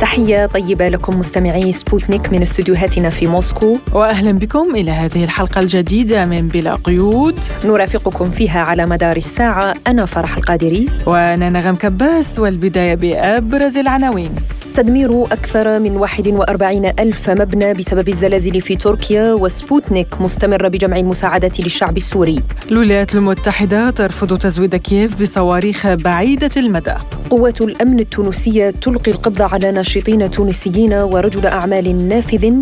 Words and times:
تحية 0.00 0.46
طيبة 0.46 0.88
لكم 0.88 1.18
مستمعي 1.18 1.72
سبوتنيك 1.72 2.32
من 2.32 2.42
استديوهاتنا 2.42 3.10
في 3.10 3.26
موسكو. 3.26 3.78
وأهلا 3.92 4.32
بكم 4.32 4.76
إلى 4.76 4.90
هذه 4.90 5.24
الحلقة 5.24 5.60
الجديدة 5.60 6.24
من 6.24 6.48
بلا 6.48 6.74
قيود. 6.74 7.38
نرافقكم 7.64 8.30
فيها 8.30 8.60
على 8.60 8.86
مدار 8.86 9.16
الساعة. 9.16 9.74
أنا 9.86 10.06
فرح 10.06 10.36
القادري. 10.36 10.88
وأنا 11.06 11.50
نغم 11.50 11.74
كباس 11.74 12.38
والبداية 12.38 12.94
بأبرز 12.94 13.76
العناوين. 13.76 14.34
تدمير 14.74 15.24
أكثر 15.24 15.78
من 15.78 15.96
41 15.96 16.86
ألف 16.98 17.30
مبنى 17.30 17.72
بسبب 17.72 18.08
الزلازل 18.08 18.60
في 18.60 18.76
تركيا 18.76 19.32
وسبوتنيك 19.32 20.20
مستمرة 20.20 20.68
بجمع 20.68 20.96
المساعدات 20.96 21.60
للشعب 21.60 21.96
السوري. 21.96 22.42
الولايات 22.70 23.14
المتحدة 23.14 23.90
ترفض 23.90 24.38
تزويد 24.38 24.76
كييف 24.76 25.22
بصواريخ 25.22 25.86
بعيدة 25.86 26.50
المدى. 26.56 26.94
قوات 27.30 27.60
الأمن 27.60 28.00
التونسية 28.00 28.70
تلقي 28.70 29.10
القبض 29.10 29.42
على 29.42 29.72
ناشطين 29.90 30.30
تونسيين 30.30 30.92
ورجل 30.92 31.46
أعمال 31.46 32.08
نافذ 32.08 32.52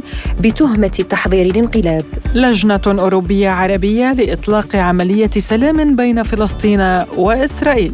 بتهمة 0.41 1.05
تحضير 1.11 1.47
الانقلاب. 1.47 2.05
لجنة 2.35 2.81
أوروبية 2.87 3.49
عربية 3.49 4.13
لإطلاق 4.13 4.77
عملية 4.77 5.31
سلام 5.31 5.97
بين 5.97 6.23
فلسطين 6.23 6.81
وإسرائيل. 7.17 7.93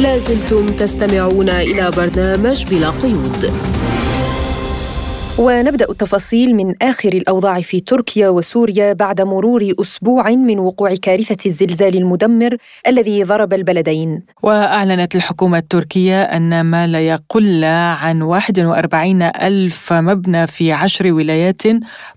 لازلتم 0.00 0.66
تستمعون 0.66 1.48
إلى 1.48 1.90
برنامج 1.96 2.64
بلا 2.70 2.90
قيود. 2.90 3.52
ونبدأ 5.38 5.90
التفاصيل 5.90 6.54
من 6.54 6.74
آخر 6.82 7.08
الأوضاع 7.08 7.60
في 7.60 7.80
تركيا 7.80 8.28
وسوريا 8.28 8.92
بعد 8.92 9.20
مرور 9.20 9.74
أسبوع 9.80 10.30
من 10.30 10.58
وقوع 10.58 10.94
كارثة 10.94 11.36
الزلزال 11.46 11.96
المدمر 11.96 12.56
الذي 12.86 13.24
ضرب 13.24 13.52
البلدين. 13.52 14.22
وأعلنت 14.42 15.16
الحكومة 15.16 15.58
التركية 15.58 16.22
أن 16.22 16.60
ما 16.60 16.86
لا 16.86 17.00
يقل 17.00 17.64
عن 17.64 18.22
41 18.22 19.22
ألف 19.22 19.92
مبنى 19.92 20.46
في 20.46 20.72
عشر 20.72 21.12
ولايات 21.12 21.62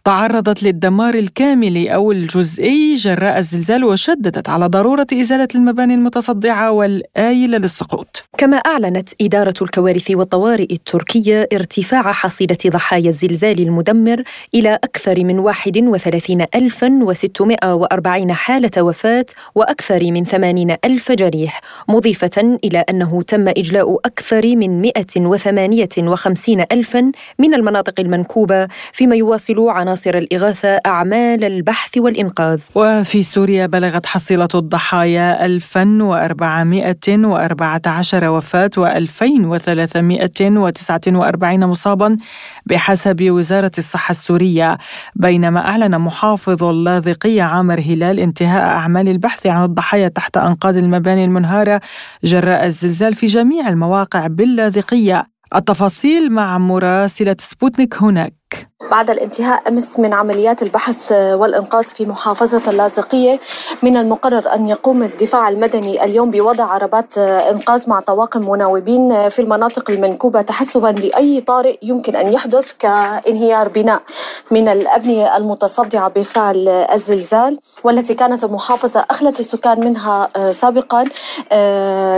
تعرضت 0.05 0.63
للدمار 0.63 1.13
الكامل 1.13 1.87
أو 1.87 2.11
الجزئي 2.11 2.95
جراء 2.95 3.37
الزلزال 3.37 3.83
وشددت 3.83 4.49
على 4.49 4.67
ضرورة 4.67 5.07
إزالة 5.13 5.47
المباني 5.55 5.93
المتصدعة 5.93 6.71
والآيلة 6.71 7.57
للسقوط. 7.57 8.23
كما 8.37 8.57
أعلنت 8.57 9.09
إدارة 9.21 9.53
الكوارث 9.61 10.11
والطوارئ 10.11 10.73
التركية 10.73 11.49
ارتفاع 11.53 12.11
حصيلة 12.11 12.57
ضحايا 12.67 13.08
الزلزال 13.09 13.59
المدمر 13.59 14.23
إلى 14.55 14.79
أكثر 14.83 15.23
من 15.23 15.39
31640 15.39 18.33
حالة 18.33 18.81
وفاة 18.81 19.25
وأكثر 19.55 20.11
من 20.11 20.25
80 20.25 20.75
ألف 20.85 21.11
جريح 21.11 21.61
مضيفة 21.89 22.59
إلى 22.63 22.79
أنه 22.89 23.21
تم 23.21 23.47
إجلاء 23.47 23.97
أكثر 24.05 24.55
من 24.55 24.81
158 24.81 26.61
ألفا 26.71 27.11
من 27.39 27.53
المناطق 27.53 27.99
المنكوبة 27.99 28.67
فيما 28.93 29.15
يواصل 29.15 29.69
عناصر 29.69 30.17
الإغاثة 30.17 30.79
أعمال 30.85 31.43
البحث 31.43 31.97
والإنقاذ. 31.97 32.59
وفي 32.75 33.23
سوريا 33.23 33.65
بلغت 33.65 34.05
حصيلة 34.05 34.47
الضحايا 34.55 35.45
1414 35.45 38.29
وفاة 38.29 38.69
و2349 38.77 41.43
مصابا 41.43 42.17
بحسب 42.65 42.98
بحسب 42.99 43.31
وزارة 43.31 43.71
الصحة 43.77 44.11
السورية 44.11 44.77
بينما 45.15 45.59
أعلن 45.67 45.97
محافظ 45.97 46.63
اللاذقية 46.63 47.43
عامر 47.43 47.79
هلال 47.79 48.19
انتهاء 48.19 48.63
أعمال 48.63 49.07
البحث 49.07 49.47
عن 49.47 49.63
الضحايا 49.63 50.07
تحت 50.07 50.37
أنقاض 50.37 50.77
المباني 50.77 51.25
المنهارة 51.25 51.81
جراء 52.23 52.65
الزلزال 52.65 53.13
في 53.15 53.25
جميع 53.25 53.69
المواقع 53.69 54.27
باللاذقية. 54.27 55.25
التفاصيل 55.55 56.31
مع 56.31 56.57
مراسلة 56.57 57.35
سبوتنيك 57.39 58.03
هناك. 58.03 58.38
بعد 58.91 59.09
الانتهاء 59.09 59.67
أمس 59.67 59.99
من 59.99 60.13
عمليات 60.13 60.61
البحث 60.63 61.11
والإنقاذ 61.11 61.83
في 61.83 62.05
محافظة 62.05 62.71
اللاذقية 62.71 63.39
من 63.83 63.97
المقرر 63.97 64.53
أن 64.53 64.67
يقوم 64.67 65.03
الدفاع 65.03 65.49
المدني 65.49 66.03
اليوم 66.03 66.31
بوضع 66.31 66.63
عربات 66.65 67.17
إنقاذ 67.17 67.89
مع 67.89 67.99
طواقم 67.99 68.49
مناوبين 68.49 69.29
في 69.29 69.41
المناطق 69.41 69.89
المنكوبة 69.89 70.41
تحسبا 70.41 70.87
لأي 70.87 71.39
طارئ 71.39 71.77
يمكن 71.81 72.15
أن 72.15 72.33
يحدث 72.33 72.73
كانهيار 72.79 73.67
بناء 73.67 74.01
من 74.51 74.67
الأبنية 74.67 75.37
المتصدعة 75.37 76.09
بفعل 76.09 76.67
الزلزال 76.67 77.59
والتي 77.83 78.13
كانت 78.13 78.43
المحافظه 78.43 79.05
أخلت 79.11 79.39
السكان 79.39 79.79
منها 79.79 80.29
سابقا 80.51 81.05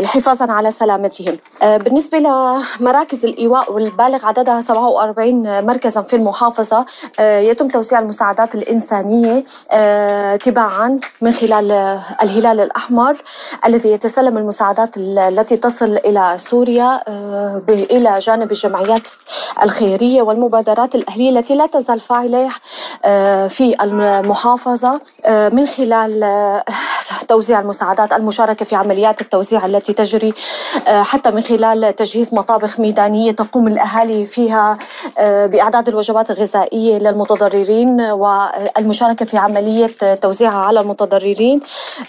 حفاظا 0.06 0.52
على 0.52 0.72
سلامتهم. 0.72 1.38
بالنسبة 1.62 2.18
لمراكز 2.20 3.25
الإيواء 3.25 3.74
والبالغ 3.74 4.25
عددها 4.25 4.62
47 4.62 5.66
مركزا 5.66 6.02
في 6.02 6.21
المحافظة 6.22 6.86
آه، 7.20 7.40
يتم 7.40 7.68
توزيع 7.68 8.00
المساعدات 8.00 8.56
الإنسانية 8.56 9.44
آه، 9.72 10.36
تباعا 10.36 11.00
من 11.22 11.32
خلال 11.32 11.72
الهلال 12.24 12.59
الأحمر 12.59 13.18
الذي 13.66 13.92
يتسلم 13.92 14.38
المساعدات 14.38 14.98
التي 14.98 15.58
تصل 15.58 15.98
إلى 16.06 16.36
سوريا 16.38 17.02
آه، 17.08 17.62
إلى 17.70 18.20
جانب 18.20 18.52
الجمعيات 18.52 19.08
الخيرية 19.64 20.22
والمبادرات 20.22 20.96
الأهلية 20.96 21.30
التي 21.30 21.56
لا 21.56 21.66
تزال 21.66 22.00
فاعلة 22.00 22.50
في 23.48 23.76
المحافظة 23.82 25.02
من 25.28 25.66
خلال 25.66 26.12
توزيع 27.28 27.59
المساعدات 27.59 28.14
المشاركة 28.14 28.66
في 28.66 28.76
عمليات 28.76 29.22
التوزيع 29.22 29.66
التي 29.66 29.94
تجري 29.94 30.34
حتى 30.88 31.32
من 31.32 31.42
خلال 31.42 31.96
تجهيز 31.96 32.34
مطابخ 32.34 32.80
ميدانية 32.80 33.32
تقوم 33.32 33.68
الأهالي 33.68 34.26
فيها 34.26 34.78
بإعداد 35.18 35.88
الوجبات 35.88 36.10
الوجبات 36.11 36.31
الغذائية 36.31 36.97
للمتضررين 36.97 38.01
والمشاركة 38.01 39.25
في 39.25 39.38
عملية 39.38 39.88
توزيعها 40.22 40.57
على 40.57 40.79
المتضررين 40.79 41.59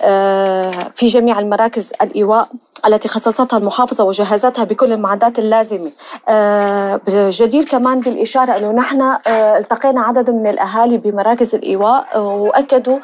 آه، 0.02 0.70
في 0.94 1.06
جميع 1.06 1.38
المراكز 1.38 1.92
الإيواء 2.02 2.48
التي 2.86 3.08
خصصتها 3.08 3.58
المحافظة 3.58 4.04
وجهزتها 4.04 4.64
بكل 4.64 4.92
المعدات 4.92 5.38
اللازمة. 5.38 5.90
آه، 6.28 7.00
جدير 7.08 7.64
كمان 7.64 8.00
بالإشارة 8.00 8.56
أنه 8.56 8.72
نحن 8.72 9.00
آه، 9.02 9.58
التقينا 9.58 10.02
عدد 10.02 10.30
من 10.30 10.46
الأهالي 10.46 10.96
بمراكز 10.96 11.54
الإيواء 11.54 12.19
وأكدوا 12.19 12.98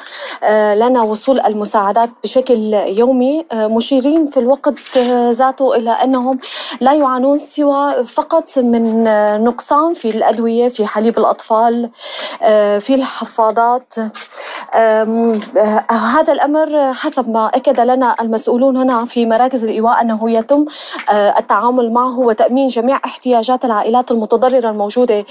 لنا 0.75 1.03
وصول 1.03 1.41
المساعدات 1.41 2.10
بشكل 2.25 2.75
يومي 2.75 3.44
مشيرين 3.53 4.26
في 4.26 4.41
الوقت 4.41 4.98
ذاته 5.30 5.76
إلى 5.76 5.91
أنهم 5.91 6.38
لا 6.80 6.94
يعانون 6.94 7.36
سوى 7.36 8.04
فقط 8.04 8.59
من 8.59 9.04
نقصان 9.44 9.94
في 9.94 10.10
الأدوية 10.10 10.69
في 10.69 10.88
حليب 10.88 11.19
الأطفال 11.19 11.91
آه، 12.43 12.78
في 12.78 12.94
الحفاضات. 12.94 13.94
آه، 14.75 15.31
هذا 15.91 16.32
الأمر 16.32 16.93
حسب 16.93 17.28
ما 17.28 17.47
أكد 17.54 17.81
لنا 17.81 18.16
المسؤولون 18.21 18.76
هنا 18.76 19.04
في 19.04 19.27
مراكز 19.27 19.65
الإيواء 19.65 20.00
أنه 20.00 20.31
يتم 20.31 20.65
آه، 21.10 21.38
التعامل 21.38 21.93
معه 21.93 22.19
وتأمين 22.19 22.69
جميع 22.69 23.00
احتياجات 23.04 23.65
العائلات 23.65 24.10
المتضررة 24.10 24.71
الموجودة 24.71 25.25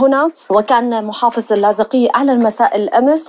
هنا. 0.00 0.30
وكان 0.50 1.04
محافظ 1.04 1.52
اللاذقية 1.52 2.08
أعلن 2.16 2.42
مساء 2.42 2.76
الأمس 2.76 3.24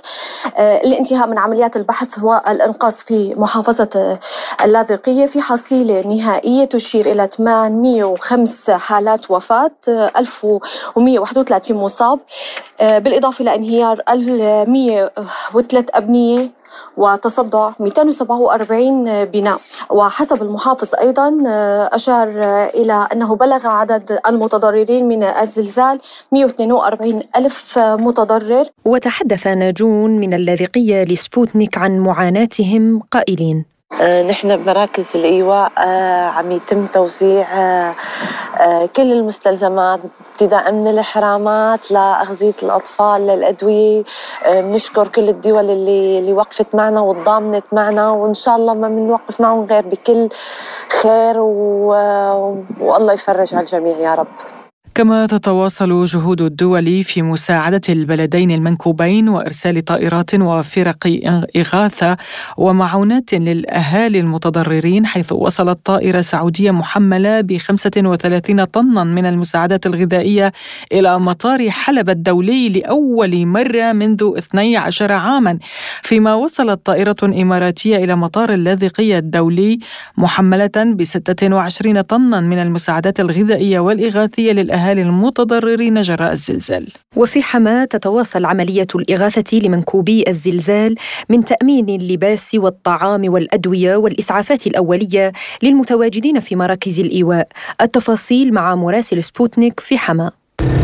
الانتهاء 0.58 1.26
من 1.26 1.38
عمليات 1.38 1.76
البحث 1.76 2.18
والإنقاذ 2.22 2.92
في 2.92 3.34
محافظة 3.36 4.18
اللاذقية 4.64 5.26
في 5.26 5.40
حصيلة 5.40 6.00
نهائية 6.06 6.64
تشير 6.64 7.12
إلى 7.12 7.28
805 7.32 8.76
حالات 8.76 9.30
وفاة 9.30 9.70
1100 9.88 11.19
131 11.20 11.76
مصاب. 11.76 12.18
آه، 12.80 12.98
بالإضافة 12.98 13.44
لانهيار 13.44 14.02
103 14.68 15.84
أبنية 15.94 16.50
وتصدع 16.96 17.70
247 17.80 19.24
بناء. 19.24 19.60
وحسب 19.90 20.42
المحافظ 20.42 20.94
أيضا 20.94 21.44
آه، 21.46 21.90
أشار 21.92 22.28
إلى 22.74 23.08
أنه 23.12 23.36
بلغ 23.36 23.66
عدد 23.66 24.18
المتضررين 24.26 25.08
من 25.08 25.22
الزلزال 25.22 26.00
142 26.32 27.22
ألف 27.36 27.78
متضرر. 27.78 28.64
وتحدث 28.84 29.46
ناجون 29.46 30.10
من 30.20 30.34
اللاذقية 30.34 31.04
لسبوتنيك 31.04 31.78
عن 31.78 31.98
معاناتهم 31.98 33.02
قائلين 33.10 33.69
نحن 34.28 34.56
بمراكز 34.56 35.16
الإيواء 35.16 35.72
آه، 35.78 36.24
عم 36.26 36.52
يتم 36.52 36.86
توزيع 36.86 37.46
آه، 38.60 38.86
كل 38.96 39.12
المستلزمات 39.12 40.00
ابتداء 40.32 40.72
من 40.72 40.88
الحرامات 40.88 41.90
لأغذية 41.90 42.54
الأطفال 42.62 43.26
للأدوية 43.26 44.02
بنشكر 44.48 45.08
كل 45.08 45.28
الدول 45.28 45.70
اللي 45.70 46.18
اللي 46.18 46.32
وقفت 46.32 46.74
معنا 46.74 47.00
وتضامنت 47.00 47.64
معنا 47.72 48.10
وإن 48.10 48.34
شاء 48.34 48.56
الله 48.56 48.74
ما 48.74 48.88
بنوقف 48.88 49.40
معهم 49.40 49.64
غير 49.64 49.86
بكل 49.86 50.28
خير 51.02 51.34
و... 51.38 51.88
والله 52.80 53.12
يفرج 53.12 53.54
على 53.54 53.62
الجميع 53.62 53.96
يا 53.98 54.14
رب. 54.14 54.26
كما 55.00 55.26
تتواصل 55.26 56.04
جهود 56.04 56.40
الدول 56.40 57.04
في 57.04 57.22
مساعدة 57.22 57.80
البلدين 57.88 58.50
المنكوبين 58.50 59.28
وإرسال 59.28 59.84
طائرات 59.84 60.34
وفرق 60.34 61.20
إغاثة 61.56 62.16
ومعونات 62.56 63.34
للأهالي 63.34 64.20
المتضررين 64.20 65.06
حيث 65.06 65.32
وصلت 65.32 65.78
طائرة 65.84 66.20
سعودية 66.20 66.70
محملة 66.70 67.40
ب 67.40 67.56
35 67.56 68.64
طنا 68.64 69.04
من 69.04 69.26
المساعدات 69.26 69.86
الغذائية 69.86 70.52
إلى 70.92 71.18
مطار 71.18 71.70
حلب 71.70 72.10
الدولي 72.10 72.68
لأول 72.68 73.46
مرة 73.46 73.92
منذ 73.92 74.32
12 74.38 75.12
عاما. 75.12 75.58
فيما 76.02 76.34
وصلت 76.34 76.86
طائرة 76.86 77.16
إماراتية 77.22 77.96
إلى 77.96 78.16
مطار 78.16 78.52
اللاذقية 78.52 79.18
الدولي 79.18 79.78
محملة 80.16 80.70
ب 80.76 81.04
26 81.04 82.00
طنا 82.02 82.40
من 82.40 82.58
المساعدات 82.58 83.20
الغذائية 83.20 83.78
والإغاثية 83.78 84.52
للأهالي 84.52 84.89
الأهالي 84.92 85.08
المتضررين 85.08 86.02
جراء 86.02 86.32
الزلزال. 86.32 86.88
وفي 87.16 87.42
حماة 87.42 87.84
تتواصل 87.84 88.44
عملية 88.44 88.86
الإغاثة 88.94 89.58
لمنكوبي 89.58 90.24
الزلزال 90.28 90.94
من 91.28 91.44
تأمين 91.44 91.88
اللباس 91.88 92.54
والطعام 92.54 93.32
والأدوية 93.32 93.96
والإسعافات 93.96 94.66
الأولية 94.66 95.32
للمتواجدين 95.62 96.40
في 96.40 96.56
مراكز 96.56 97.00
الإيواء. 97.00 97.48
التفاصيل 97.80 98.54
مع 98.54 98.74
مراسل 98.74 99.22
سبوتنيك 99.22 99.80
في 99.80 99.98
حماة 99.98 100.32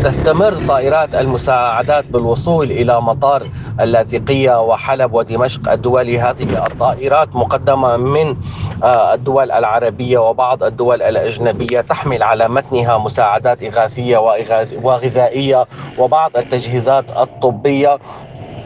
تستمر 0.03 0.53
طائرات 0.67 1.15
المساعدات 1.15 2.05
بالوصول 2.05 2.71
إلى 2.71 3.01
مطار 3.01 3.49
اللاذقية 3.81 4.61
وحلب 4.61 5.13
ودمشق 5.13 5.71
الدولي 5.71 6.19
هذه. 6.19 6.65
الطائرات 6.65 7.35
مقدمة 7.35 7.97
من 7.97 8.35
آه، 8.83 9.13
الدول 9.13 9.51
العربية 9.51 10.17
وبعض 10.17 10.63
الدول 10.63 11.01
الأجنبية 11.01 11.81
تحمل 11.81 12.23
على 12.23 12.47
متنها 12.47 12.97
مساعدات 12.97 13.63
إغاثية 13.63 14.17
وغذائية 14.83 15.65
وبعض 15.97 16.37
التجهيزات 16.37 17.11
الطبية. 17.11 17.97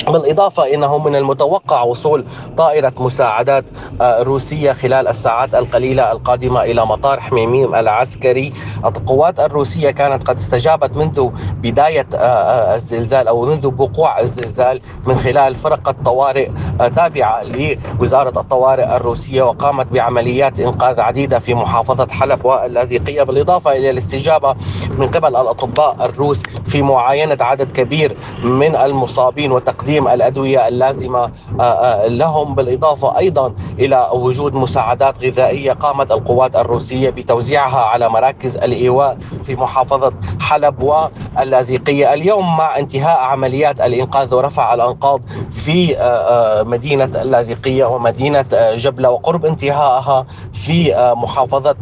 بالإضافة 0.07 0.73
أنه 0.73 0.97
من 0.97 1.15
المتوقع 1.15 1.81
وصول 1.81 2.25
طائرة 2.57 2.93
مساعدات 2.97 3.65
آه، 4.01 4.23
روسية 4.23 4.71
خلال 4.71 5.07
الساعات 5.07 5.55
القليلة 5.55 6.11
القادمة 6.11 6.63
إلى 6.63 6.85
مطار 6.85 7.19
حميميم 7.19 7.75
العسكري. 7.75 8.53
القوات 8.85 9.39
الروسية 9.39 9.91
كانت 9.91 10.27
قد 10.27 10.37
استجابت 10.37 10.97
منذ 10.97 11.29
بداية 11.55 12.07
آه، 12.15 12.17
آه، 12.17 12.75
الزلزال 12.75 13.27
أو 13.27 13.45
منذ 13.45 13.67
وقوع 13.67 14.19
الزلزال 14.19 14.81
من 15.05 15.15
خلال 15.15 15.55
فرق 15.55 15.89
الطوارئ 15.89 16.49
تابعة 16.95 17.43
لوزارة 17.43 18.39
الطوارئ 18.39 18.95
الروسية 18.95 19.41
وقامت 19.43 19.91
بعمليات 19.91 20.59
إنقاذ 20.59 20.99
عديدة 20.99 21.39
في 21.39 21.53
محافظة 21.53 22.07
حلب 22.11 22.45
واللاذقية 22.45 23.23
بالإضافة 23.23 23.71
إلى 23.71 23.89
الاستجابة 23.89 24.55
من 24.97 25.07
قبل 25.07 25.27
الأطباء 25.35 25.95
الروس 26.05 26.43
في 26.65 26.81
معاينة 26.81 27.37
عدد 27.41 27.71
كبير 27.71 28.17
من 28.43 28.75
المصابين 28.75 29.51
وتقديم 29.51 29.90
تقديم 29.91 30.07
الأدوية 30.07 30.67
اللازمة 30.67 31.31
آه، 31.59 31.61
آه، 31.63 32.07
لهم 32.07 32.55
بالإضافة 32.55 33.17
أيضا 33.17 33.53
إلى 33.79 34.09
وجود 34.13 34.53
مساعدات 34.55 35.23
غذائية 35.23 35.71
قامت 35.73 36.11
القوات 36.11 36.55
الروسية 36.55 37.09
بتوزيعها 37.09 37.79
على 37.79 38.09
مراكز 38.09 38.57
الإيواء 38.57 39.17
في 39.43 39.55
محافظة 39.55 40.13
حلب 40.39 40.81
واللاذقيه 40.83 42.13
اليوم 42.13 42.57
مع 42.57 42.77
انتهاء 42.79 43.19
عمليات 43.19 43.81
الإنقاذ 43.81 44.35
ورفع 44.35 44.73
الأنقاض 44.73 45.21
في 45.51 45.97
آه، 45.97 46.63
مدينة 46.63 47.21
اللاذقية 47.21 47.85
ومدينة 47.85 48.45
جبله 48.75 49.09
وقرب 49.09 49.45
انتهائها 49.45 50.25
في 50.53 50.93
محافظة 51.17 51.75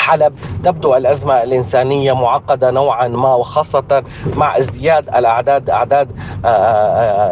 حلب. 0.00 0.32
تبدو 0.64 0.96
الأزمة 0.96 1.42
الإنسانية 1.42 2.12
معقدة 2.12 2.70
نوعا 2.70 3.08
ما 3.08 3.34
وخاصة 3.34 4.04
مع 4.34 4.58
ازدياد 4.58 5.08
الأعداد 5.14 5.70
أعداد 5.70 6.10
آه، 6.44 6.48
آه، 6.48 6.52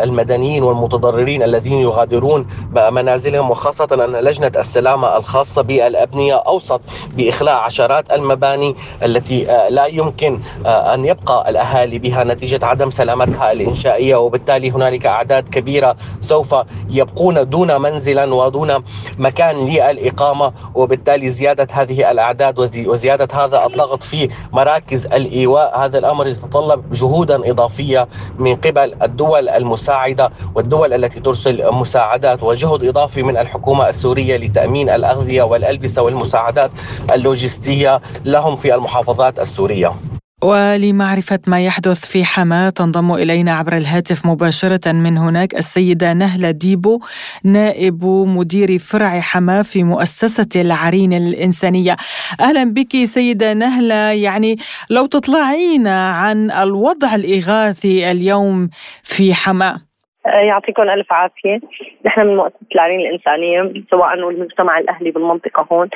آه، 0.01 0.05
المدنيين 0.05 0.63
والمتضررين 0.63 1.43
الذين 1.43 1.79
يغادرون 1.79 2.47
منازلهم 2.91 3.51
وخاصة 3.51 3.89
أن 3.93 4.17
لجنة 4.17 4.53
السلامة 4.57 5.17
الخاصة 5.17 5.63
بالأبنية 5.63 6.35
أوصت 6.35 6.81
بإخلاء 7.17 7.55
عشرات 7.55 8.13
المباني 8.13 8.77
التي 9.03 9.45
لا 9.71 9.87
يمكن 9.87 10.41
أن 10.67 11.05
يبقى 11.05 11.51
الأهالي 11.51 11.99
بها 11.99 12.25
نتيجة 12.25 12.67
عدم 12.67 12.91
سلامتها 12.91 13.53
الإنشائية. 13.53 14.17
وبالتالي 14.17 14.71
هنالك 14.71 15.07
أعداد 15.07 15.49
كبيرة 15.49 15.97
سوف 16.21 16.55
يبقون 16.91 17.49
دون 17.51 17.81
منزلا 17.81 18.35
ودون 18.35 18.75
مكان 19.19 19.57
للإقامة 19.57 20.53
وبالتالي 20.75 21.29
زيادة 21.29 21.69
هذه 21.73 22.11
الأعداد 22.11 22.58
وزيادة 22.59 23.29
هذا 23.45 23.67
الضغط 23.67 24.03
في 24.03 24.29
مراكز 24.53 25.07
الإيواء. 25.07 25.79
هذا 25.79 25.99
الأمر 25.99 26.27
يتطلب 26.27 26.93
جهودا 26.93 27.51
إضافية 27.51 28.09
من 28.39 28.57
قبل 28.57 28.95
الدول 29.03 29.49
المساعدة 29.49 30.31
والدول 30.55 30.93
التي 30.93 31.21
ترسل 31.21 31.73
مساعدات 31.73 32.43
وجهد 32.43 32.85
إضافي 32.85 33.23
من 33.23 33.37
الحكومة 33.37 33.89
السورية 33.89 34.37
لتأمين 34.37 34.91
الأغذية 34.91 35.43
والألبسة 35.43 36.03
والمساعدات 36.03 36.71
اللوجستية 37.13 38.01
لهم 38.25 38.57
في 38.57 38.75
المحافظات 38.75 39.39
السورية. 39.39 40.18
ولمعرفة 40.43 41.39
ما 41.47 41.65
يحدث 41.65 42.07
في 42.07 42.25
حما 42.25 42.71
تنضم 42.71 43.15
إلينا 43.15 43.53
عبر 43.53 43.77
الهاتف 43.77 44.27
مباشرة 44.27 44.93
من 44.93 45.19
هناك 45.19 45.55
السيدة 45.55 46.13
نهلة 46.13 46.51
ديبو 46.51 47.01
نائب 47.45 48.05
مدير 48.05 48.79
فرع 48.79 49.21
حما 49.21 49.63
في 49.63 49.85
مؤسسة 49.85 50.49
العرين 50.57 51.13
الإنسانية. 51.13 51.97
أهلا 52.41 52.65
بك 52.65 53.05
سيدة 53.05 53.53
نهلة. 53.53 53.95
يعني 53.95 54.59
لو 54.91 55.07
تطلعينا 55.07 56.11
عن 56.11 56.51
الوضع 56.51 57.15
الإغاثي 57.15 58.11
اليوم 58.11 58.71
في 59.03 59.35
حما. 59.35 59.88
يعطيكم 60.29 60.83
ألف 60.83 61.13
عافية، 61.13 61.61
نحن 62.07 62.21
من 62.21 62.37
مؤسسه 62.37 62.67
العرين 62.75 63.01
الإنسانية 63.01 63.73
سواء 63.91 64.15
المجتمع 64.15 64.79
الأهلي 64.79 65.11
بالمنطقة 65.11 65.67
هون. 65.73 65.89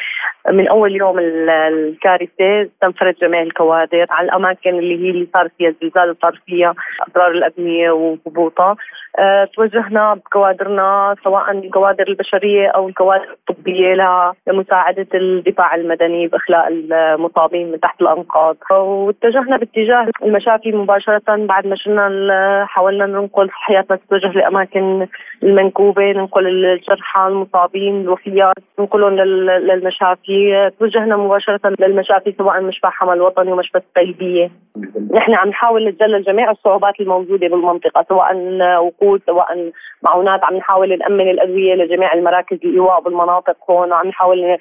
من 0.50 0.68
أول 0.68 0.96
يوم 0.96 1.18
الكارثة 1.18 2.68
تنفرد 2.80 3.14
جميع 3.22 3.42
الكوادر 3.42 4.06
على 4.10 4.24
الأماكن 4.24 4.78
اللي 4.78 5.06
هي 5.06 5.10
اللي 5.10 5.28
صار 5.34 5.48
فيها 5.58 5.68
الزلزال 5.68 6.10
وصار 6.10 6.40
فيها 6.46 6.74
اضرار 7.08 7.30
الأبنية 7.30 7.90
وهبوطها. 7.90 8.76
توجهنا 9.56 10.14
بكوادرنا 10.14 11.14
سواء 11.24 11.50
الكوادر 11.50 12.08
البشرية 12.08 12.68
أو 12.68 12.88
الكوادر 12.88 13.36
الطبية 13.50 13.94
لمساعدة 14.46 15.06
الدفاع 15.14 15.74
المدني 15.74 16.26
بإخلاء 16.26 16.68
المصابين 16.68 17.72
من 17.72 17.80
تحت 17.80 18.02
الأنقاض. 18.02 18.56
واتجهنا 18.70 19.56
باتجاه 19.56 20.08
المشافي 20.22 20.72
مباشرة 20.72 21.22
بعد 21.28 21.66
ما 21.66 21.76
شلنا 21.76 22.66
حاولنا 22.68 23.06
ننقل 23.06 23.50
حياتنا 23.50 23.96
تتوجه 23.96 24.32
لأماكن 24.32 25.06
المنكوبة 25.42 26.12
ننقل 26.12 26.46
الجرحى 26.46 27.26
المصابين 27.26 28.00
الوفيات 28.00 28.54
ننقلهم 28.78 29.16
للمشافي. 29.16 30.70
توجهنا 30.80 31.16
مباشرة 31.16 31.74
للمشافي 31.80 32.34
سواء 32.38 32.62
مشفى 32.62 32.86
حمل 32.86 33.20
وطني 33.20 33.52
ومشفى 33.52 33.78
الطيبيه 33.78 34.50
نحن 35.14 35.34
عم 35.34 35.48
نحاول 35.48 35.88
نتجلى 35.88 36.22
جميع 36.22 36.50
الصعوبات 36.50 37.00
الموجودة 37.00 37.48
بالمنطقة 37.48 38.04
سواء 38.08 38.32
وقود 39.02 39.22
سواء 39.26 39.72
معونات 40.02 40.44
عم 40.44 40.56
نحاول 40.56 40.98
نأمن 40.98 41.30
الأدوية 41.30 41.74
لجميع 41.74 42.12
المراكز 42.12 42.58
الإيواء 42.64 43.00
بالمناطق 43.00 43.56
هون 43.70 43.92
وعم 43.92 44.06
نحاول 44.06 44.58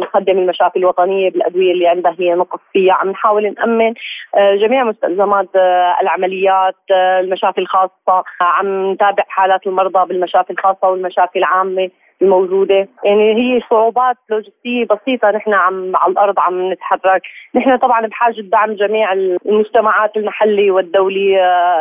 نقدم 0.00 0.38
المشافي 0.38 0.78
الوطنية 0.78 1.30
بالأدوية 1.30 1.72
اللي 1.72 1.88
عندها 1.88 2.16
هي 2.18 2.34
نقص 2.34 2.60
فيها 2.72 2.94
عم 2.94 3.10
نحاول 3.10 3.54
نأمن 3.58 3.94
آه، 4.34 4.54
جميع 4.54 4.84
مستلزمات 4.84 5.48
آه، 5.56 5.96
العمليات 6.02 6.76
آه، 6.90 7.20
المشافي 7.20 7.60
الخاصة 7.60 8.24
عم 8.40 8.92
نتابع 8.92 9.24
حالات 9.28 9.66
المرضى 9.66 10.08
بالمشافي 10.08 10.50
الخاصة 10.50 10.88
والمشافي 10.88 11.38
العامة. 11.38 11.90
الموجودة. 12.22 12.88
يعني 13.04 13.34
هي 13.34 13.60
صعوبات 13.70 14.16
لوجستية 14.30 14.84
بسيطة. 14.84 15.30
نحن 15.30 15.52
عم 15.54 15.96
على 15.96 16.12
الأرض 16.12 16.34
عم 16.38 16.72
نتحرك. 16.72 17.22
نحن 17.54 17.76
طبعا 17.76 18.06
بحاجة 18.06 18.40
دعم 18.40 18.72
جميع 18.72 19.12
المجتمعات 19.12 20.16
المحلي 20.16 20.70
والدولي 20.70 21.38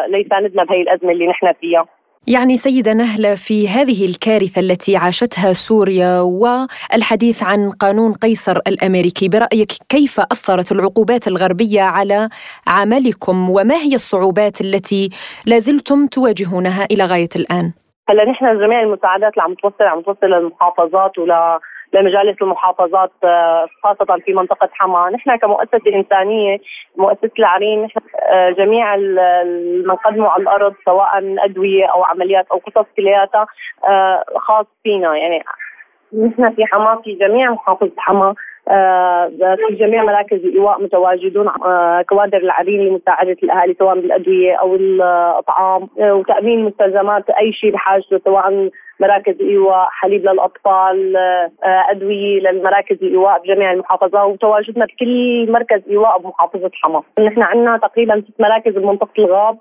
ليساندنا 0.10 0.64
بهي 0.64 0.82
الأزمة 0.82 1.12
اللي 1.12 1.28
نحن 1.28 1.54
فيها. 1.62 1.86
يعني 2.28 2.58
سيدة 2.58 2.94
نهلة 2.94 3.36
في 3.36 3.68
هذه 3.70 4.06
الكارثة 4.06 4.62
التي 4.62 4.98
عاشتها 4.98 5.54
سوريا 5.54 6.20
والحديث 6.20 7.44
عن 7.44 7.72
قانون 7.72 8.14
قيصر 8.14 8.58
الأمريكي 8.68 9.30
برأيك 9.30 9.72
كيف 9.90 10.20
أثرت 10.20 10.72
العقوبات 10.72 11.28
الغربية 11.28 11.82
على 11.82 12.30
عملكم؟ 12.68 13.50
وما 13.50 13.76
هي 13.76 13.96
الصعوبات 13.96 14.62
التي 14.62 15.10
لازلتم 15.46 16.08
تواجهونها 16.08 16.88
إلى 16.92 17.06
غاية 17.06 17.30
الآن؟ 17.36 17.72
هلا 18.10 18.26
نحن 18.26 18.60
جميع 18.60 18.82
المساعدات 18.82 19.34
اللي 19.34 19.44
عم 19.44 19.54
توصل 19.54 19.84
عم 19.84 20.02
توصل 20.02 20.28
للمحافظات 20.28 21.18
ولا 21.18 21.60
لمجالس 21.94 22.42
المحافظات 22.42 23.12
آه، 23.24 23.68
خاصة 23.84 24.20
في 24.26 24.34
منطقة 24.34 24.70
حما. 24.72 25.10
نحن 25.10 25.36
كمؤسسة 25.36 25.96
إنسانية 25.96 26.58
مؤسسة 26.98 27.32
العرين 27.40 27.88
آه، 28.30 28.50
جميع 28.50 28.96
ما 28.96 29.94
نقدمه 29.94 30.30
على 30.30 30.44
الأرض 30.44 30.74
سواء 30.86 31.36
أدوية 31.46 31.86
أو 31.86 32.04
عمليات 32.04 32.48
أو 32.52 32.58
قصص 32.58 32.86
كلياتها 32.98 33.48
آه، 33.88 34.24
خاص 34.38 34.66
فينا. 34.84 35.18
يعني 35.18 35.44
نحن 36.14 36.54
في 36.56 36.66
حما 36.66 37.02
في 37.04 37.14
جميع 37.14 37.52
محافظة 37.52 37.92
حما. 37.98 38.36
في 38.66 39.76
جميع 39.80 40.04
مراكز 40.04 40.38
الإيواء 40.38 40.82
متواجدون 40.82 41.48
آه، 41.48 42.02
كوادر 42.02 42.38
العرين 42.38 42.82
لمساعدة 42.82 43.38
الأهالي 43.44 43.76
سواء 43.80 44.00
بالأدوية 44.00 44.56
أو 44.56 44.76
الأطعام 44.76 45.90
آه، 46.00 46.14
وتأمين 46.14 46.66
مستلزمات 46.66 47.30
أي 47.30 47.54
شيء 47.54 47.72
بحاجته 47.72 48.22
سواء 48.26 48.70
مراكز 49.00 49.42
ايواء 49.42 49.88
حليب 49.92 50.22
للأطفال 50.22 51.18
أدوية 51.64 52.40
للمراكز 52.40 52.98
الإيواء 53.02 53.42
بجميع 53.44 53.72
المحافظات 53.72 54.34
وتواجدنا 54.34 54.86
بكل 54.86 55.52
مركز 55.52 55.82
إيواء 55.90 56.18
بمحافظة 56.18 56.72
حما 56.74 57.04
نحن 57.20 57.42
عندنا 57.42 57.78
تقريبا 57.78 58.22
ست 58.22 58.42
مراكز 58.42 58.74
بمنطقة 58.74 59.12
الغاب 59.18 59.58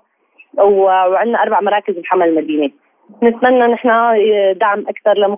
وعندنا 0.57 1.43
أربع 1.43 1.61
مراكز 1.61 1.93
بحما 1.93 2.25
المدينة 2.25 2.71
نتمنى 3.23 3.67
نحن 3.67 3.89
دعم 4.59 4.85
أكثر. 4.87 5.37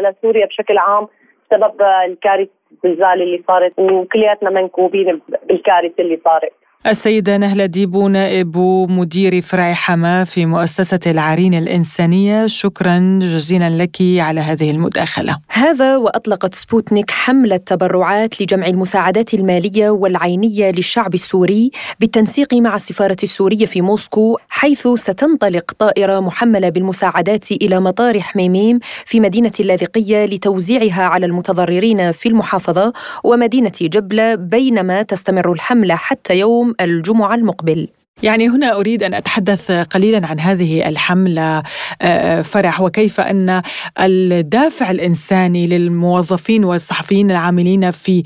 لسوريا 0.00 0.46
بشكل 0.46 0.78
عام 0.78 1.06
بسبب 1.50 1.82
الكارثة 2.06 2.61
الزلزال 2.84 3.22
اللي 3.22 3.42
صارت 3.48 3.72
وكلياتنا 3.78 4.50
منكوبين 4.50 5.20
بالكارثة 5.48 5.94
اللي 5.98 6.20
صارت. 6.24 6.52
السيدة 6.86 7.36
نهلة 7.36 7.66
ديبو 7.66 8.08
نائب 8.08 8.56
مدير 8.88 9.40
فرع 9.40 9.72
حماة 9.72 10.24
في 10.24 10.46
مؤسسة 10.46 10.98
العرين 11.06 11.54
الإنسانية. 11.54 12.46
شكرا 12.46 13.18
جزيلا 13.22 13.70
لك 13.70 13.96
على 14.00 14.40
هذه 14.40 14.70
المداخلة. 14.70 15.38
هذا 15.48 15.96
وأطلقت 15.96 16.54
سبوتنيك 16.54 17.10
حملة 17.10 17.56
تبرعات 17.56 18.42
لجمع 18.42 18.66
المساعدات 18.66 19.34
المالية 19.34 19.90
والعينية 19.90 20.70
للشعب 20.70 21.14
السوري 21.14 21.70
بالتنسيق 22.00 22.54
مع 22.54 22.74
السفارة 22.74 23.16
السورية 23.22 23.66
في 23.66 23.80
موسكو 23.80 24.38
حيث 24.48 24.88
ستنطلق 24.88 25.72
طائرة 25.78 26.20
محملة 26.20 26.68
بالمساعدات 26.68 27.52
إلى 27.52 27.80
مطار 27.80 28.20
حميميم 28.20 28.78
في 29.04 29.20
مدينة 29.20 29.52
اللاذقية 29.60 30.24
لتوزيعها 30.24 31.02
على 31.02 31.26
المتضررين 31.26 32.12
في 32.12 32.28
المحافظة 32.28 32.92
ومدينة 33.24 33.72
جبلة 33.80 34.34
بينما 34.34 35.02
تستمر 35.02 35.52
الحملة 35.52 35.94
حتى 35.94 36.38
يوم 36.38 36.71
الجمعة 36.80 37.34
المقبل. 37.34 37.88
يعني 38.22 38.48
هنا 38.48 38.76
أريد 38.76 39.02
أن 39.02 39.14
أتحدث 39.14 39.70
قليلا 39.70 40.26
عن 40.26 40.40
هذه 40.40 40.88
الحملة 40.88 41.62
آه، 42.02 42.42
فرح 42.42 42.80
وكيف 42.80 43.20
أن 43.20 43.62
الدافع 44.00 44.90
الإنساني 44.90 45.66
للموظفين 45.66 46.64
والصحفيين 46.64 47.30
العاملين 47.30 47.90
في 47.90 48.22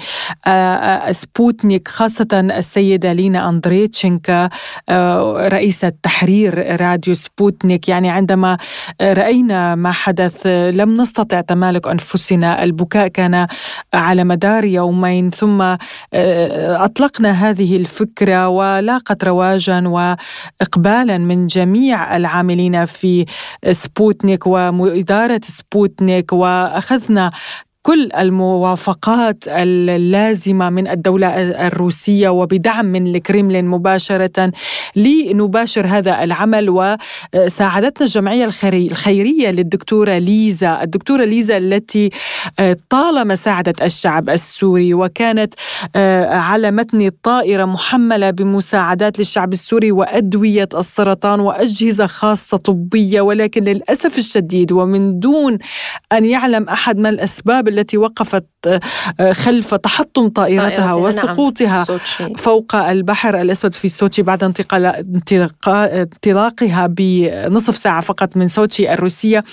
آه، 0.47 0.50
آه، 0.50 1.12
سبوتنيك 1.12 1.88
خاصة 1.88 2.29
السيدة 2.33 3.12
لينا 3.12 3.49
اندريتشنكا 3.49 4.49
رئيسة 5.49 5.93
تحرير 6.03 6.81
راديو 6.81 7.15
سبوتنيك. 7.15 7.88
يعني 7.88 8.11
عندما 8.11 8.59
رأينا 9.03 9.75
ما 9.75 9.93
حدث 9.93 10.47
لم 10.47 11.00
نستطع 11.00 11.41
تمالك 11.41 11.88
أنفسنا. 11.88 12.65
البكاء 12.65 13.09
كان 13.09 13.47
على 13.95 14.25
مدار 14.25 14.65
يومين 14.65 15.31
ثم 15.31 15.76
أطلقنا 16.15 17.31
هذه 17.31 17.76
الفكرة 17.76 18.49
ولاقت 18.49 19.25
رواجا 19.25 19.86
واقبالا 19.87 21.19
من 21.19 21.47
جميع 21.47 22.16
العاملين 22.16 22.85
في 22.85 23.26
سبوتنيك 23.71 24.47
واداره 24.47 25.40
سبوتنيك 25.45 26.33
وأخذنا 26.33 27.31
كل 27.87 28.09
الموافقات 28.19 29.45
اللازمة 29.49 30.71
من 30.71 30.88
الدولة 30.88 31.28
الروسية 31.66 32.28
وبدعم 32.28 32.87
من 32.87 33.07
الكريملين 33.07 33.64
مباشرة 33.64 34.52
لنباشر 34.97 35.87
هذا 35.87 36.25
العمل. 36.25 36.66
وساعدتنا 37.35 38.07
الجمعية 38.07 38.45
الخيرية 38.64 39.50
للدكتورة 39.50 40.19
ليزا، 40.19 40.83
الدكتورة 40.83 41.25
ليزا 41.25 41.57
التي 41.57 42.11
آه، 42.59 42.76
طالما 42.90 43.35
ساعدت 43.35 43.83
الشعب 43.83 44.31
السوري 44.31 44.95
وكانت 44.95 45.55
آه، 45.97 46.35
على 46.35 46.71
متن 46.71 47.00
الطائرة 47.00 47.64
محملة 47.64 48.31
بمساعدات 48.31 49.19
للشعب 49.19 49.52
السوري 49.52 49.93
وأدوية 49.93 50.69
السرطان 50.75 51.40
وأجهزة 51.40 52.07
خاصة 52.07 52.57
طبية. 52.57 53.21
ولكن 53.21 53.64
للأسف 53.64 54.19
الشديد 54.19 54.73
ومن 54.73 55.21
دون 55.21 55.59
أن 56.12 56.25
يعلم 56.25 56.69
أحد 56.69 56.99
ما 56.99 57.09
الأسباب 57.09 57.75
التي 57.78 57.97
وقفت 57.97 58.45
آه، 59.21 59.33
خلف 59.33 59.75
تحطم 59.75 60.28
طائرتها 60.28 60.87
نعم، 60.87 61.02
وسقوطها 61.02 61.87
نعم. 62.21 62.35
فوق 62.35 62.75
البحر 62.75 63.40
الأسود 63.40 63.75
في 63.75 63.88
سوتشي 63.88 64.23
بعد 64.23 64.45
انتقال 64.45 64.87
انطلاقها 65.66 66.87
بنصف 66.87 67.76
ساعة 67.76 68.00
فقط 68.00 68.37
من 68.37 68.49
سوتشي 68.49 68.92
الروسية 68.92 69.45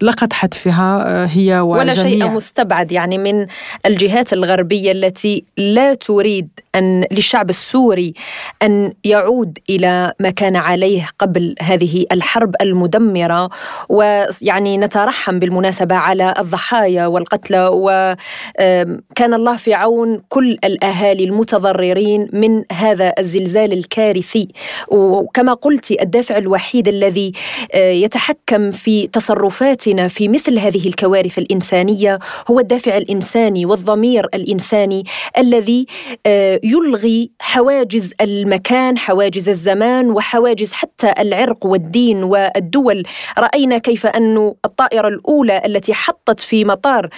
لقد 0.00 0.32
حتفها 0.32 1.04
آه، 1.06 1.26
هي 1.26 1.60
وجميع 1.60 1.82
ولا 1.82 1.94
شيء 1.94 2.28
مستبعد 2.28 2.92
يعني 2.92 3.18
من 3.18 3.46
الجهات 3.86 4.32
الغربية 4.32 4.92
التي 4.92 5.44
لا 5.56 5.94
تريد 5.94 6.48
أن 6.74 7.04
للشعب 7.12 7.50
السوري 7.50 8.14
أن 8.62 8.92
يعود 9.04 9.58
إلى 9.70 10.12
ما 10.20 10.30
كان 10.30 10.56
عليه 10.56 11.08
قبل 11.18 11.54
هذه 11.60 12.06
الحرب 12.12 12.54
المدمرة 12.60 13.50
ويعني 13.88 14.78
نترحم 14.78 15.38
بالمناسبة 15.38 15.94
على 15.94 16.34
الضحايا 16.38 17.06
والقتلى 17.06 17.55
وكان 17.56 19.34
الله 19.34 19.56
في 19.56 19.74
عون 19.74 20.22
كل 20.28 20.58
الأهالي 20.64 21.24
المتضررين 21.24 22.28
من 22.32 22.64
هذا 22.72 23.12
الزلزال 23.18 23.72
الكارثي. 23.72 24.48
وكما 24.88 25.54
قلت 25.54 25.90
الدافع 25.90 26.38
الوحيد 26.38 26.88
الذي 26.88 27.32
آه، 27.72 27.90
يتحكم 27.90 28.70
في 28.70 29.06
تصرفاتنا 29.06 30.08
في 30.08 30.28
مثل 30.28 30.58
هذه 30.58 30.88
الكوارث 30.88 31.38
الإنسانية 31.38 32.18
هو 32.50 32.60
الدافع 32.60 32.96
الإنساني 32.96 33.66
والضمير 33.66 34.26
الإنساني 34.34 35.04
الذي 35.38 35.86
آه، 36.26 36.60
يلغي 36.64 37.30
حواجز 37.40 38.14
المكان 38.20 38.98
حواجز 38.98 39.48
الزمان 39.48 40.10
وحواجز 40.10 40.72
حتى 40.72 41.14
العرق 41.18 41.66
والدين 41.66 42.22
والدول. 42.22 43.02
رأينا 43.38 43.78
كيف 43.78 44.06
أن 44.06 44.54
الطائرة 44.64 45.08
الأولى 45.08 45.62
التي 45.66 45.94
حطت 45.94 46.40
في 46.40 46.64
مطار 46.64 47.08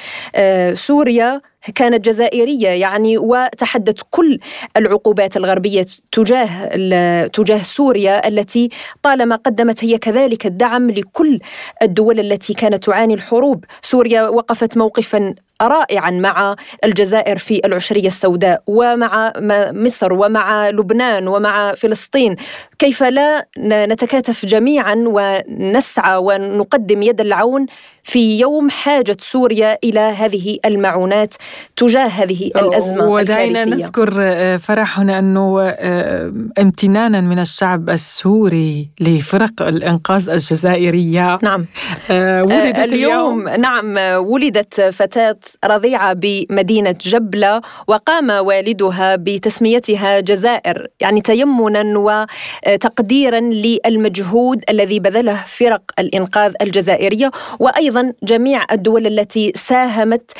سوريا 0.75 1.41
كانت 1.75 2.05
جزائرية 2.05 2.69
يعني 2.69 3.19
وتحدت 3.19 4.01
كل 4.11 4.39
العقوبات 4.77 5.37
الغربية 5.37 5.87
تجاه 6.13 7.27
تجاه 7.27 7.63
سوريا 7.63 8.29
التي 8.29 8.69
طالما 9.03 9.37
قدمت 9.37 9.85
هي 9.85 9.99
كذلك 9.99 10.47
الدعم 10.47 10.91
لكل 10.91 11.41
الدول 11.83 12.21
التي 12.21 12.55
كانت 12.55 12.85
تعاني 12.85 13.15
الحروب، 13.15 13.65
سوريا 13.83 14.29
وقفت 14.29 14.77
موقفا 14.77 15.35
رائعا 15.63 16.11
مع 16.11 16.57
الجزائر 16.85 17.39
في 17.39 17.61
العشرية 17.65 18.07
السوداء 18.07 18.63
ومع 18.67 19.33
مصر 19.73 20.13
ومع 20.13 20.71
لبنان 20.71 21.29
ومع 21.29 21.75
فلسطين. 21.75 22.37
كيف 22.79 23.03
لا 23.03 23.47
نتكاتف 23.59 24.47
جميعا 24.47 24.95
ونسعى 25.07 26.17
ونقدم 26.17 27.03
يد 27.03 27.21
العون 27.21 27.67
في 28.03 28.39
يوم 28.39 28.71
حاجة 28.71 29.17
سوريا 29.21 29.79
إلى 29.85 30.01
هذه 30.01 30.59
المعونات 30.65 31.35
تجاه 31.77 32.07
هذه 32.07 32.47
الأزمة 32.47 33.05
ودعينا 33.05 33.65
نذكر 33.65 34.15
آه، 34.21 34.57
فرح 34.57 35.01
هنا 35.01 35.19
أنه 35.19 35.61
آه، 35.63 36.33
امتنانا 36.59 37.21
من 37.21 37.39
الشعب 37.39 37.91
السوري 37.91 38.89
لفرق 39.01 39.63
الإنقاذ 39.63 40.31
الجزائرية. 40.31 41.39
نعم. 41.43 41.67
آه، 42.11 42.43
ولدت 42.43 42.79
اليوم, 42.79 43.49
اليوم 43.49 43.61
نعم 43.61 43.97
ولدت 44.27 44.81
فتاة 44.81 45.39
رضيعة 45.65 46.13
بمدينة 46.13 46.95
جبلة 47.01 47.61
وقام 47.87 48.31
والدها 48.31 49.17
بتسميتها 49.17 50.21
جزائر 50.21 50.87
يعني 51.01 51.21
تيمنا 51.21 51.85
وتقديرا 51.99 53.41
للمجهود 53.41 54.65
الذي 54.71 55.01
بذله 55.01 55.45
فرق 55.47 55.83
الإنقاذ 55.99 56.55
الجزائرية 56.63 57.31
وأيضا 57.59 58.13
جميع 58.23 58.65
الدول 58.73 59.07
التي 59.07 59.53
ساهمت 59.55 60.33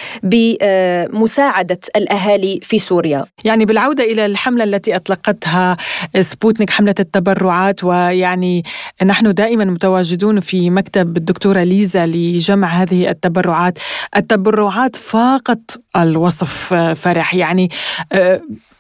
بمساعدة 1.07 1.81
الأهالي 1.97 2.61
في 2.63 2.79
سوريا. 2.79 3.25
يعني 3.45 3.65
بالعودة 3.65 4.05
إلى 4.05 4.27
الحملة 4.27 4.65
التي 4.65 4.97
أطلقتها 4.97 5.77
سبوتنيك 6.21 6.71
حملة 6.71 6.95
التبرعات 7.01 7.85
ويعني 7.85 8.65
نحن 9.05 9.35
دائما 9.35 9.65
متواجدون 9.65 10.41
في 10.41 10.71
مكتب 10.71 11.17
الدكتورة 11.17 11.63
ليزا 11.63 12.07
لجمع 12.07 12.69
هذه 12.69 13.11
التبرعات. 13.11 13.79
التبرعات 14.17 14.97
فاقت 14.97 15.81
الوصف 15.97 16.75
فرح. 16.75 17.35
يعني 17.35 17.71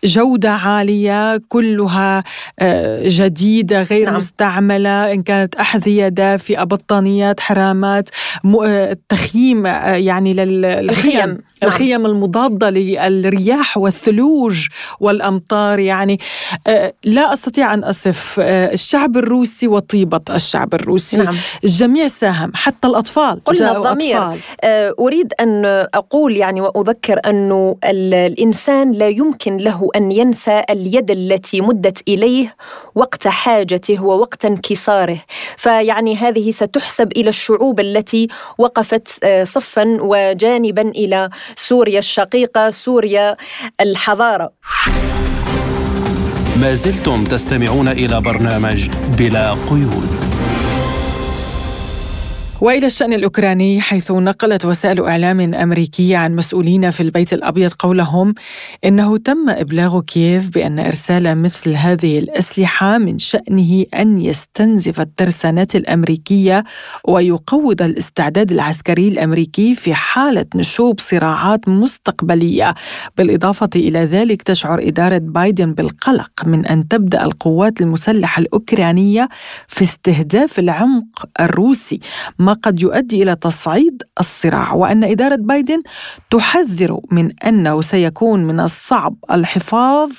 جودة 0.04 0.50
عالية 0.50 1.40
كلها 1.48 2.24
آه، 2.58 3.02
جديدة 3.04 3.82
غير 3.82 4.06
نعم. 4.06 4.16
مستعملة 4.16 5.12
إن 5.12 5.22
كانت 5.22 5.54
أحذية 5.54 6.08
دافئة 6.08 6.64
بطانيات 6.64 7.40
حرامات 7.40 8.08
التخييم 8.64 9.66
يعني 9.66 10.34
للخيم 10.34 11.18
نعم. 11.18 11.38
الخيم 11.62 12.06
المضادة 12.06 12.70
للرياح 12.70 13.76
والثلوج 13.76 14.66
والأمطار 15.00 15.78
يعني 15.78 16.18
آه، 16.66 16.92
لا 17.04 17.32
أستطيع 17.32 17.74
أن 17.74 17.84
أصف 17.84 18.40
آه، 18.40 18.72
الشعب 18.72 19.16
الروسي 19.16 19.68
وطيبة 19.68 20.20
الشعب 20.30 20.74
الروسي 20.74 21.16
نعم. 21.16 21.36
الجميع 21.64 22.06
ساهم 22.06 22.52
حتى 22.54 22.88
الأطفال 22.88 23.40
قلنا 23.44 23.76
الضمير 23.76 24.18
أطفال. 24.18 24.40
آه، 24.60 24.94
أريد 25.00 25.32
أن 25.40 25.64
أقول 25.94 26.36
يعني 26.36 26.60
وأذكر 26.60 27.20
أنه 27.26 27.76
الإنسان 27.84 28.92
لا 28.92 29.08
يمكن 29.08 29.56
له 29.56 29.87
أن 29.96 30.12
ينسى 30.12 30.62
اليد 30.70 31.10
التي 31.10 31.60
مدت 31.60 32.08
إليه 32.08 32.56
وقت 32.94 33.28
حاجته 33.28 34.04
ووقت 34.04 34.44
انكساره. 34.44 35.18
فيعني 35.56 36.16
هذه 36.16 36.50
ستحسب 36.50 37.12
إلى 37.12 37.28
الشعوب 37.28 37.80
التي 37.80 38.28
وقفت 38.58 39.26
صفا 39.42 39.96
وجانبا 40.00 40.82
إلى 40.82 41.30
سوريا 41.56 41.98
الشقيقة 41.98 42.70
سوريا 42.70 43.36
الحضارة. 43.80 44.52
ما 46.60 46.74
زلتم 46.74 47.24
تستمعون 47.24 47.88
إلى 47.88 48.20
برنامج 48.20 48.88
بلا 49.18 49.52
قيود. 49.70 50.27
وإلى 52.60 52.86
الشأن 52.86 53.12
الأوكراني 53.12 53.80
حيث 53.80 54.10
نقلت 54.10 54.64
وسائل 54.64 55.04
إعلام 55.04 55.54
أمريكية 55.54 56.16
عن 56.16 56.36
مسؤولين 56.36 56.90
في 56.90 57.02
البيت 57.02 57.32
الأبيض 57.32 57.72
قولهم 57.72 58.34
إنه 58.84 59.18
تم 59.18 59.50
إبلاغ 59.50 60.00
كييف 60.00 60.50
بأن 60.50 60.78
إرسال 60.78 61.42
مثل 61.42 61.70
هذه 61.70 62.18
الأسلحة 62.18 62.98
من 62.98 63.18
شأنه 63.18 63.84
أن 63.94 64.20
يستنزف 64.20 65.00
الترسانات 65.00 65.76
الأمريكية 65.76 66.64
ويقوض 67.08 67.82
الاستعداد 67.82 68.52
العسكري 68.52 69.08
الأمريكي 69.08 69.74
في 69.74 69.94
حالة 69.94 70.46
نشوب 70.54 71.00
صراعات 71.00 71.68
مستقبلية. 71.68 72.74
بالإضافة 73.16 73.70
إلى 73.76 73.98
ذلك 73.98 74.42
تشعر 74.42 74.78
إدارة 74.88 75.18
بايدن 75.18 75.72
بالقلق 75.74 76.30
من 76.46 76.66
أن 76.66 76.88
تبدأ 76.88 77.24
القوات 77.24 77.80
المسلحة 77.80 78.40
الأوكرانية 78.40 79.28
في 79.68 79.82
استهداف 79.82 80.58
العمق 80.58 81.04
الروسي 81.40 82.00
قد 82.52 82.82
يؤدي 82.82 83.22
إلى 83.22 83.36
تصعيد 83.36 84.02
الصراع 84.20 84.72
وأن 84.72 85.04
إدارة 85.04 85.36
بايدن 85.36 85.82
تحذر 86.30 87.00
من 87.10 87.32
أنه 87.46 87.80
سيكون 87.80 88.44
من 88.44 88.60
الصعب 88.60 89.16
الحفاظ 89.30 90.12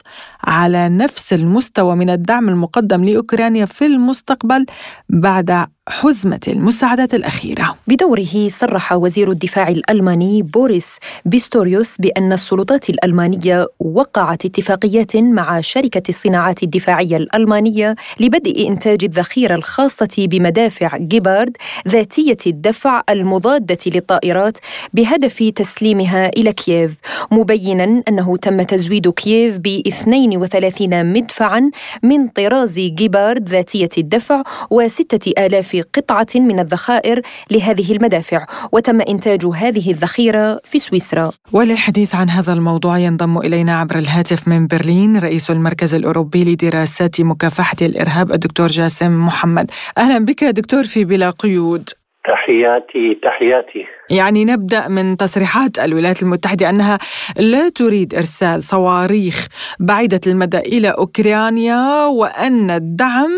على 0.44 0.90
نفس 0.90 1.34
المستوى 1.34 1.96
من 1.96 2.10
الدعم 2.10 2.50
المقدم 2.50 3.04
لأوكرانيا 3.06 3.66
في 3.66 3.86
المستقبل 3.86 4.66
بعد 5.10 5.68
حزمة 5.90 6.40
المساعدات 6.48 7.14
الأخيرة. 7.14 7.76
بدوره 7.88 8.48
صرح 8.48 8.94
وزير 8.94 9.32
الدفاع 9.32 9.68
الألماني 9.68 10.42
بوريس 10.42 10.98
بيستوريوس 11.26 11.98
بأن 11.98 12.34
السلطات 12.34 12.90
الألمانية 12.90 13.68
وقعت 13.80 14.46
اتفاقيات 14.46 15.16
مع 15.18 15.62
شركة 15.62 16.02
الصناعات 16.10 16.64
الدفاعية 16.64 17.18
الألمانية 17.18 17.96
لبدء 18.20 18.68
إنتاج 18.68 19.04
الذخيرة 19.04 19.56
الخاصة 19.56 20.10
بمدافع 20.18 20.98
جيبارد 20.98 21.58
ذاتية 21.88 22.38
الدفع 22.48 23.02
المضادة 23.10 23.78
للطائرات 23.86 24.58
بهدف 24.94 25.44
تسليمها 25.56 26.30
إلى 26.38 26.54
كييف. 26.54 26.96
مبينا 27.32 28.04
أنه 28.08 28.38
تم 28.38 28.62
تزويد 28.62 29.08
كييف 29.10 29.58
ب 29.58 29.68
32 29.88 31.14
مدفعا 31.14 31.72
من 32.04 32.28
طراز 32.28 32.80
جيبارد 32.80 33.50
ذاتية 33.50 33.90
الدفع 33.98 34.44
وستة 34.70 35.46
آلاف 35.46 35.79
قطعة 35.82 36.28
من 36.36 36.60
الذخائر 36.60 37.22
لهذه 37.52 37.92
المدافع 37.92 38.46
وتم 38.72 39.02
إنتاج 39.02 39.46
هذه 39.46 39.92
الذخيرة 39.92 40.62
في 40.64 40.80
سويسرا. 40.80 41.32
وللحديث 41.52 42.16
عن 42.16 42.30
هذا 42.30 42.54
الموضوع 42.54 42.98
ينضم 42.98 43.38
إلينا 43.38 43.80
عبر 43.80 43.98
الهاتف 43.98 44.48
من 44.48 44.68
برلين 44.68 45.18
رئيس 45.18 45.52
المركز 45.52 45.96
الأوروبي 45.96 46.44
لدراسات 46.44 47.22
مكافحة 47.22 47.78
الإرهاب 47.82 48.32
الدكتور 48.32 48.68
جاسم 48.68 49.26
محمد. 49.26 49.72
أهلا 49.98 50.26
بك 50.26 50.44
دكتور 50.44 50.84
في 50.84 51.06
بلا 51.06 51.30
قيود. 51.30 51.90
تحياتي 52.26 53.20
تحياتي. 53.24 53.86
يعني 54.10 54.46
نبدأ 54.46 54.88
من 54.88 55.18
تصريحات 55.18 55.80
الولايات 55.80 56.24
المتحدة 56.24 56.70
أنها 56.70 57.00
لا 57.38 57.70
تريد 57.70 58.16
إرسال 58.16 58.64
صواريخ 58.64 59.48
بعيدة 59.80 60.22
المدى 60.28 60.58
إلى 60.58 60.90
أوكرانيا 60.90 62.06
وأن 62.06 62.72
الدعم 62.72 63.30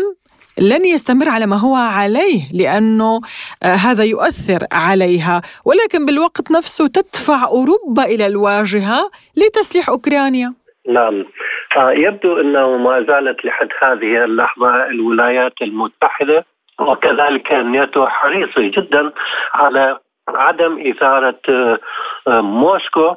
لن 0.58 0.84
يستمر 0.84 1.28
على 1.28 1.46
ما 1.46 1.56
هو 1.56 1.74
عليه 1.74 2.40
لأنه 2.54 3.20
آه، 3.62 3.66
هذا 3.66 4.04
يؤثر 4.04 4.66
عليها. 4.72 5.42
ولكن 5.64 6.06
بالوقت 6.06 6.50
نفسه 6.50 6.86
تدفع 6.86 7.44
أوروبا 7.44 8.04
إلى 8.04 8.26
الواجهة 8.26 9.10
لتسليح 9.36 9.88
أوكرانيا. 9.88 10.54
نعم. 10.88 11.24
آه، 11.76 11.92
يبدو 11.92 12.40
إنه 12.40 12.76
ما 12.76 13.04
زالت 13.08 13.44
لحد 13.44 13.68
هذه 13.82 14.24
اللحظة 14.24 14.86
الولايات 14.86 15.52
المتحدة 15.62 16.44
وكذلك 16.80 17.52
الناتو 17.52 18.06
حريصه 18.06 18.62
جدا 18.62 19.12
على 19.54 19.98
عدم 20.28 20.90
إثارة 20.90 21.40
آه، 22.28 22.40
موسكو 22.40 23.14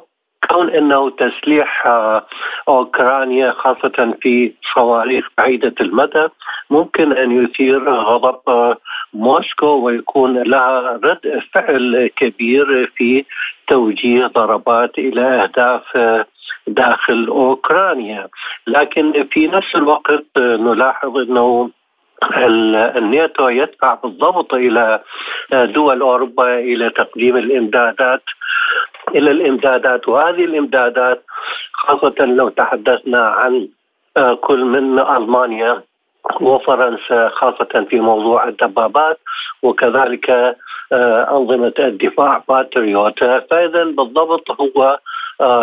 كون 0.50 0.70
إنه 0.70 1.10
تسليح 1.10 1.86
آه، 1.86 2.26
أوكرانيا 2.68 3.50
خاصة 3.50 4.14
في 4.20 4.52
صواريخ 4.74 5.28
بعيده 5.38 5.74
المدى 5.80 6.28
ممكن 6.70 7.12
أن 7.12 7.44
يثير 7.44 7.90
غضب 7.90 8.40
آه، 8.48 8.76
موسكو 9.14 9.66
ويكون 9.66 10.42
لها 10.42 11.00
رد 11.04 11.42
فعل 11.52 12.10
كبير 12.16 12.92
في 12.96 13.24
توجيه 13.68 14.26
ضربات 14.26 14.98
إلى 14.98 15.20
أهداف 15.20 15.96
آه، 15.96 16.26
داخل 16.66 17.26
أوكرانيا. 17.28 18.28
لكن 18.66 19.26
في 19.30 19.46
نفس 19.46 19.74
الوقت 19.74 20.24
نلاحظ 20.38 21.18
إنه 21.18 21.70
الناتو 22.96 23.48
يدفع 23.48 23.94
بالضبط 23.94 24.54
إلى 24.54 25.00
دول 25.52 26.00
أوروبا 26.00 26.58
إلى 26.58 26.90
تقديم 26.90 27.36
الإمدادات 27.36 28.22
إلى 29.14 29.30
الإمدادات 29.30 30.08
وهذه 30.08 30.44
الإمدادات 30.44 31.24
خاصة 31.72 32.24
لو 32.24 32.48
تحدثنا 32.48 33.26
عن 33.28 33.68
آه، 34.16 34.34
كل 34.34 34.64
من 34.64 34.98
ألمانيا 34.98 35.82
وفرنسا 36.40 37.28
خاصة 37.28 37.86
في 37.90 38.00
موضوع 38.00 38.48
الدبابات 38.48 39.18
وكذلك 39.62 40.30
آه، 40.92 41.36
أنظمة 41.38 41.74
الدفاع 41.78 42.42
باتريوتا. 42.48 43.40
فإذا 43.50 43.84
بالضبط 43.84 44.60
هو 44.60 44.98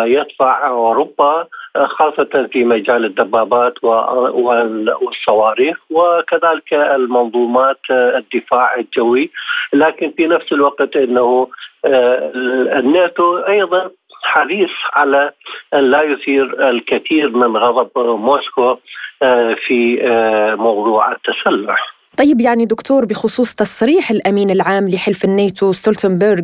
يدفع 0.04 0.66
أوروبا 0.68 1.46
خاصة 1.84 2.48
في 2.52 2.64
مجال 2.64 3.04
الدبابات 3.04 3.84
والصواريخ 3.84 5.78
وكذلك 5.90 6.72
المنظومات 6.72 7.80
الدفاع 7.90 8.74
الجوي. 8.74 9.30
لكن 9.72 10.12
في 10.16 10.26
نفس 10.26 10.52
الوقت 10.52 10.96
أنه 10.96 11.48
آه، 11.84 12.32
الناتو 12.78 13.38
أيضا 13.38 13.90
حريص 14.22 14.70
على 14.92 15.32
أن 15.74 15.90
لا 15.90 16.02
يثير 16.02 16.68
الكثير 16.70 17.30
من 17.30 17.56
غضب 17.56 17.90
موسكو 17.98 18.76
آه، 19.22 19.54
في 19.66 19.98
آه، 20.02 20.54
موضوع 20.54 21.12
التسلح. 21.12 21.94
طيب 22.18 22.40
يعني 22.40 22.64
دكتور 22.66 23.04
بخصوص 23.04 23.54
تصريح 23.54 24.10
الأمين 24.10 24.50
العام 24.50 24.88
لحلف 24.88 25.24
الناتو 25.24 25.72
ستولتنبرغ 25.72 26.42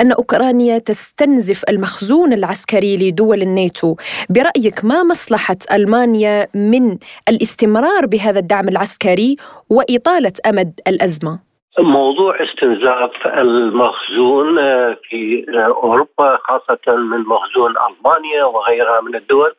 أن 0.00 0.12
أوكرانيا 0.12 0.78
تستنزف 0.78 1.64
المخزون 1.68 2.32
العسكري 2.32 2.96
لدول 2.96 3.42
الناتو، 3.42 3.96
برأيك 4.30 4.84
ما 4.84 5.02
مصلحة 5.02 5.56
ألمانيا 5.72 6.46
من 6.54 6.98
الاستمرار 7.28 8.06
بهذا 8.06 8.38
الدعم 8.38 8.68
العسكري 8.68 9.36
وإطالة 9.70 10.32
أمد 10.46 10.80
الأزمة؟ 10.86 11.38
موضوع 11.78 12.42
استنزاف 12.42 13.26
المخزون 13.26 14.56
في 14.94 15.46
أوروبا 15.58 16.38
خاصة 16.44 16.96
من 16.96 17.20
مخزون 17.20 17.70
ألمانيا 17.70 18.44
وغيرها 18.44 19.00
من 19.00 19.14
الدول 19.14 19.54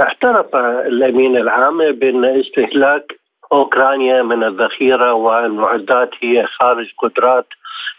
اعترف 0.00 0.56
الأمين 0.86 1.36
العام 1.36 1.92
بأن 1.92 2.24
استهلاك 2.24 3.18
أوكرانيا 3.52 4.22
من 4.22 4.44
الذخيرة 4.44 5.12
والمعدات 5.12 6.10
هي 6.20 6.46
خارج 6.46 6.92
قدرات 6.98 7.46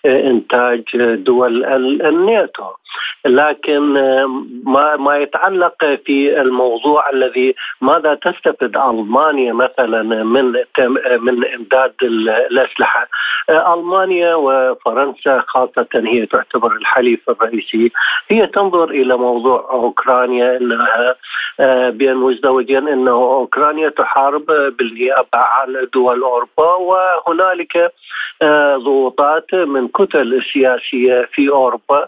إنتاج 0.05 0.83
دول 1.15 1.65
الناتو. 2.01 2.65
لكن 3.25 3.79
ما 4.65 4.95
ما 4.95 5.17
يتعلق 5.17 5.85
في 6.05 6.41
الموضوع 6.41 7.09
الذي 7.09 7.55
ماذا 7.81 8.13
تستفد 8.13 8.77
ألمانيا 8.77 9.53
مثلا 9.53 10.03
من 10.23 10.45
من 11.19 11.45
إمداد 11.45 11.93
الأسلحة؟ 12.03 13.07
ألمانيا 13.49 14.35
وفرنسا 14.35 15.43
خاصة 15.47 15.87
هي 15.95 16.25
تعتبر 16.25 16.71
الحليف 16.71 17.29
الرئيسي. 17.29 17.91
هي 18.29 18.47
تنظر 18.47 18.89
إلى 18.89 19.17
موضوع 19.17 19.69
أوكرانيا 19.71 20.57
إنها 20.57 21.15
بين 21.89 22.15
مزدوجين 22.15 22.87
إنه 22.87 23.11
أوكرانيا 23.11 23.89
تحارب 23.89 24.45
بالنيابة 24.79 25.27
عن 25.33 25.87
دول 25.93 26.21
أوروبا 26.21 26.73
وهنالك 26.73 27.91
ضغوطات 28.77 29.55
من 29.55 29.87
كتل 29.93 30.41
سياسيه 30.53 31.29
في 31.33 31.49
أوروبا 31.49 32.07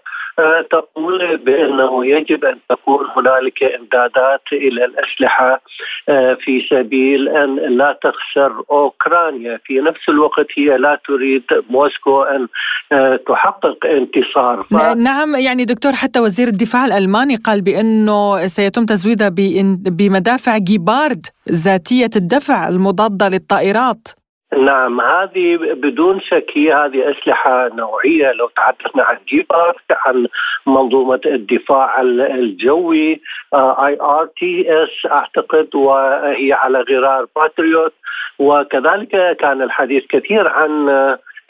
تقول 0.71 1.37
بأنه 1.37 2.05
يجب 2.05 2.45
أن 2.45 2.57
تكون 2.69 3.05
هنالك 3.17 3.63
إمدادات 3.63 4.41
إلى 4.53 4.85
الأسلحة 4.85 5.61
آه، 6.09 6.33
في 6.33 6.67
سبيل 6.69 7.29
أن 7.29 7.55
لا 7.55 7.99
تخسر 8.03 8.63
أوكرانيا، 8.71 9.59
في 9.65 9.79
نفس 9.79 10.09
الوقت 10.09 10.47
هي 10.57 10.77
لا 10.77 10.99
تريد 11.07 11.43
موسكو 11.69 12.23
أن 12.23 12.47
آه، 12.91 13.15
تحقق 13.27 13.85
انتصار. 13.85 14.63
ف... 14.63 14.73
نعم 14.97 15.35
يعني 15.35 15.65
دكتور 15.65 15.91
حتى 15.91 16.19
وزير 16.19 16.47
الدفاع 16.47 16.85
الألماني 16.85 17.35
قال 17.35 17.61
بأنه 17.61 18.47
سيتم 18.47 18.85
تزويدها 18.85 19.29
بمدافع 19.75 20.57
جيبارد 20.57 21.25
ذاتية 21.51 22.09
الدفع 22.15 22.67
المضادة 22.67 23.29
للطائرات. 23.29 24.20
نعم 24.57 25.01
هذه 25.01 25.57
بدون 25.57 26.19
شك 26.19 26.51
هي 26.53 26.73
هذه 26.73 27.11
أسلحة 27.11 27.69
نوعية. 27.75 28.31
لو 28.31 28.47
تحدثنا 28.47 29.03
عن 29.03 29.17
جيبر 29.27 29.75
عن 29.91 30.27
منظومة 30.67 31.21
الدفاع 31.25 32.01
الجوي 32.01 33.21
اي 33.53 33.97
ار 34.01 34.29
تي 34.39 34.83
اس 34.83 35.05
أعتقد 35.11 35.75
وهي 35.75 36.53
على 36.53 36.81
غرار 36.81 37.27
باتريوت 37.35 37.93
وكذلك 38.39 39.37
كان 39.37 39.61
الحديث 39.61 40.03
كثير 40.07 40.47
عن 40.47 40.89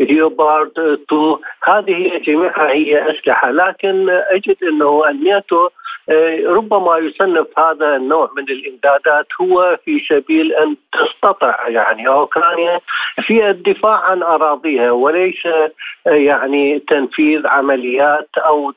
ليوبارد 0.06 0.80
2 0.80 1.36
هذه 1.64 2.18
جميعها 2.18 2.72
هي 2.72 3.12
أسلحة. 3.12 3.52
لكن 3.52 4.10
أجد 4.10 4.58
إنه 4.64 5.10
الناتو 5.10 5.70
آه، 6.10 6.44
ربما 6.46 6.98
يصنف 6.98 7.60
هذا 7.60 7.96
النوع 7.96 8.32
من 8.38 8.44
الإمدادات 8.44 9.28
هو 9.42 9.80
في 9.86 10.00
سبيل 10.10 10.54
أن 10.54 10.76
تستطع 10.92 11.68
يعني 11.68 12.08
أوكرانيا 12.08 12.80
في 13.22 13.50
الدفاع 13.50 14.00
عن 14.00 14.24
أراضيها 14.24 14.92
وليس 14.92 15.46
آه، 15.46 16.10
يعني 16.10 16.80
تنفيذ 16.80 17.48
عمليات 17.48 18.30
أو 18.38 18.74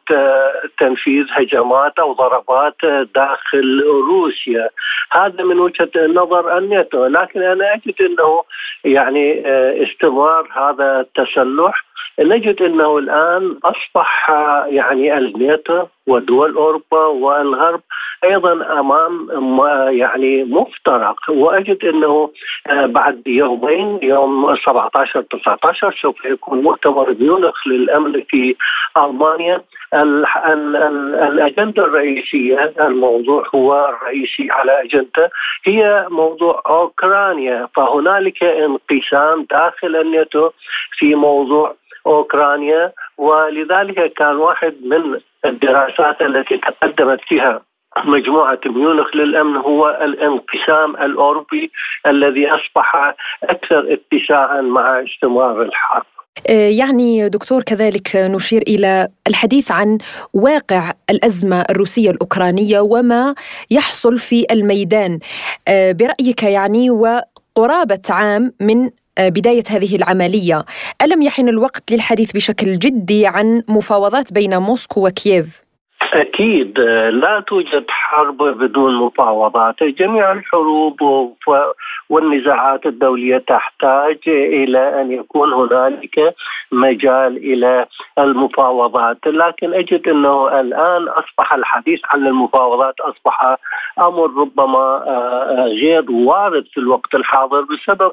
تنفيذ 0.79 1.25
هجمات 1.31 1.99
أو 1.99 2.13
ضربات 2.13 2.77
داخل 3.15 3.85
روسيا. 4.11 4.69
هذا 5.13 5.45
من 5.45 5.59
وجهة 5.59 5.91
نظر 5.97 6.59
الناتو. 6.59 7.07
لكن 7.07 7.43
أنا 7.43 7.75
أجد 7.75 7.95
إنه 8.01 8.43
يعني 8.85 9.47
آه، 9.47 9.83
استمرار 9.83 10.49
هذا 10.53 11.07
التسلح 11.19 11.85
نجد 12.21 12.63
إنه 12.63 12.99
الآن 12.99 13.59
أصبح 13.65 14.31
يعني 14.67 15.19
الناتو 15.19 15.87
ودول 16.07 16.57
أوروبا 16.57 17.07
والغرب 17.07 17.81
أيضا 18.25 18.81
أمام 18.81 19.29
يعني 19.91 20.45
مفترق. 20.45 21.17
وأجد 21.29 21.85
إنه 21.85 22.31
آه، 22.67 22.87
بعد 22.87 23.23
يومين 23.27 23.99
يوم 24.03 24.57
17 24.57 25.23
19 25.23 25.95
سوف 26.03 26.25
يكون 26.25 26.63
مؤتمر 26.63 27.15
ميونخ 27.21 27.67
للأمن 27.67 28.23
في 28.29 28.57
ألمانيا. 28.97 29.61
الأجندة 29.95 31.85
الرئيسية 31.85 32.73
الموضوع 32.81 33.47
هو 33.55 33.89
الرئيسي 33.89 34.49
على 34.51 34.83
أجندة 34.83 35.31
هي 35.65 36.07
موضوع 36.11 36.63
أوكرانيا. 36.67 37.69
فهنالك 37.77 38.43
انقسام 38.43 39.47
داخل 39.51 39.97
الناتو 39.97 40.51
في 40.99 41.15
موضوع 41.15 41.75
أوكرانيا 42.07 42.93
ولذلك 43.19 44.13
كان 44.13 44.37
واحد 44.37 44.75
من 44.85 45.21
الدراسات 45.45 46.23
التي 46.23 46.57
تقدمت 46.57 47.21
فيها 47.29 47.63
مجموعة 48.05 48.61
ميونخ 48.67 49.17
للأمن 49.17 49.57
هو 49.57 49.99
الانقسام 50.03 50.97
الأوروبي 50.97 51.71
الذي 52.07 52.49
أصبح 52.51 53.15
أكثر 53.45 53.99
اتساعا 54.13 54.61
مع 54.61 55.03
استمرار 55.03 55.63
الحرب. 55.63 56.05
آه، 56.49 56.69
يعني 56.69 57.29
دكتور 57.29 57.63
كذلك 57.63 58.17
نشير 58.17 58.63
إلى 58.63 59.09
الحديث 59.29 59.71
عن 59.71 59.99
واقع 60.33 60.93
الأزمة 61.11 61.61
الروسية 61.71 62.11
الأوكرانية 62.11 62.81
وما 62.81 63.35
يحصل 63.71 64.19
في 64.19 64.47
الميدان. 64.51 65.19
آه، 65.69 65.93
برأيك 65.93 66.43
يعني 66.43 66.91
وقرابة 66.91 68.03
عام 68.11 68.53
من 68.61 68.91
بداية 69.21 69.63
هذه 69.71 69.97
العملية. 69.97 70.65
ألم 71.03 71.23
يحن 71.23 71.49
الوقت 71.49 71.93
للحديث 71.93 72.33
بشكل 72.33 72.79
جدي 72.79 73.27
عن 73.27 73.63
مفاوضات 73.69 74.33
بين 74.33 74.59
موسكو 74.59 75.07
وكييف؟ 75.07 75.65
أكيد 76.13 76.81
لا 77.11 77.45
توجد 77.47 77.85
حرب 77.89 78.37
بدون 78.37 78.95
مفاوضات. 78.95 79.83
جميع 79.83 80.33
الحروب 80.33 81.03
والنزاعات 82.09 82.87
الدولية 82.87 83.39
تحتاج 83.39 84.19
إلى 84.27 85.01
أن 85.01 85.13
يكون 85.13 85.53
هنالك 85.53 86.35
مجال 86.73 87.37
إلى 87.37 87.87
المفاوضات. 88.19 89.27
لكن 89.27 89.75
أجد 89.75 90.09
أنه 90.09 90.61
الآن 90.61 91.09
أصبح 91.09 91.55
الحديث 91.55 92.01
عن 92.05 92.27
المفاوضات 92.27 92.95
أصبح 93.01 93.57
أمر 93.99 94.31
ربما 94.41 95.05
آه، 95.07 95.67
غير 95.67 96.11
وارد 96.11 96.65
في 96.67 96.81
الوقت 96.81 97.15
الحاضر 97.15 97.61
بسبب 97.63 98.13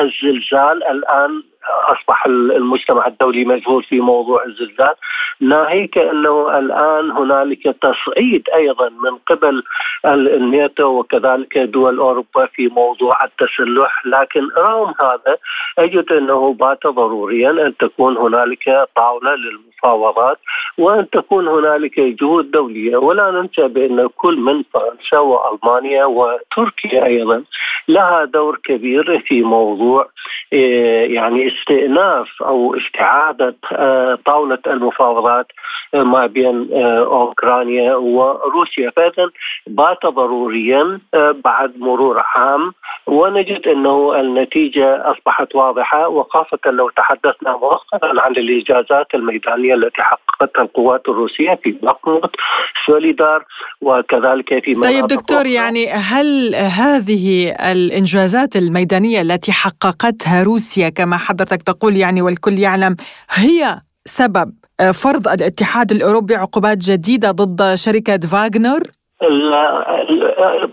الزلزال 0.00 0.84
الآن 0.84 1.42
أصبح 1.68 2.26
المجتمع 2.26 3.06
الدولي 3.06 3.44
مشغول 3.44 3.82
في 3.82 4.00
موضوع 4.00 4.44
الزلزال. 4.44 4.94
ناهيك 5.40 5.98
انه 5.98 6.58
الآن 6.58 7.10
هنالك 7.10 7.62
تصعيد 7.62 8.48
أيضا 8.54 8.88
من 8.88 9.16
قبل 9.26 9.62
الناتو 10.06 10.98
وكذلك 10.98 11.58
دول 11.58 11.98
أوروبا 11.98 12.46
في 12.46 12.68
موضوع 12.68 13.24
التسلح 13.24 14.06
لكن 14.06 14.48
رغم 14.58 14.94
هذا 15.00 15.36
أجد 15.78 16.12
أنه 16.12 16.54
بات 16.54 16.86
ضروريا 16.86 17.50
أن 17.50 17.76
تكون 17.76 18.16
هنالك 18.16 18.88
طاولة 18.96 19.34
للمفاوضات 19.34 20.38
وأن 20.78 21.10
تكون 21.10 21.48
هنالك 21.48 22.00
جهود 22.00 22.50
دولية. 22.50 22.96
ولا 22.96 23.30
ننسى 23.30 23.68
بأن 23.68 24.08
كل 24.16 24.36
من 24.36 24.62
فرنسا 24.74 25.18
وألمانيا 25.18 26.04
وتركيا 26.04 27.04
أيضا 27.04 27.44
لها 27.88 28.24
دور 28.24 28.58
كبير 28.64 29.18
في 29.26 29.42
موضوع 29.42 30.08
إيه، 30.52 31.14
يعني 31.14 31.46
استئناف 31.58 32.42
أو 32.42 32.76
استعادة 32.76 33.56
آه، 33.72 34.18
طاولة 34.26 34.58
المفاوضات 34.66 35.46
آه، 35.94 36.02
ما 36.02 36.26
بين 36.26 36.68
آه، 36.72 37.04
أوكرانيا 37.04 37.94
وروسيا. 37.94 38.90
فاذا 38.96 39.30
بات 39.66 40.06
ضروريا 40.06 41.00
بعد 41.44 41.78
مرور 41.78 42.22
عام 42.34 42.72
ونجد 43.06 43.68
أنه 43.68 44.20
النتيجة 44.20 45.12
أصبحت 45.12 45.54
واضحة. 45.54 46.08
وخاصة 46.08 46.58
لو 46.66 46.88
تحدثنا 46.88 47.52
مؤخرا 47.52 48.20
عن 48.20 48.32
الإنجازات 48.32 49.14
الميدانية 49.14 49.74
التي 49.74 50.02
حققتها 50.02 50.62
القوات 50.62 51.08
الروسية 51.08 51.60
في 51.62 51.70
بقمط 51.70 52.36
سوليدار 52.86 53.44
وكذلك 53.80 54.64
في 54.64 54.74
طيب 54.74 55.06
دكتور 55.06 55.46
يعني 55.46 55.88
هل 55.90 56.54
هذه 56.54 57.54
الإنجازات 57.72 58.56
الميدانية 58.56 59.20
التي 59.20 59.52
حققتها 59.52 60.42
روسيا 60.42 60.88
كما 60.88 61.16
حضرتك 61.38 61.62
تقول 61.62 61.96
يعني 61.96 62.22
والكل 62.22 62.58
يعلم 62.58 62.96
هي 63.30 63.80
سبب 64.04 64.52
فرض 64.94 65.28
الاتحاد 65.28 65.92
الأوروبي 65.92 66.34
عقوبات 66.34 66.78
جديدة 66.78 67.30
ضد 67.30 67.74
شركة 67.74 68.18
فاغنر؟ 68.18 68.82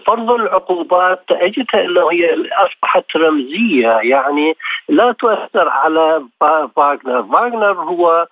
فرض 0.08 0.32
العقوبات 0.32 1.24
اجدها 1.32 1.86
أنه 1.86 2.12
هي 2.12 2.36
أصبحت 2.66 3.16
رمزية 3.16 4.00
يعني 4.04 4.54
لا 4.90 5.12
تؤثر 5.12 5.70
على 5.70 6.22
فاغنر، 6.76 7.24
فاغنر 7.24 7.74
هو 7.74 8.28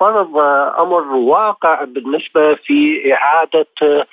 فرض 0.00 0.38
أمر 0.78 1.14
واقع 1.14 1.84
بالنسبة 1.84 2.54
في 2.54 3.12
إعادة 3.14 4.06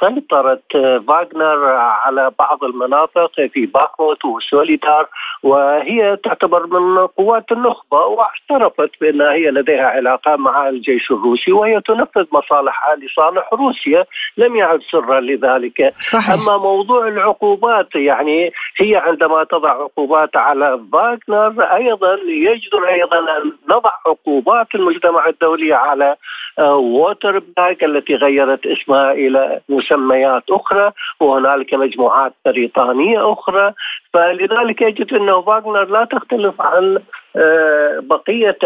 سيطرة 0.00 0.60
فاغنر 1.08 1.66
على 1.76 2.30
بعض 2.38 2.64
المناطق 2.64 3.46
في 3.52 3.66
باخموت 3.66 4.24
وسوليدار 4.24 5.08
وهي 5.42 6.16
تعتبر 6.16 6.66
من 6.66 7.06
قوات 7.06 7.52
النخبة 7.52 7.98
واعترفت 7.98 8.90
بأنها 9.00 9.32
هي 9.32 9.50
لديها 9.50 9.86
علاقة 9.86 10.36
مع 10.36 10.68
الجيش 10.68 11.10
الروسي 11.10 11.52
وهي 11.52 11.80
تنفذ 11.80 12.26
مصالحها 12.32 12.96
لصالح 12.96 13.52
روسيا 13.52 14.04
لم 14.36 14.56
يعد 14.56 14.80
سرا 14.90 15.20
لذلك 15.20 15.94
صحيح. 16.00 16.30
أما 16.30 16.56
موضوع 16.56 17.08
العقوبات 17.08 17.94
يعني 17.94 18.52
هي 18.80 18.96
عندما 18.96 19.44
تضع 19.44 19.70
عقوبات 19.70 20.36
على 20.36 20.80
فاغنر 20.92 21.62
أيضا 21.62 22.18
يجدر 22.28 22.88
أيضا 22.88 23.18
أن 23.18 23.52
نضع 23.68 23.90
عقوبات 24.06 24.67
المجتمع 24.74 25.28
الدولي 25.28 25.72
على 25.72 26.16
ووتر 26.58 27.36
آه، 27.36 27.42
بلاك 27.56 27.84
التي 27.84 28.14
غيرت 28.14 28.66
اسمها 28.66 29.12
إلى 29.12 29.60
مسميات 29.68 30.42
أخرى 30.50 30.92
وهنالك 31.20 31.74
مجموعات 31.74 32.32
بريطانية 32.46 33.32
أخرى. 33.32 33.74
فلذلك 34.14 34.82
يجد 34.82 35.14
أنه 35.14 35.42
فاغنر 35.42 35.84
لا 35.84 36.04
تختلف 36.04 36.60
عن 36.60 36.98
آه، 37.36 37.98
بقية 38.02 38.58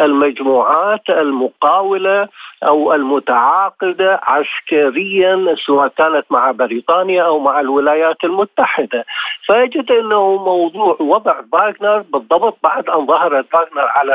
المجموعات 0.00 1.10
المقاولة 1.10 2.28
أو 2.64 2.94
المتعاقدة 2.94 4.20
عسكريا 4.22 5.54
سواء 5.66 5.88
كانت 5.88 6.24
مع 6.30 6.50
بريطانيا 6.50 7.22
أو 7.22 7.38
مع 7.38 7.60
الولايات 7.60 8.24
المتحدة. 8.24 9.04
فيجد 9.46 9.92
أنه 9.92 10.36
موضوع 10.36 10.96
وضع 11.00 11.40
فاغنر 11.52 12.04
بالضبط 12.12 12.58
بعد 12.62 12.88
أن 12.88 13.06
ظهرت 13.06 13.46
فاغنر 13.52 13.88
على 13.88 14.14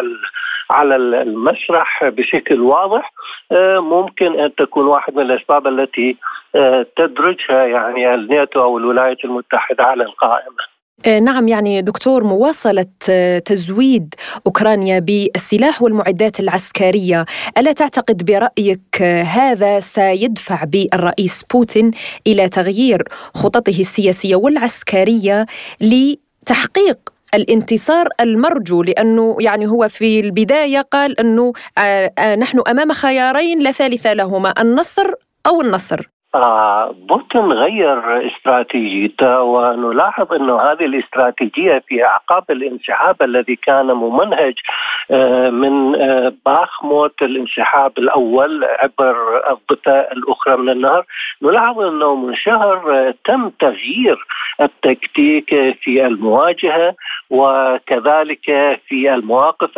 على 0.69 0.95
المسرح 0.95 2.05
بشكل 2.05 2.61
واضح 2.61 3.13
آه، 3.51 3.79
ممكن 3.79 4.39
أن 4.39 4.55
تكون 4.55 4.87
واحد 4.87 5.15
من 5.15 5.21
الأسباب 5.21 5.67
التي 5.67 6.17
آه، 6.55 6.85
تدرجها 6.97 7.65
يعني 7.65 8.13
الناتو 8.13 8.61
أو 8.61 8.77
الولايات 8.77 9.25
المتحدة 9.25 9.83
على 9.83 10.03
القائمة. 10.03 10.75
آه، 11.05 11.19
نعم 11.19 11.47
يعني 11.47 11.81
دكتور 11.81 12.23
مواصلة 12.23 12.85
تزويد 13.45 14.15
أوكرانيا 14.45 14.99
بالسلاح 14.99 15.81
والمعدات 15.81 16.39
العسكرية 16.39 17.25
ألا 17.57 17.71
تعتقد 17.71 18.25
برأيك 18.25 19.01
هذا 19.35 19.79
سيدفع 19.79 20.63
بالرئيس 20.63 21.43
بوتين 21.53 21.91
إلى 22.27 22.49
تغيير 22.49 23.03
خططه 23.35 23.79
السياسية 23.79 24.35
والعسكرية 24.35 25.45
لتحقيق 25.81 27.14
الانتصار 27.35 28.09
المرجو 28.19 28.83
لأنه 28.83 29.37
يعني 29.39 29.67
هو 29.67 29.87
في 29.89 30.19
البداية 30.19 30.81
قال 30.81 31.19
أنه 31.19 31.53
آه، 31.77 32.13
آه، 32.19 32.35
نحن 32.35 32.61
أمام 32.67 32.91
خيارين 32.91 33.59
لا 33.59 33.71
ثالث 33.71 34.07
لهما 34.07 34.61
النصر 34.61 35.13
أو 35.47 35.61
النصر. 35.61 36.14
بوتين 36.91 37.51
غير 37.51 38.27
استراتيجيته 38.27 39.41
ونلاحظ 39.41 40.33
إنه 40.33 40.61
هذه 40.61 40.85
الاستراتيجية 40.85 41.83
في 41.87 42.03
أعقاب 42.05 42.43
الانسحاب 42.49 43.21
الذي 43.21 43.55
كان 43.55 43.85
ممنهج 43.85 44.53
آه 45.11 45.49
من 45.49 45.95
آه 45.95 46.33
باخموت 46.45 47.21
الانسحاب 47.21 47.97
الأول 47.97 48.63
عبر 48.63 49.15
الضفة 49.51 49.91
الأخرى 49.91 50.57
من 50.57 50.69
النهر. 50.69 51.05
نلاحظ 51.41 51.79
إنه 51.79 52.15
من 52.15 52.35
شهر 52.35 53.13
تم 53.25 53.49
تغيير 53.49 54.25
التكتيك 54.61 55.49
في 55.81 56.05
المواجهة 56.05 56.95
وكذلك 57.29 58.45
في 58.87 59.13
المواقف 59.13 59.71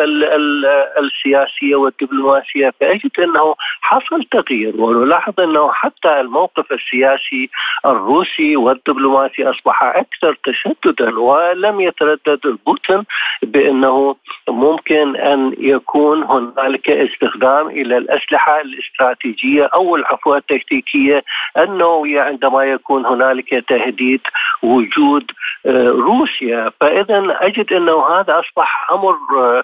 السياسية 1.00 1.76
والدبلوماسية. 1.76 2.74
فأجد 2.80 3.12
إنه 3.20 3.56
حصل 3.82 4.24
تغيير 4.24 4.82
ونلاحظ 4.82 5.40
إنه 5.40 5.72
حتى 5.72 6.20
الموقف 6.20 6.47
السياسي 6.72 7.50
الروسي 7.86 8.56
والدبلوماسي 8.56 9.50
أصبح 9.50 9.84
أكثر 9.84 10.38
تشددا 10.44 11.20
ولم 11.20 11.82
يتردد 11.82 12.58
بوتين 12.66 13.04
بأنه 13.44 14.16
ممكن 14.50 15.16
أن 15.16 15.56
يكون 15.58 16.24
هنالك 16.24 16.90
استخدام 16.90 17.68
إلى 17.68 17.98
الأسلحة 17.98 18.62
الاستراتيجية 18.62 19.70
أو 19.74 19.96
العفو 19.96 20.36
التكتيكية 20.36 21.24
انه 21.58 22.20
عندما 22.20 22.64
يكون 22.64 23.06
هنالك 23.06 23.66
تهديد 23.68 24.22
وجود 24.64 25.32
آه، 25.66 25.90
روسيا. 25.90 26.72
فاذا 26.80 27.38
أجد 27.42 27.74
أنه 27.74 28.08
هذا 28.08 28.40
أصبح 28.40 28.92
أمر 28.92 29.16
آه، 29.38 29.58
آه، 29.58 29.64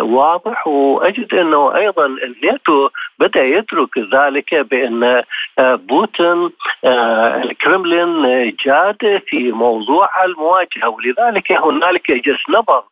واضح. 0.00 0.66
وأجد 0.66 1.34
أنه 1.34 1.76
أيضا 1.76 2.06
الناتو 2.06 2.88
بدأ 3.18 3.44
يدرك 3.44 3.98
ذلك 4.14 4.54
بأن 4.54 5.22
بوتين 5.58 6.50
الكرملين 6.84 8.22
جاد 8.64 9.22
في 9.26 9.52
موضوع 9.52 10.24
المواجهة. 10.24 10.88
ولذلك 10.88 11.52
هنالك 11.52 12.10
جس 12.10 12.50
نبض 12.50 12.82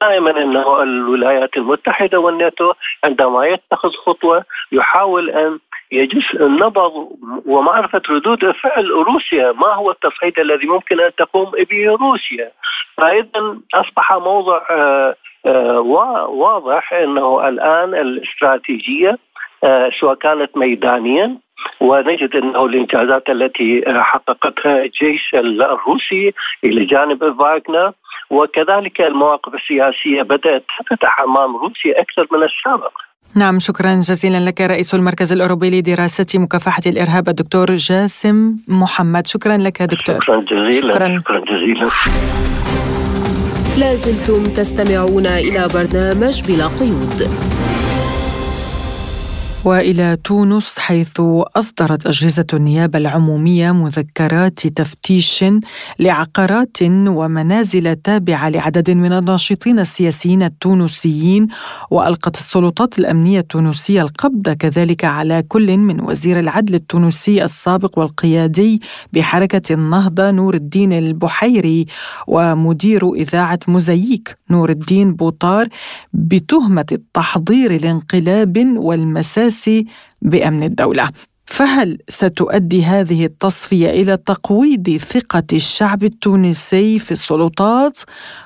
دائما 0.00 0.42
انه 0.42 0.82
الولايات 0.82 1.56
المتحدة 1.56 2.18
والناتو 2.18 2.72
عندما 3.04 3.46
يتخذ 3.46 3.90
خطوة 3.90 4.44
يحاول 4.72 5.30
أن 5.30 5.58
يجس 5.92 6.34
النبض 6.34 7.08
ومعرفة 7.46 8.02
ردود 8.10 8.50
فعل 8.50 8.90
روسيا. 8.90 9.52
ما 9.52 9.74
هو 9.74 9.90
التصعيد 9.90 10.38
الذي 10.38 10.66
ممكن 10.66 11.00
أن 11.00 11.10
تقوم 11.18 11.50
به 11.50 11.96
روسيا؟ 12.00 12.52
فإذا 12.96 13.56
أصبح 13.74 14.12
آه، 14.12 14.62
آه، 14.70 15.14
واضح 15.44 16.92
أنه 16.92 17.48
الآن 17.48 17.94
الاستراتيجية 17.94 19.18
آه، 19.64 19.90
سواء 20.00 20.14
كانت 20.14 20.56
ميدانيا 20.56 21.36
ونجد 21.80 22.36
إنه 22.36 22.64
الإنجازات 22.64 23.28
التي 23.28 23.84
حققتها 23.86 24.82
الجيش 24.82 25.34
الروسي 25.34 26.32
إلى 26.64 26.84
جانب 26.84 27.18
فاغنر 27.38 27.92
وكذلك 28.30 29.00
المواقف 29.00 29.54
السياسية 29.54 30.22
بدأت 30.22 30.64
تفتح 30.90 31.20
أمام 31.20 31.56
روسيا 31.56 32.00
أكثر 32.00 32.26
من 32.32 32.42
السابق. 32.42 32.92
نعم 33.36 33.58
شكرا 33.58 33.94
جزيلا 33.94 34.50
لك 34.50 34.60
رئيس 34.60 34.94
المركز 34.94 35.32
الأوروبي 35.32 35.70
لدراسة 35.70 36.38
مكافحة 36.38 36.82
الإرهاب 36.86 37.28
الدكتور 37.28 37.76
جاسم 37.76 38.56
محمد. 38.68 39.26
شكرا 39.26 39.56
لك 39.56 39.82
دكتور. 39.82 40.20
شكرا 40.20 40.40
جزيلا 40.40 40.92
شكرا, 40.92 41.18
شكرا 41.18 41.40
جزيلا. 41.40 41.90
لازلتم 43.80 44.44
تستمعون 44.44 45.26
إلى 45.26 45.68
برنامج 45.74 46.42
بلا 46.42 46.66
قيود. 46.66 47.28
وإلى 49.64 50.16
تونس 50.24 50.78
حيث 50.78 51.20
أصدرت 51.56 52.06
أجهزة 52.06 52.46
النيابة 52.54 52.98
العمومية 52.98 53.72
مذكرات 53.72 54.66
تفتيش 54.66 55.44
لعقارات 55.98 56.76
ومنازل 56.82 57.96
تابعة 57.96 58.48
لعدد 58.48 58.90
من 58.90 59.12
الناشطين 59.12 59.78
السياسيين 59.78 60.42
التونسيين 60.42 61.48
وألقت 61.90 62.36
السلطات 62.36 62.98
الأمنية 62.98 63.40
التونسية 63.40 64.02
القبض 64.02 64.48
كذلك 64.48 65.04
على 65.04 65.42
كل 65.48 65.76
من 65.76 66.00
وزير 66.00 66.40
العدل 66.40 66.74
التونسي 66.74 67.44
السابق 67.44 67.98
والقيادي 67.98 68.80
بحركة 69.12 69.74
النهضه 69.74 70.30
نور 70.30 70.54
الدين 70.54 70.92
البحيري 70.92 71.86
ومدير 72.26 73.14
إذاعة 73.14 73.58
موزاييك 73.68 74.36
نور 74.50 74.70
الدين 74.70 75.14
بوطار 75.14 75.68
بتهمة 76.12 76.86
التحضير 76.92 77.82
لانقلاب 77.82 78.74
والمساس 78.76 79.49
الاساسي 79.50 79.86
بأمن 80.22 80.62
الدولة. 80.62 81.10
فهل 81.46 81.98
ستؤدي 82.08 82.84
هذه 82.84 83.24
التصفية 83.24 83.90
إلى 83.90 84.16
تقويض 84.16 84.96
ثقة 84.96 85.42
الشعب 85.52 86.04
التونسي 86.04 86.98
في 86.98 87.12
السلطات؟ 87.12 87.98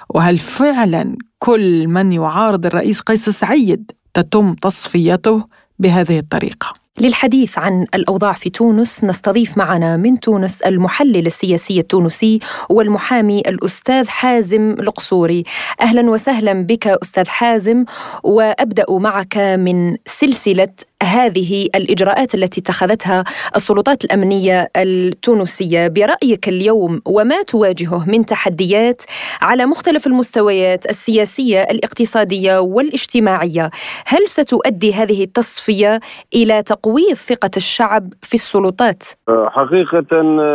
وهل 0.09 0.39
فعلا 0.39 1.17
كل 1.39 1.89
من 1.89 2.13
يعارض 2.13 2.67
الرئيس 2.67 3.01
قيس 3.01 3.29
سعيد 3.29 3.91
تتم 4.15 4.55
تصفيته 4.55 5.45
بهذه 5.79 6.19
الطريقة؟ 6.19 6.75
للحديث 7.01 7.59
عن 7.59 7.87
الأوضاع 7.95 8.33
في 8.33 8.51
تونس 8.51 9.05
نستضيف 9.05 9.59
معنا 9.59 9.97
من 9.97 10.21
تونس 10.21 10.63
المحلل 10.63 11.27
السياسي 11.27 11.81
التونسي 11.81 12.39
والمحامي 12.71 13.41
الأستاذ 13.41 14.09
حازم 14.09 14.71
القصوري. 14.71 15.45
أهلا 15.81 16.11
وسهلا 16.11 16.53
بك 16.63 16.87
أستاذ 16.87 17.29
حازم 17.29 17.85
وأبدأ 18.23 18.85
معك 18.91 19.37
من 19.37 19.97
سلسلة 20.07 20.69
هذه 21.05 21.69
الإجراءات 21.75 22.35
التي 22.35 22.61
اتخذتها 22.61 23.25
السلطات 23.57 24.05
الأمنية 24.05 24.69
التونسية 24.77 25.89
برأيك 25.89 26.49
اليوم 26.49 27.01
وما 27.07 27.43
تواجهه 27.43 28.11
من 28.11 28.27
تحديات 28.27 29.03
على 29.43 29.67
مختلف 29.67 30.07
المستويات 30.07 30.87
السياسية 30.87 31.63
الاقتصادية 31.63 32.59
والاجتماعية 32.59 33.71
هل 34.07 34.29
ستؤدي 34.29 34.95
هذه 34.95 35.25
التصفية 35.25 36.01
إلى 36.35 36.63
تقويض 36.63 37.15
ثقة 37.15 37.51
الشعب 37.57 38.13
في 38.23 38.35
السلطات؟ 38.35 39.03
حقيقة 39.29 40.07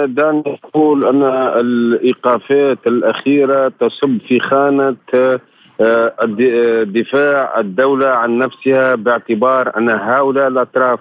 دعني 0.06 0.60
أقول 0.64 1.08
أن 1.08 1.24
الإيقافات 1.60 2.88
الأخيرة 2.88 3.70
تصب 3.80 4.18
في 4.28 4.40
خانة 4.40 4.96
آه، 5.14 5.40
دفاع 6.84 7.60
الدولة 7.60 8.08
عن 8.08 8.38
نفسها 8.38 8.96
باعتبار 8.96 9.78
أن 9.78 9.90
هؤلاء 9.90 10.48
الأطراف 10.48 11.00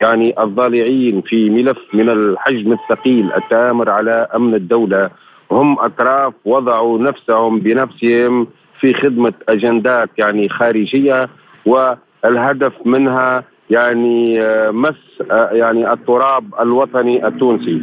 يعني 0.00 0.42
الضالعين 0.42 1.20
في 1.20 1.50
ملف 1.50 1.78
من 1.94 2.08
الحجم 2.08 2.72
الثقيل 2.72 3.32
التآمر 3.32 3.90
على 3.90 4.28
أمن 4.36 4.54
الدولة. 4.54 5.10
هم 5.50 5.78
أطراف 5.78 6.34
وضعوا 6.44 6.98
نفسهم 6.98 7.60
بنفسهم 7.60 8.46
في 8.80 8.94
خدمة 8.94 9.32
أجندات 9.48 10.10
يعني 10.18 10.48
خارجية 10.48 11.28
والهدف 11.66 12.72
منها 12.86 13.44
يعني 13.70 14.42
آه، 14.42 14.70
مس 14.70 14.94
آه، 15.30 15.50
يعني 15.52 15.92
التراب 15.92 16.44
الوطني 16.60 17.26
التونسي. 17.26 17.82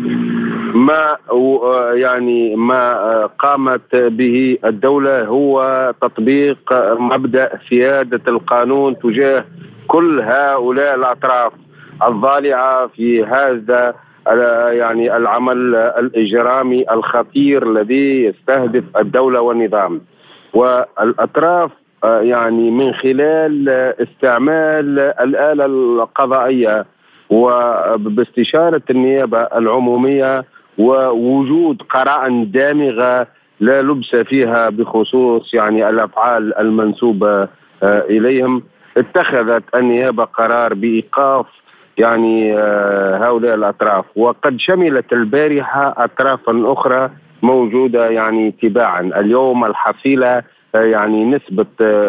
ما 0.76 1.18
آه، 1.32 1.94
يعني 1.94 2.56
ما 2.56 3.26
قامت 3.26 3.96
به 3.96 4.58
الدولة 4.66 5.26
هو 5.26 5.94
تطبيق 6.02 6.74
مبدأ 7.00 7.60
سيادة 7.70 8.22
القانون 8.28 9.00
تجاه 9.00 9.46
كل 9.88 10.22
هؤلاء 10.22 10.96
الأطراف 10.96 11.54
الضالعة 12.08 12.88
في 12.88 13.24
هذا 13.24 13.96
يعني 14.72 15.18
العمل 15.18 15.76
الإجرامي 15.76 16.92
الخطير 16.92 17.72
الذي 17.72 18.24
يستهدف 18.24 18.84
الدولة 18.98 19.42
والنظام. 19.42 20.02
والأطراف 20.54 21.72
آه، 22.04 22.22
يعني 22.22 22.72
من 22.72 22.94
خلال 22.94 23.70
استعمال 24.00 25.00
الآلة 25.00 25.66
القضائية 25.66 26.86
وباستشارة 27.30 28.82
النيابة 28.90 29.42
العمومية 29.42 30.46
ووجود 30.82 31.82
قرائن 31.82 32.52
دامغة 32.52 33.28
لا 33.60 33.82
لبس 33.82 34.16
فيها 34.16 34.70
بخصوص 34.70 35.54
يعني 35.54 35.90
الأفعال 35.90 36.58
المنسوبة 36.58 37.48
آه، 37.84 38.04
إليهم. 38.10 38.64
اتخذت 38.98 39.64
النيابة 39.76 40.24
قرار 40.24 40.74
بإيقاف 40.74 41.46
يعني 41.98 42.58
آه، 42.58 43.18
هؤلاء 43.18 43.56
الأطراف. 43.56 44.06
وقد 44.16 44.58
شملت 44.60 45.14
البارحة 45.14 45.94
أطرافا 45.98 46.64
أخرى 46.74 47.10
موجودة 47.42 48.10
يعني 48.10 48.52
تباعا. 48.52 49.02
اليوم 49.02 49.66
الحصيلة 49.66 50.44
يعني 50.74 51.26
نسبة 51.26 51.66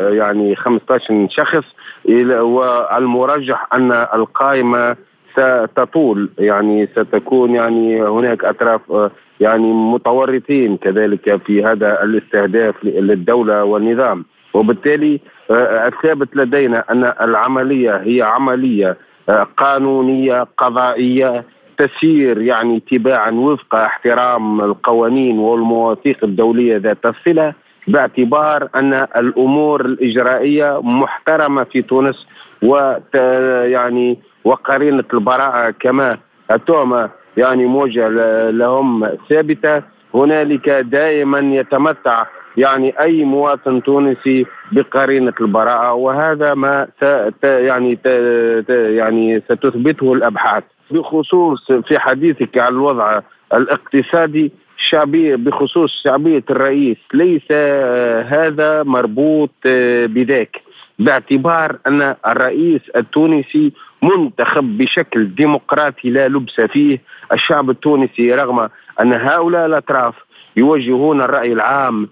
يعني 0.09 0.57
15 0.57 1.27
شخص 1.31 1.65
والمرجح 2.41 3.67
أن 3.75 3.93
القائمة 3.93 4.97
ستطول 5.33 6.31
يعني 6.39 6.87
ستكون 6.87 7.55
يعني 7.55 8.03
هناك 8.03 8.45
أطراف 8.45 9.11
يعني 9.41 9.73
متورطين 9.73 10.77
كذلك 10.77 11.37
في 11.47 11.65
هذا 11.65 12.03
الاستهداف 12.03 12.75
للدولة 12.85 13.65
والنظام. 13.65 14.25
وبالتالي 14.55 15.21
الثابت 15.87 16.37
لدينا 16.37 16.85
أن 16.91 17.13
العملية 17.21 17.97
هي 17.97 18.23
عملية 18.23 18.97
قانونية 19.57 20.47
قضائية 20.59 21.45
تسير 21.79 22.41
يعني 22.41 22.81
تباعا 22.91 23.31
وفق 23.31 23.75
احترام 23.75 24.61
القوانين 24.61 25.39
والمواثيق 25.39 26.25
الدولية 26.25 26.77
ذات 26.77 27.07
الصلة 27.07 27.53
باعتبار 27.89 28.69
أن 28.75 28.95
الأمور 29.17 29.85
الإجرائية 29.85 30.81
محترمة 30.83 31.65
في 31.65 31.83
تونس 31.83 32.27
و 32.63 32.77
يعني 33.65 34.19
وقرينة 34.45 35.05
البراءة 35.15 35.75
كما 35.81 36.19
التهمه 36.51 37.11
يعني 37.37 37.67
موجهه 37.67 38.09
لهم 38.51 39.09
ثابتة. 39.31 39.83
هنالك 40.15 40.69
دائما 40.69 41.39
يتمتع 41.39 42.27
يعني 42.57 43.01
أي 43.01 43.25
مواطن 43.25 43.83
تونسي 43.83 44.47
بقرينة 44.73 45.33
البراءة 45.41 45.93
وهذا 45.93 46.55
ما 46.55 46.87
يعني 47.45 47.99
يعني 48.69 49.41
ستثبته 49.41 50.13
الأبحاث. 50.13 50.65
بخصوص 50.91 51.73
في 51.73 51.99
حديثك 51.99 52.59
عن 52.59 52.73
الوضع 52.73 53.21
الاقتصادي 53.55 54.53
الشعبية 54.79 55.37
بخصوص 55.37 55.91
شعبية 56.05 56.45
الرئيس 56.51 56.97
ليس 57.15 57.53
هذا 58.33 58.83
مربوط 58.83 59.51
بذاك. 60.07 60.57
باعتبار 60.99 61.79
أن 61.87 62.15
الرئيس 62.27 62.81
التونسي 62.97 63.73
منتخب 64.03 64.79
بشكل 64.79 65.35
ديمقراطي 65.35 66.11
لا 66.11 66.29
لبس 66.29 66.61
فيه. 66.61 67.01
الشعب 67.33 67.71
التونسي 67.71 68.35
رغم 68.35 68.69
أن 69.03 69.13
هؤلاء 69.13 69.67
الأطراف 69.67 70.15
يوجهون 70.57 71.21
الرأي 71.21 71.53
العام 71.53 72.09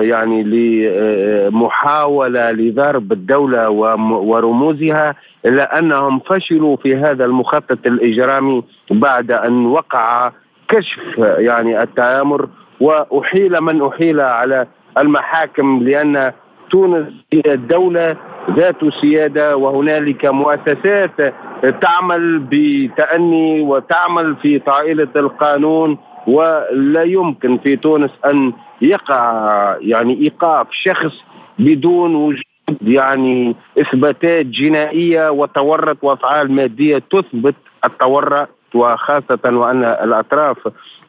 يعني 0.00 0.42
لمحاولة 0.42 2.50
لضرب 2.50 3.12
الدولة 3.12 3.70
ورموزها 3.70 5.14
إلا 5.46 5.78
أنهم 5.78 6.18
فشلوا 6.18 6.76
في 6.76 6.96
هذا 6.96 7.24
المخطط 7.24 7.86
الإجرامي 7.86 8.62
بعد 8.90 9.30
أن 9.30 9.66
وقع 9.66 10.32
كشف 10.68 11.18
يعني 11.18 11.82
التآمر 11.82 12.48
وأحيل 12.80 13.60
من 13.60 13.82
أحيل 13.82 14.20
على 14.20 14.66
المحاكم 14.98 15.82
لأن 15.82 16.32
تونس 16.70 17.06
هي 17.32 17.56
دولة 17.56 18.16
ذات 18.50 18.76
سيادة 19.00 19.56
وهنالك 19.56 20.24
مؤسسات 20.24 21.34
تعمل 21.82 22.38
بتأني 22.50 23.60
وتعمل 23.60 24.36
في 24.36 24.58
طائلة 24.58 25.08
القانون 25.16 25.98
ولا 26.26 27.02
يمكن 27.02 27.58
في 27.58 27.76
تونس 27.76 28.10
أن 28.26 28.52
يقع 28.82 29.76
يعني 29.80 30.20
إيقاف 30.22 30.66
شخص 30.70 31.12
بدون 31.58 32.14
وجود 32.14 32.44
يعني 32.82 33.56
إثباتات 33.80 34.46
جنائية 34.46 35.30
وتورط 35.30 36.04
وأفعال 36.04 36.52
مادية 36.52 37.02
تثبت 37.12 37.54
التورط 37.84 38.48
وخاصة 38.74 39.38
وأن 39.44 39.84
الأطراف 39.84 40.58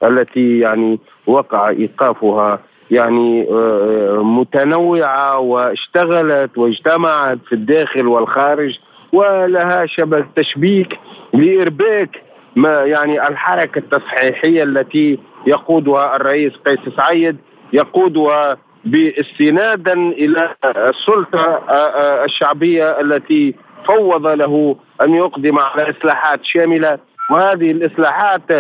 التي 0.04 0.60
يعني 0.60 1.00
وقع 1.28 1.70
إيقافها 1.70 2.60
يعني 2.92 3.48
آه، 3.52 4.22
متنوعة 4.24 5.40
واشتغلت 5.40 6.58
واجتمعت 6.58 7.38
في 7.48 7.56
الداخل 7.56 8.08
والخارج 8.08 8.78
ولها 9.14 9.86
شبه 9.86 10.26
تشبيك 10.36 11.00
لإرباك 11.34 12.22
ما 12.56 12.84
يعني 12.84 13.28
الحركة 13.28 13.80
التصحيحية 13.80 14.64
التي 14.64 15.20
يقودها 15.48 16.16
الرئيس 16.16 16.54
قيس 16.66 16.80
سعيد 16.98 17.38
يقودها 17.74 18.58
باستنادا 18.86 19.94
إلى 19.94 20.56
السلطة 20.66 21.40
آه، 21.40 21.72
آه، 21.72 22.26
الشعبية 22.26 23.02
التي 23.02 23.56
فوض 23.88 24.28
له 24.28 24.76
أن 25.02 25.14
يقدم 25.14 25.60
على 25.60 25.90
إصلاحات 25.90 26.40
شاملة. 26.44 27.00
وهذه 27.32 27.72
الإصلاحات 27.72 28.52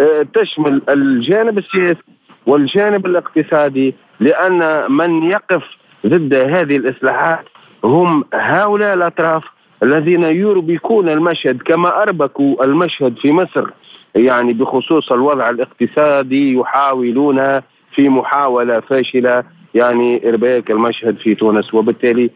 آه، 0.00 0.26
تشمل 0.34 0.82
الجانب 0.88 1.58
السياسي 1.58 2.13
والجانب 2.46 3.06
الاقتصادي 3.06 3.94
لأن 4.20 4.92
من 4.92 5.22
يقف 5.22 5.62
ضد 6.06 6.34
هذه 6.34 6.76
الإصلاحات 6.76 7.44
هم 7.84 8.24
هؤلاء 8.34 8.94
الأطراف 8.94 9.44
الذين 9.82 10.22
يربكون 10.22 11.08
المشهد 11.08 11.62
كما 11.62 12.02
أربكوا 12.02 12.64
المشهد 12.64 13.16
في 13.18 13.32
مصر. 13.32 13.70
يعني 14.14 14.52
بخصوص 14.52 15.12
الوضع 15.12 15.50
الاقتصادي 15.50 16.54
يحاولون 16.54 17.60
في 17.94 18.08
محاولة 18.08 18.80
فاشلة. 18.80 19.44
يعني 19.74 20.28
إرباك 20.28 20.70
المشهد 20.70 21.16
في 21.16 21.34
تونس 21.34 21.74
وبالتالي 21.74 22.30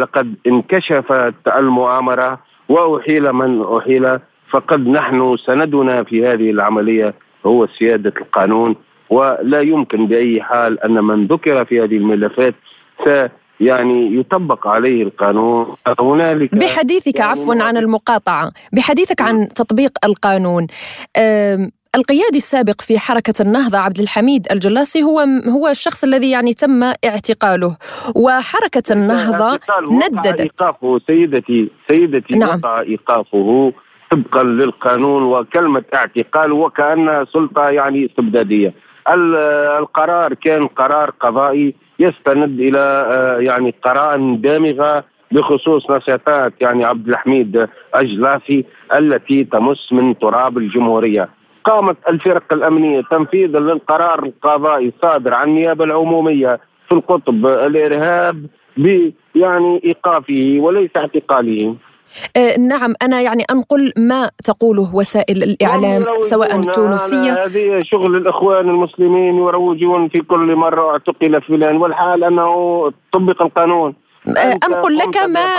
لقد 0.00 0.34
انكشفت 0.46 1.34
المؤامرة 1.56 2.38
وأحيل 2.68 3.32
من 3.32 3.62
أحيل. 3.76 4.18
فقد 4.50 4.88
نحن 4.88 5.36
سندنا 5.36 6.02
في 6.02 6.26
هذه 6.26 6.50
العملية 6.50 7.14
هو 7.46 7.66
سيادة 7.66 8.12
القانون. 8.20 8.76
ولا 9.14 9.60
يمكن 9.60 10.06
بأي 10.06 10.42
حال 10.42 10.84
أن 10.84 11.04
من 11.04 11.22
ذكر 11.22 11.64
في 11.64 11.80
هذه 11.80 11.96
الملفات 11.96 12.54
س 13.04 13.08
يعني 13.60 14.16
يطبق 14.18 14.66
عليه 14.66 15.02
القانون. 15.02 15.76
هنالك 16.00 16.54
بحديثك 16.54 17.18
يعني 17.18 17.30
عفوا 17.30 17.62
عن 17.62 17.76
المقاطعة. 17.76 18.50
بحديثك 18.72 19.20
عن 19.22 19.48
تطبيق 19.48 19.92
القانون. 20.04 20.66
القيادي 21.96 22.36
السابق 22.36 22.80
في 22.80 22.98
حركة 22.98 23.34
النهضة 23.40 23.78
عبد 23.78 23.98
الحميد 23.98 24.46
الجلاسي 24.52 25.02
هو 25.02 25.18
هو 25.56 25.68
الشخص 25.68 26.04
الذي 26.04 26.30
يعني 26.30 26.52
تم 26.54 26.82
اعتقاله. 26.82 27.76
وحركة 28.16 28.92
النهضة 28.92 29.60
نددت. 29.90 30.40
إيقافه 30.40 30.98
سيدتي 31.06 31.70
سيدتي 31.88 32.38
نعم. 32.38 32.58
وقع 32.58 32.80
إيقافه 32.80 33.72
طبقا 34.10 34.42
للقانون 34.42 35.22
وكلمة 35.22 35.84
اعتقال 35.94 36.52
وكأنها 36.52 37.24
سلطة 37.32 37.70
يعني 37.70 38.06
استبدادية. 38.06 38.74
القرار 39.08 40.34
كان 40.34 40.66
قرار 40.66 41.10
قضائي 41.10 41.74
يستند 41.98 42.60
إلى 42.60 42.78
آه، 43.08 43.38
يعني 43.38 43.74
قرائن 43.84 44.40
دامغة 44.40 45.04
بخصوص 45.32 45.90
نشاطات 45.90 46.52
يعني 46.60 46.84
عبد 46.84 47.08
الحميد 47.08 47.68
أجلافي 47.94 48.64
التي 48.94 49.44
تمس 49.44 49.92
من 49.92 50.18
تراب 50.18 50.58
الجمهورية. 50.58 51.28
قامت 51.64 51.96
الفرق 52.08 52.52
الأمنية 52.52 53.02
تنفيذا 53.10 53.58
للقرار 53.58 54.22
القضائي 54.24 54.88
الصادر 54.88 55.34
عن 55.34 55.48
النيابة 55.48 55.84
العمومية 55.84 56.60
في 56.88 56.92
القطب 56.94 57.46
الإرهاب 57.46 58.46
ب 58.76 59.10
يعني 59.34 59.80
إيقافه 59.84 60.56
وليس 60.58 60.90
اعتقاله. 60.96 61.76
آه 62.36 62.58
نعم 62.58 62.94
أنا 63.02 63.20
يعني 63.20 63.44
أنقل 63.50 63.92
ما 63.96 64.30
تقوله 64.44 64.94
وسائل 64.94 65.42
الإعلام 65.42 66.04
سواء 66.20 66.56
التونسية 66.56 67.44
هذه 67.44 67.80
شغل 67.82 68.16
الإخوان 68.16 68.68
المسلمين 68.68 69.38
يروجون 69.38 70.08
في 70.08 70.20
كل 70.20 70.56
مرة 70.56 70.90
اعتقل 70.90 71.42
فلان 71.42 71.76
والحال 71.76 72.24
أنه 72.24 72.92
طبق 73.12 73.42
القانون 73.42 73.94
آه، 74.28 74.58
أنقل 74.66 74.96
لك 74.96 75.16
ما 75.16 75.54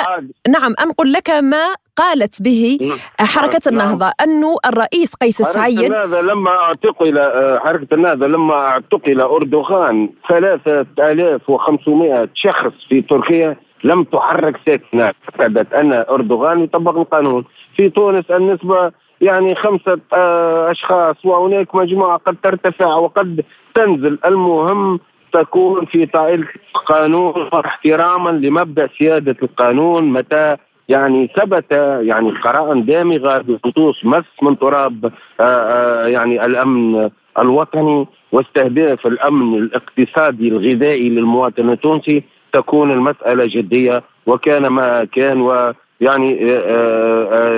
نعم 0.50 0.74
أنقل 0.84 1.12
لك 1.12 1.30
ما 1.30 1.76
قالت 1.98 2.42
به 2.42 2.78
نعم. 2.82 2.98
حركة 3.28 3.72
نعم. 3.72 3.82
النهضة 3.82 4.12
أنه 4.24 4.56
الرئيس 4.66 5.16
قيس 5.16 5.42
السعيد 5.42 5.94
حركة 5.94 6.04
النهضة 6.04 6.22
لما 6.22 6.50
اعتقل 6.50 7.18
آه، 7.18 7.60
حركة 7.60 7.94
النهضة 7.94 8.28
لما 8.28 8.54
اعتقل 8.54 9.22
أردوغان 9.22 10.10
3500 10.30 12.30
شخص 12.36 12.74
في 12.90 13.02
تركيا 13.02 13.58
لم 13.84 14.04
تحرك 14.04 14.60
ساكنة 14.66 15.04
اعتقدت 15.04 15.74
أن 15.74 15.94
أردوغان 15.94 16.64
يطبق 16.64 16.98
القانون. 16.98 17.44
في 17.76 17.90
تونس 17.90 18.32
النسبة 18.32 18.92
يعني 19.22 19.56
خمسة 19.56 20.00
آه، 20.14 20.72
أشخاص 20.72 21.26
وهناك 21.26 21.76
مجموعة 21.76 22.18
قد 22.18 22.36
ترتفع 22.44 22.96
وقد 22.96 23.44
تنزل. 23.76 24.20
المهم 24.26 25.00
تكون 25.34 25.86
في 25.86 26.06
طائلة 26.06 26.48
القانون 26.76 27.50
احتراما 27.54 28.30
لمبدأ 28.30 28.90
سيادة 28.98 29.36
القانون 29.44 30.04
متى 30.14 30.58
يعني 30.90 31.30
ثبت 31.36 31.72
يعني 32.02 32.32
قراءة 32.32 32.74
دامغة 32.74 33.38
بخصوص 33.38 34.06
مس 34.06 34.24
من 34.42 34.60
تراب 34.60 35.06
آه، 35.06 35.44
آه، 35.44 36.08
يعني 36.08 36.46
الأمن 36.46 37.10
الوطني 37.40 38.08
واستهداف 38.32 39.08
الأمن 39.08 39.58
الاقتصادي 39.58 40.48
الغذائي 40.48 41.10
للمواطن 41.10 41.70
التونسي. 41.70 42.24
تكون 42.56 42.92
المسألة 42.92 43.46
جدية 43.46 44.04
وكان 44.26 44.68
ما 44.68 45.06
كان 45.06 45.42
و 45.42 45.74
يعني 46.02 46.40
آه، 46.44 47.56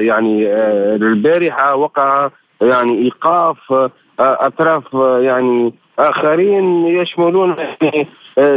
يعني 0.00 0.46
البارحة 0.94 1.74
وقع 1.74 2.28
يعني 2.60 3.02
إيقاف 3.02 3.90
أطراف 4.20 4.84
يعني 5.24 5.74
آخرين 5.98 6.86
يشملون 6.86 7.56
يعني 7.82 8.08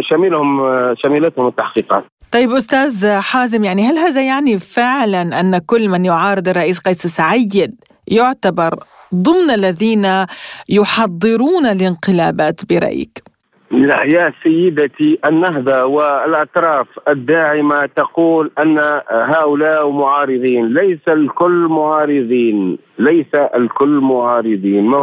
شملهم 0.01 0.61
شملتهم 0.95 1.47
التحقيقات 1.47 2.03
طيب 2.31 2.51
أستاذ 2.51 3.19
حازم 3.19 3.63
يعني 3.63 3.83
هل 3.83 3.97
هذا 3.97 4.21
يعني 4.21 4.57
فعلا 4.57 5.39
أن 5.39 5.57
كل 5.57 5.89
من 5.89 6.05
يعارض 6.05 6.47
الرئيس 6.47 6.79
قيس 6.79 7.07
سعيد 7.07 7.75
يعتبر 8.07 8.75
ضمن 9.15 9.49
الذين 9.53 10.25
يحضرون 10.69 11.65
الانقلابات 11.65 12.61
برأيك؟ 12.69 13.32
لا 13.73 14.03
يا 14.03 14.33
سيدتي 14.43 15.19
النهضة 15.25 15.85
والأطراف. 15.85 16.87
الداعمة 17.07 17.85
تقول 17.85 18.51
أن 18.59 19.01
هؤلاء 19.11 19.89
معارضين. 19.89 20.73
ليس 20.73 21.07
الكل 21.07 21.67
معارضين. 21.69 22.77
ليس 22.99 23.35
الكل 23.35 23.99
معارضين. 23.99 24.93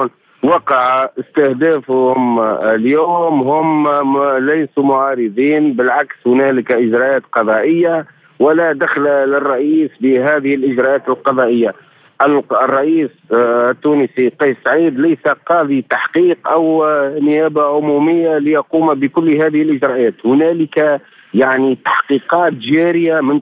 وقع 0.42 1.08
استهدافهم 1.20 2.40
اليوم. 2.74 3.42
هم 3.42 3.88
ليسوا 4.38 4.84
معارضين. 4.84 5.72
بالعكس 5.72 6.16
هنالك 6.26 6.72
إجراءات 6.72 7.22
قضائية. 7.32 8.06
ولا 8.38 8.72
دخل 8.72 9.02
للرئيس 9.02 9.90
بهذه 10.00 10.54
الإجراءات 10.54 11.08
القضائية. 11.08 11.74
الرئيس 12.24 13.10
آه، 13.32 13.70
التونسي 13.70 14.28
قيس 14.28 14.56
سعيد 14.64 15.00
ليس 15.00 15.28
قاضي 15.46 15.82
تحقيق 15.90 16.48
أو 16.48 16.84
نيابة 17.20 17.76
عمومية 17.76 18.38
ليقوم 18.38 18.94
بكل 18.94 19.34
هذه 19.34 19.62
الإجراءات. 19.62 20.14
هنالك 20.24 21.00
يعني 21.34 21.78
تحقيقات 21.84 22.52
جارية 22.52 23.20
من 23.20 23.40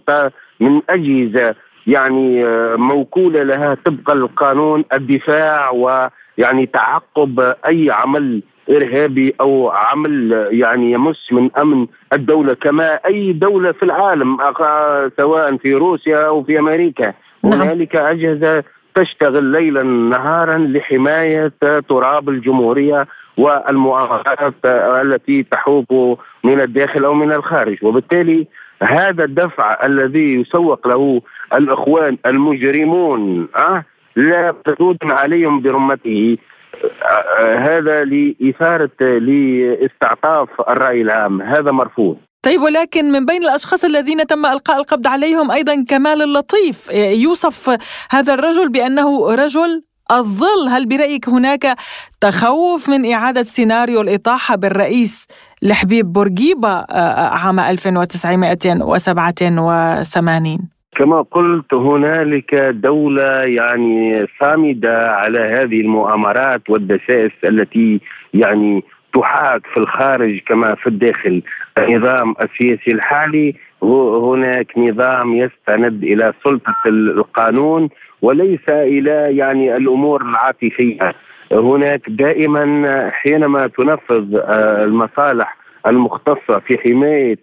من 0.61 0.81
أجهزة 0.91 1.55
يعني 1.87 2.45
آه، 2.47 2.77
موكولة 2.77 3.43
لها 3.43 3.77
طبقا 3.85 4.15
للقانون 4.15 4.85
الدفاع 4.93 5.71
و 5.71 6.09
يعني 6.39 6.67
تعقب 6.67 7.55
أي 7.67 7.91
عمل 7.91 8.43
إرهابي 8.71 9.35
أو 9.41 9.71
عمل 9.71 10.49
يعني 10.51 10.93
يمس 10.93 11.33
من 11.33 11.51
أمن 11.57 11.87
الدولة 12.13 12.55
كما 12.55 12.95
أي 13.07 13.33
دولة 13.33 13.73
في 13.73 13.83
العالم 13.83 14.39
سواء 15.17 15.57
في 15.57 15.75
روسيا 15.75 16.27
أو 16.27 16.43
في 16.43 16.59
أمريكا. 16.59 17.15
نعم. 17.45 17.63
هنالك 17.63 17.97
أجهزة 17.97 18.65
تشتغل 18.95 19.45
ليلا 19.45 19.83
نهارا 19.83 20.59
لحماية 20.59 21.53
تراب 21.89 22.29
الجمهورية 22.29 23.07
والمؤامرات 23.37 24.55
التي 24.65 25.43
تحوك 25.43 26.19
من 26.45 26.61
الداخل 26.61 27.05
أو 27.05 27.15
من 27.15 27.33
الخارج. 27.33 27.85
وبالتالي 27.85 28.47
هذا 28.83 29.25
الدفع 29.25 29.87
الذي 29.87 30.35
يسوق 30.35 30.89
له 30.89 31.23
الإخوان 31.55 32.17
المجرمون 32.27 33.49
أه 33.57 33.85
لا 34.17 34.55
تسود 34.65 34.99
عليهم 35.03 35.61
برمته. 35.61 36.37
هذا 37.39 38.05
لإثارة 38.05 38.99
لإستعطاف 39.01 40.49
الرأي 40.69 41.03
العام. 41.03 41.43
هذا 41.43 41.71
مرفوض. 41.71 42.17
طيب 42.49 42.63
ولكن 42.63 43.13
من 43.13 43.27
بين 43.27 43.43
الأشخاص 43.43 43.85
الذين 43.85 44.27
تم 44.27 44.47
إلقاء 44.47 44.77
القبض 44.77 45.07
عليهم 45.07 45.51
أيضا 45.51 45.85
كمال 45.89 46.23
اللطيف. 46.23 46.93
يوصف 46.95 47.79
هذا 48.11 48.35
الرجل 48.35 48.69
بأنه 48.69 49.35
رجل 49.35 49.83
الظل. 50.11 50.69
هل 50.71 50.89
برأيك 50.89 51.29
هناك 51.29 51.77
تخوف 52.21 52.89
من 52.89 53.13
إعادة 53.13 53.43
سيناريو 53.43 54.01
الإطاحة 54.01 54.57
بالرئيس 54.57 55.27
لحبيب 55.63 56.13
بورقيبة 56.13 56.85
عام 57.45 57.61
1987 57.61 60.59
كما 60.97 61.23
قلت 61.23 61.75
هنالك 61.75 62.55
دولة 62.75 63.43
يعني 63.43 64.27
صامدة 64.41 65.11
على 65.11 65.39
هذه 65.39 65.81
المؤامرات 65.81 66.71
والدسائس 66.71 67.33
التي 67.45 68.01
يعني 68.35 68.85
تحاك 69.15 69.67
في 69.75 69.81
الخارج 69.81 70.41
كما 70.47 70.75
في 70.75 70.87
الداخل. 70.87 71.43
النظام 71.79 72.35
السياسي 72.41 72.91
الحالي 72.91 73.55
هناك 73.83 74.79
نظام 74.79 75.35
يستند 75.35 76.05
إلى 76.05 76.33
سلطة 76.45 76.75
القانون 76.87 77.89
وليس 78.23 78.69
إلى 78.69 79.37
يعني 79.37 79.77
الأمور 79.77 80.23
العاطفية. 80.23 81.15
هناك 81.53 82.01
دائما 82.09 83.11
حينما 83.13 83.67
تنفذ 83.67 84.37
آه، 84.37 84.85
المصالح 84.85 85.57
المختصة 85.87 86.59
في 86.59 86.79
حماية 86.79 87.39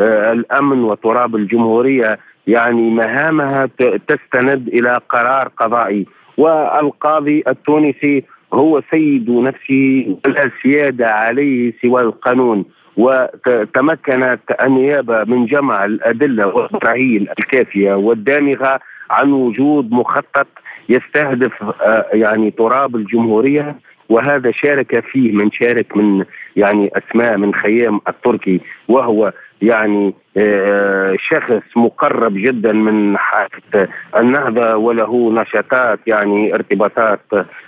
آه، 0.00 0.32
الأمن 0.32 0.84
وتراب 0.84 1.36
الجمهورية 1.36 2.18
يعني 2.46 2.90
مهامها 2.90 3.68
تستند 4.08 4.68
إلى 4.68 5.00
قرار 5.10 5.48
قضائي. 5.48 6.06
والقاضي 6.36 7.42
التونسي 7.48 8.24
هو 8.52 8.82
سيد 8.90 9.30
نفسه 9.30 10.16
ولا 10.24 10.50
سيادة 10.62 11.06
عليه 11.06 11.72
سوى 11.82 12.02
القانون. 12.02 12.64
وتمكنت 12.96 14.40
النيابة 14.62 15.24
من 15.24 15.46
جمع 15.46 15.84
الأدلة 15.84 16.46
والبراهين 16.46 17.26
الكافية 17.38 17.94
والدامغة 17.94 18.80
عن 19.10 19.32
وجود 19.32 19.90
مخطط 19.90 20.46
يستهدف 20.88 21.62
آه، 21.62 22.06
يعني 22.12 22.50
تراب 22.50 22.96
الجمهورية 22.96 23.76
وهذا 24.08 24.50
شارك 24.50 25.00
فيه 25.00 25.32
من 25.32 25.50
شارك 25.50 25.96
من 25.96 26.24
يعني 26.56 26.90
أسماء 26.96 27.36
من 27.36 27.54
خيام 27.54 28.00
التركي 28.08 28.60
وهو 28.88 29.32
يعني 29.62 30.14
آه، 30.36 31.16
شخص 31.30 31.76
مقرب 31.76 32.34
جدا 32.34 32.72
من 32.72 33.18
حركه 33.18 33.88
النهضة 34.16 34.76
وله 34.76 35.32
نشاطات 35.42 35.98
يعني 36.06 36.54
ارتباطات 36.54 37.20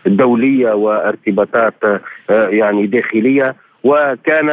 دولية 0.07 0.73
وارتباطات 0.73 1.75
آه، 2.31 2.49
يعني 2.49 2.87
داخلية. 2.87 3.57
وكان 3.85 4.49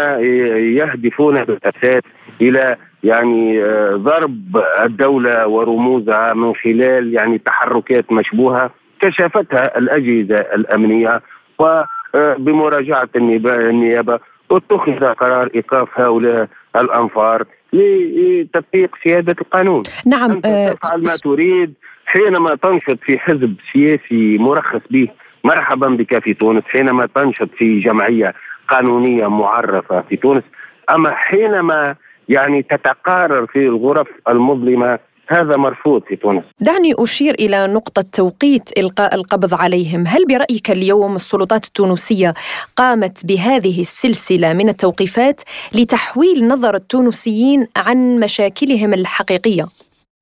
يهدفون 0.76 1.44
بالأساس 1.44 2.04
إلى 2.42 2.76
يعني 3.04 3.64
آه، 3.64 3.96
ضرب 3.96 4.64
الدولة 4.84 5.48
ورموزها 5.48 6.34
من 6.34 6.54
خلال 6.56 7.14
يعني 7.14 7.38
تحركات 7.38 8.12
مشبوهة 8.12 8.70
كشفتها 9.02 9.78
الأجهزة 9.78 10.40
الأمنية. 10.40 11.22
وبمراجعه 11.60 13.10
النيابة 13.16 14.20
اتخذ 14.52 15.06
قرار 15.06 15.50
إيقاف 15.56 16.00
هؤلاء 16.00 16.48
الأنفار 16.76 17.44
لتطبيق 17.74 18.96
سيادة 19.04 19.36
القانون. 19.42 19.84
نعم 20.06 20.32
أنت 20.32 20.46
آه، 20.46 20.72
تفعل 20.72 21.02
ما 21.02 21.16
تريد 21.24 21.74
حينما 22.06 22.56
تنشط 22.56 23.00
في 23.02 23.20
حزب 23.20 23.56
سياسي 23.74 24.38
مرخص 24.38 24.82
به 24.90 25.08
مرحبا 25.44 25.88
بك 25.88 26.20
في 26.20 26.34
تونس 26.34 26.64
حينما 26.64 27.06
تنشط 27.16 27.50
في 27.58 27.80
جمعية 27.80 28.34
قانونية 28.68 29.28
معرفة 29.28 30.02
في 30.02 30.16
تونس. 30.16 30.44
أما 30.92 31.12
حينما 31.16 31.96
يعني 32.30 32.64
تتقارر 32.64 33.48
في 33.48 33.60
الغرف 33.60 34.08
المظلمة 34.28 35.00
هذا 35.28 35.58
مرفوض 35.58 36.02
في 36.08 36.16
تونس. 36.16 36.44
دعني 36.60 36.94
أشير 37.00 37.34
إلى 37.34 37.68
نقطة 37.68 38.06
توقيت 38.14 38.70
إلقاء 38.78 39.16
القبض 39.16 39.54
عليهم. 39.54 40.04
هل 40.08 40.26
برأيك 40.30 40.72
اليوم 40.72 41.16
السلطات 41.16 41.66
التونسية 41.66 42.34
قامت 42.76 43.26
بهذه 43.26 43.82
السلسلة 43.82 44.54
من 44.54 44.70
التوقيفات 44.70 45.42
لتحويل 45.76 46.48
نظر 46.48 46.76
التونسيين 46.76 47.68
عن 47.78 48.20
مشاكلهم 48.20 48.94
الحقيقية؟ 48.94 49.66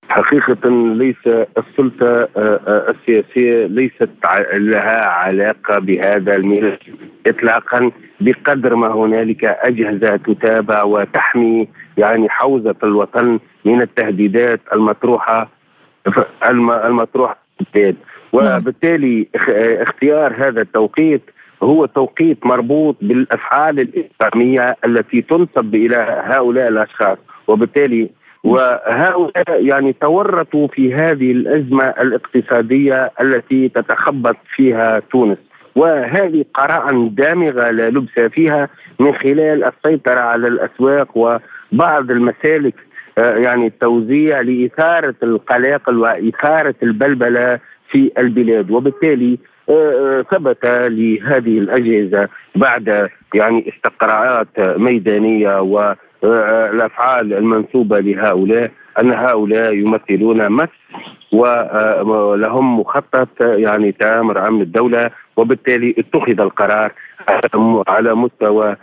حقيقة 0.09 0.69
ليس 0.93 1.27
السلطة 1.57 2.27
السياسية 2.89 3.65
ليست 3.65 4.09
لها 4.53 5.05
علاقة 5.05 5.79
بهذا 5.79 6.35
الملف 6.35 6.79
إطلاقا 7.27 7.91
بقدر 8.21 8.75
ما 8.75 8.87
هنالك 8.87 9.45
أجهزة 9.45 10.15
تتابع 10.15 10.83
وتحمي 10.83 11.67
يعني 11.97 12.29
حوزة 12.29 12.75
الوطن 12.83 13.39
من 13.65 13.81
التهديدات 13.81 14.59
المطروحة 14.73 15.49
المطروحة. 16.85 17.37
وبالتالي 18.33 19.27
اختيار 19.81 20.47
هذا 20.47 20.61
التوقيت 20.61 21.21
هو 21.63 21.85
توقيت 21.85 22.45
مربوط 22.45 22.97
بالأفعال 23.01 23.79
الإسلامية 23.79 24.75
التي 24.85 25.21
تنسب 25.21 25.75
إلى 25.75 26.23
هؤلاء 26.25 26.67
الأشخاص. 26.67 27.17
وبالتالي 27.47 28.09
وهؤلاء 28.43 29.65
يعني 29.65 29.93
تورطوا 29.93 30.67
في 30.67 30.93
هذه 30.93 31.31
الأزمة 31.31 31.83
الاقتصادية 31.83 33.11
التي 33.21 33.69
تتخبط 33.69 34.37
فيها 34.55 34.99
تونس. 34.99 35.37
وهذه 35.75 36.45
قراءة 36.53 37.09
دامغة 37.11 37.71
لا 37.71 37.89
لبس 37.89 38.19
فيها 38.19 38.69
من 38.99 39.13
خلال 39.13 39.63
السيطرة 39.63 40.19
على 40.19 40.47
الأسواق 40.47 41.17
وبعض 41.17 42.11
المسالك 42.11 42.75
آه، 43.17 43.35
يعني 43.35 43.67
التوزيع 43.67 44.41
لإثارة 44.41 45.15
القلاقل 45.23 45.97
وإثارة 45.97 46.75
البلبلة 46.83 47.59
في 47.91 48.11
البلاد. 48.17 48.71
وبالتالي 48.71 49.37
آه، 49.69 49.71
آه، 49.73 50.21
ثبت 50.21 50.65
لهذه 50.65 51.59
الأجهزة 51.59 52.29
بعد 52.55 53.09
يعني 53.33 53.69
استقراءات 53.69 54.59
ميدانية 54.59 55.61
والأفعال 56.23 57.33
المنسوبة 57.33 57.99
لهؤلاء 57.99 58.71
أن 58.99 59.11
هؤلاء 59.13 59.73
يمثلون 59.73 60.49
مس 60.49 60.69
ولهم 61.31 62.79
مخطط 62.79 63.41
يعني 63.41 63.91
تآمر 63.91 64.47
أمن 64.47 64.61
الدولة 64.61 65.09
وبالتالي 65.37 65.95
اتخذ 65.97 66.39
القرار 66.41 66.91
على 67.87 68.15
مستوى 68.15 68.75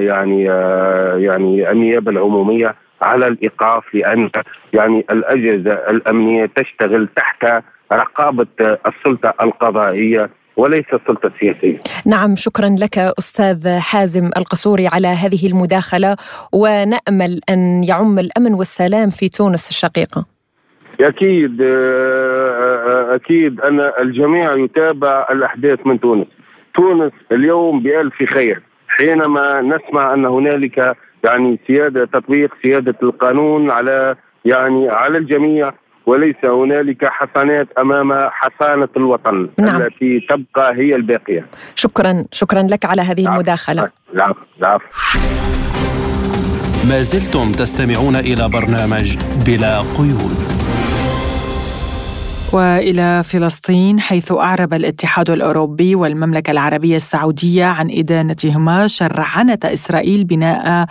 يعني 0.00 0.44
يعني 1.24 1.70
النيابة 1.70 2.10
العمومية 2.10 2.74
على 3.02 3.26
الإيقاف 3.26 3.94
لأن 3.94 4.30
يعني 4.72 5.04
الأجهزة 5.10 5.72
الأمنية 5.72 6.50
تشتغل 6.56 7.08
تحت 7.16 7.46
رقابة 7.92 8.46
السلطة 8.60 9.34
القضائية 9.42 10.30
وليس 10.58 10.84
السلطة 10.92 11.26
السياسية 11.26 11.78
نعم 12.06 12.36
شكرا 12.36 12.68
لك 12.82 12.98
أستاذ 12.98 13.78
حازم 13.78 14.30
القصوري 14.36 14.86
على 14.92 15.08
هذه 15.08 15.46
المداخلة 15.46 16.16
ونأمل 16.52 17.40
أن 17.50 17.84
يعم 17.84 18.18
الأمن 18.18 18.54
والسلام 18.54 19.10
في 19.10 19.28
تونس 19.28 19.68
الشقيقة. 19.70 20.26
أكيد 21.00 21.62
أكيد 23.16 23.60
أن 23.60 23.80
الجميع 23.80 24.54
يتابع 24.56 25.26
الأحداث 25.30 25.86
من 25.86 26.00
تونس. 26.00 26.26
تونس 26.74 27.12
اليوم 27.32 27.82
بألف 27.82 28.22
خير. 28.34 28.62
حينما 28.88 29.60
نسمع 29.60 30.14
أن 30.14 30.26
هنالك 30.26 30.96
يعني 31.24 31.58
سيادة 31.66 32.04
تطبيق 32.04 32.54
سيادة 32.62 32.94
القانون 33.02 33.70
على 33.70 34.16
يعني 34.44 34.88
على 34.88 35.18
الجميع 35.18 35.72
وليس 36.08 36.44
هنالك 36.44 37.04
حسنات 37.04 37.68
أمام 37.78 38.12
حصانه 38.30 38.88
الوطن 38.96 39.48
نعم. 39.58 39.82
التي 39.82 40.20
تبقى 40.28 40.74
هي 40.74 40.94
الباقية. 40.94 41.46
شكرا 41.74 42.24
شكرا 42.32 42.62
لك 42.62 42.84
على 42.84 43.02
هذه 43.02 43.20
العفو. 43.20 43.34
المداخلة. 43.34 43.90
العفو 44.14 44.40
العفو. 44.58 44.84
ما 46.88 47.02
زلتم 47.02 47.52
تستمعون 47.52 48.16
إلى 48.16 48.48
برنامج 48.48 49.16
بلا 49.46 49.78
قيود. 49.78 50.38
وإلى 52.52 53.22
فلسطين 53.24 54.00
حيث 54.00 54.32
أعرب 54.32 54.74
الاتحاد 54.74 55.30
الأوروبي 55.30 55.94
والمملكة 55.94 56.50
العربية 56.50 56.96
السعودية 56.96 57.64
عن 57.64 57.90
إدانتهما 57.90 58.86
شرعنه 58.86 59.58
إسرائيل 59.64 60.24
بناء 60.24 60.86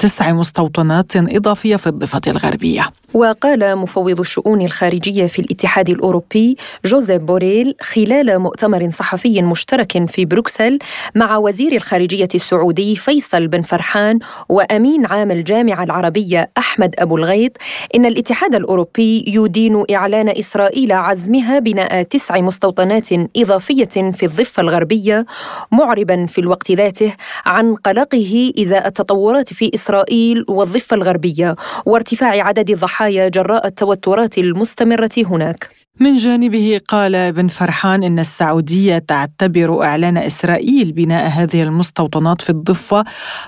تسع 0.00 0.32
مستوطنات 0.32 1.16
إضافية 1.16 1.76
في 1.76 1.86
الضفة 1.86 2.20
الغربية 2.26 2.82
وقال 3.14 3.76
مفوض 3.76 4.20
الشؤون 4.20 4.62
الخارجية 4.62 5.26
في 5.26 5.38
الاتحاد 5.38 5.90
الأوروبي 5.90 6.56
جوزيف 6.84 7.22
بوريل 7.22 7.74
خلال 7.80 8.38
مؤتمر 8.38 8.90
صحفي 8.90 9.42
مشترك 9.42 10.10
في 10.10 10.24
بروكسل 10.24 10.78
مع 11.14 11.36
وزير 11.36 11.72
الخارجية 11.72 12.28
السعودي 12.34 12.96
فيصل 12.96 13.46
بن 13.46 13.62
فرحان 13.62 14.18
وأمين 14.48 15.06
عام 15.06 15.30
الجامعة 15.30 15.84
العربية 15.84 16.50
أحمد 16.58 16.94
أبو 16.98 17.16
الغيط. 17.16 17.52
إن 17.94 18.06
الاتحاد 18.06 18.54
الأوروبي 18.54 19.24
يدين 19.26 19.84
إعلان 19.90 20.28
إسرائيل 20.28 20.92
عزمها 20.92 21.58
بناء 21.58 22.02
تسع 22.02 22.40
مستوطنات 22.40 23.08
إضافية 23.36 24.12
في 24.12 24.26
الضفة 24.26 24.60
الغربية 24.60 25.26
معربا 25.72 26.26
في 26.26 26.40
الوقت 26.40 26.72
ذاته 26.72 27.14
عن 27.46 27.74
قلقه 27.74 28.52
إزاء 28.58 28.86
التطورات 28.86 29.52
في 29.52 29.70
إسرائيل 29.74 30.44
والضفة 30.48 30.96
الغربية 30.96 31.56
وارتفاع 31.86 32.30
عدد 32.44 32.70
الضحايا 32.70 32.99
الضحايا 33.00 33.28
جراء 33.28 33.66
التوترات 33.66 34.38
المستمرة 34.38 35.10
هناك. 35.18 35.68
من 36.00 36.16
جانبه 36.16 36.80
قال 36.88 37.14
ابن 37.14 37.48
فرحان 37.48 38.02
إن 38.02 38.18
السعودية 38.18 38.98
تعتبر 38.98 39.82
إعلان 39.82 40.16
إسرائيل 40.16 40.92
بناء 40.92 41.28
هذه 41.28 41.62
المستوطنات 41.62 42.42
في 42.42 42.50
الضفة 42.50 43.04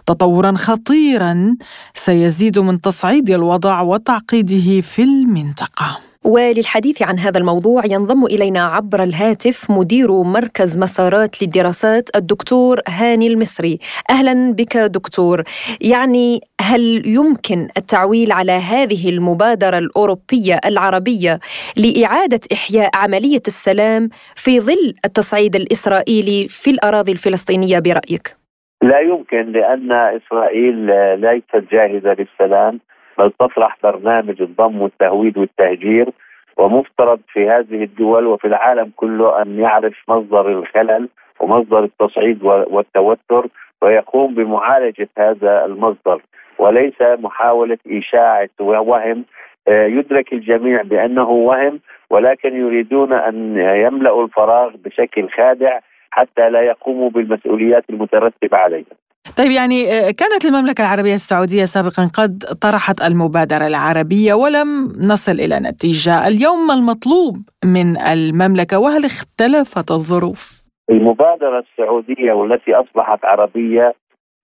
تطورا 0.07 0.57
خطيرا 0.57 1.57
سيزيد 1.95 2.59
من 2.59 2.81
تصعيد 2.81 3.31
الوضع 3.31 3.81
وتعقيده 3.81 4.81
في 4.81 5.03
المنطقة. 5.03 6.12
وللحديث 6.25 7.03
عن 7.03 7.19
هذا 7.19 7.39
الموضوع 7.39 7.83
ينضم 7.87 8.25
إلينا 8.25 8.61
عبر 8.65 9.03
الهاتف 9.03 9.71
مدير 9.71 10.23
مركز 10.23 10.79
مسارات 10.79 11.43
للدراسات 11.43 12.17
الدكتور 12.17 12.81
هاني 12.89 13.27
المصري. 13.27 13.79
أهلا 14.11 14.53
بك 14.53 14.77
دكتور. 14.77 15.43
يعني 15.81 16.41
هل 16.61 17.03
يمكن 17.07 17.69
التعويل 17.77 18.33
على 18.33 18.53
هذه 18.53 19.11
المبادرة 19.11 19.79
الأوروبية 19.79 20.61
العربية 20.65 21.39
لإعادة 21.77 22.41
إحياء 22.53 22.91
عملية 22.95 23.43
السلام 23.47 24.09
في 24.37 24.61
ظل 24.61 24.95
التصعيد 25.05 25.57
الإسرائيلي 25.57 26.47
في 26.49 26.71
الأراضي 26.71 27.13
الفلسطينية 27.13 27.79
برأيك؟ 27.79 28.37
لا 28.83 29.01
يمكن 29.01 29.53
لأن 29.53 29.93
إسرائيل 29.93 30.75
ليست 31.21 31.73
جاهزة 31.73 32.17
للسلام. 32.19 32.81
بل 33.23 33.31
تطرح 33.31 33.77
برنامج 33.83 34.43
الضم 34.43 34.81
والتهويد 34.81 35.39
والتهجير 35.39 36.09
ومفترض 36.57 37.21
في 37.33 37.51
هذه 37.51 37.85
الدول 37.85 38.27
وفي 38.27 38.47
العالم 38.47 38.93
كله 38.97 39.43
أن 39.43 39.61
يعرف 39.61 39.95
مصدر 40.09 40.49
الخلل 40.49 41.09
ومصدر 41.41 41.85
التصعيد 41.85 42.43
والتوتر 42.45 43.47
ويقوم 43.83 44.35
بمعالجة 44.35 45.09
هذا 45.19 45.65
المصدر 45.65 46.23
وليس 46.59 47.03
محاولة 47.03 47.79
إشاعة 47.91 48.49
وهم 48.61 49.25
آه، 49.69 49.87
يدرك 49.87 50.33
الجميع 50.33 50.83
بأنه 50.83 51.31
وهم 51.31 51.81
ولكن 52.11 52.57
يريدون 52.57 53.13
أن 53.13 53.57
يملأوا 53.59 54.25
الفراغ 54.25 54.71
بشكل 54.85 55.29
خادع 55.29 55.79
حتى 56.11 56.51
لا 56.51 56.63
يقوموا 56.63 57.11
بالمسؤوليات 57.11 57.85
المترتبة 57.91 58.57
عليهم. 58.57 59.02
طيب 59.39 59.51
يعني 59.51 59.79
آه، 59.93 60.11
كانت 60.11 60.45
المملكة 60.45 60.83
العربية 60.83 61.15
السعودية 61.15 61.65
سابقا 61.65 62.11
قد 62.19 62.39
طرحت 62.63 63.01
المبادرة 63.09 63.67
العربية 63.67 64.35
ولم 64.35 64.69
نصل 65.13 65.33
إلى 65.33 65.61
نتيجة. 65.61 66.29
اليوم 66.29 66.67
ما 66.67 66.75
المطلوب 66.75 67.37
من 67.65 67.97
المملكة؟ 67.97 68.79
وهل 68.79 69.05
اختلفت 69.05 69.91
الظروف؟ 69.91 70.65
المبادرة 70.91 71.65
السعودية 71.65 72.33
والتي 72.33 72.75
أصبحت 72.75 73.25
عربية 73.25 73.95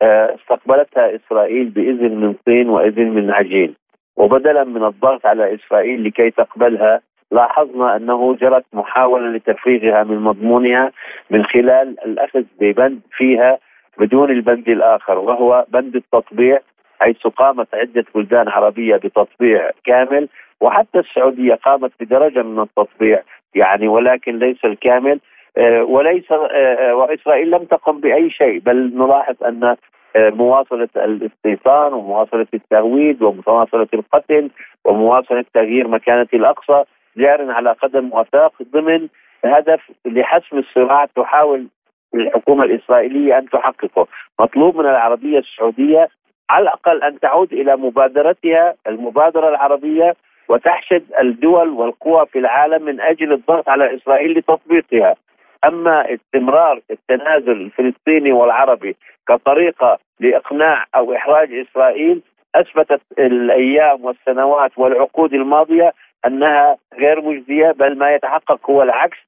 آه، 0.02 0.36
استقبلتها 0.40 1.16
إسرائيل 1.16 1.68
بإذن 1.68 2.20
من 2.20 2.34
طين 2.46 2.68
وإذن 2.68 3.08
من 3.10 3.30
عجين. 3.30 3.74
وبدلا 4.16 4.64
من 4.64 4.84
الضغط 4.84 5.26
على 5.26 5.54
إسرائيل 5.54 6.04
لكي 6.04 6.30
تقبلها 6.30 7.00
لاحظنا 7.32 7.96
أنه 7.96 8.34
جرت 8.34 8.64
محاولة 8.72 9.36
لتفريغها 9.36 10.04
من 10.04 10.18
مضمونها 10.18 10.92
من 11.30 11.44
خلال 11.44 11.96
الأخذ 12.04 12.42
ببند 12.60 13.00
فيها 13.16 13.58
بدون 13.98 14.30
البند 14.30 14.68
الآخر 14.68 15.18
وهو 15.18 15.64
بند 15.68 15.96
التطبيع 15.96 16.60
حيث 17.00 17.26
قامت 17.26 17.74
عدة 17.74 18.04
بلدان 18.14 18.48
عربية 18.48 18.96
بتطبيع 18.96 19.70
كامل 19.84 20.28
وحتى 20.60 20.98
السعودية 20.98 21.54
قامت 21.54 21.92
بدرجة 22.00 22.42
من 22.42 22.60
التطبيع 22.60 23.22
يعني 23.54 23.88
ولكن 23.88 24.38
ليس 24.38 24.64
الكامل. 24.64 25.20
آه، 25.58 25.82
وليس 25.82 26.32
آه، 26.32 26.46
آه، 26.46 26.94
وإسرائيل 26.94 27.50
لم 27.50 27.64
تقم 27.64 28.00
بأي 28.00 28.30
شيء 28.30 28.58
بل 28.58 28.76
نلاحظ 28.94 29.44
أن 29.44 29.76
مواصلة 30.16 30.88
الاستيطان 30.96 31.92
ومواصلة 31.92 32.46
التهويد 32.54 33.22
ومواصلة 33.22 33.88
القتل 33.94 34.50
ومواصلة 34.84 35.44
تغيير 35.54 35.88
مكانة 35.88 36.26
الأقصى 36.34 36.84
جار 37.16 37.50
على 37.50 37.72
قدم 37.72 38.10
وساق 38.12 38.52
ضمن 38.72 39.08
هدف 39.44 39.80
لحسم 40.06 40.58
الصراع 40.58 41.04
تحاول 41.04 41.66
الحكومة 42.14 42.64
الإسرائيلية 42.64 43.38
أن 43.38 43.48
تحققه، 43.48 44.06
مطلوب 44.40 44.76
من 44.76 44.86
العربية 44.86 45.38
السعودية 45.38 46.08
على 46.50 46.62
الأقل 46.62 47.02
أن 47.02 47.20
تعود 47.20 47.52
إلى 47.52 47.76
مبادرتها 47.76 48.74
المبادرة 48.86 49.48
العربية 49.48 50.14
وتحشد 50.48 51.04
الدول 51.20 51.68
والقوى 51.68 52.26
في 52.26 52.38
العالم 52.38 52.84
من 52.84 53.00
أجل 53.00 53.32
الضغط 53.32 53.68
على 53.68 53.96
إسرائيل 53.96 54.38
لتطبيقها. 54.38 55.16
أما 55.64 56.14
استمرار 56.14 56.80
التنازل 56.90 57.52
الفلسطيني 57.52 58.32
والعربي 58.32 58.96
كطريقة 59.28 59.98
لإقناع 60.20 60.84
أو 60.96 61.14
إحراج 61.14 61.52
إسرائيل 61.52 62.22
أثبتت 62.54 63.00
الأيام 63.18 64.04
والسنوات 64.04 64.78
والعقود 64.78 65.34
الماضية 65.34 65.92
أنها 66.26 66.76
غير 66.98 67.20
مجديه 67.20 67.70
بل 67.70 67.98
ما 67.98 68.14
يتحقق 68.14 68.70
هو 68.70 68.82
العكس. 68.82 69.18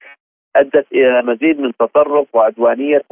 أدت 0.57 0.86
إلى 0.92 1.22
مزيد 1.22 1.61
من 1.61 1.72
تطرف 1.80 2.26
وعدوانية 2.32 3.03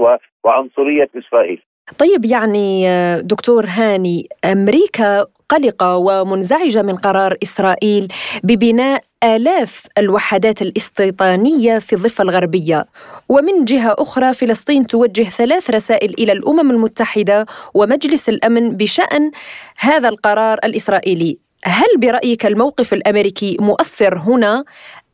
وعنصرية 0.45 1.09
إسرائيل. 1.19 1.63
طيب 1.99 2.25
يعني 2.25 2.87
دكتور 3.23 3.65
هاني 3.69 4.29
أمريكا 4.45 5.27
قلقة 5.49 5.97
ومنزعجة 5.97 6.83
من 6.83 6.97
قرار 6.97 7.37
إسرائيل 7.43 8.09
ببناء 8.43 9.03
آلاف 9.25 9.87
الوحدات 9.99 10.63
الاستيطانية 10.63 11.79
في 11.79 11.93
الضفة 11.93 12.23
الغربية. 12.23 12.87
ومن 13.29 13.65
جهة 13.65 13.95
أخرى 13.99 14.35
فلسطين 14.35 14.87
توجه 14.87 15.23
ثلاث 15.23 15.71
رسائل 15.71 16.15
إلى 16.19 16.33
الأمم 16.33 16.71
المتحدة 16.71 17.47
ومجلس 17.75 18.29
الأمن 18.29 18.77
بشأن 18.77 19.31
هذا 19.79 20.09
القرار 20.09 20.59
الإسرائيلي. 20.65 21.39
هل 21.65 21.87
برأيك 21.99 22.47
الموقف 22.47 22.93
الأمريكي 22.93 23.57
مؤثر 23.61 24.19
هنا؟ 24.19 24.65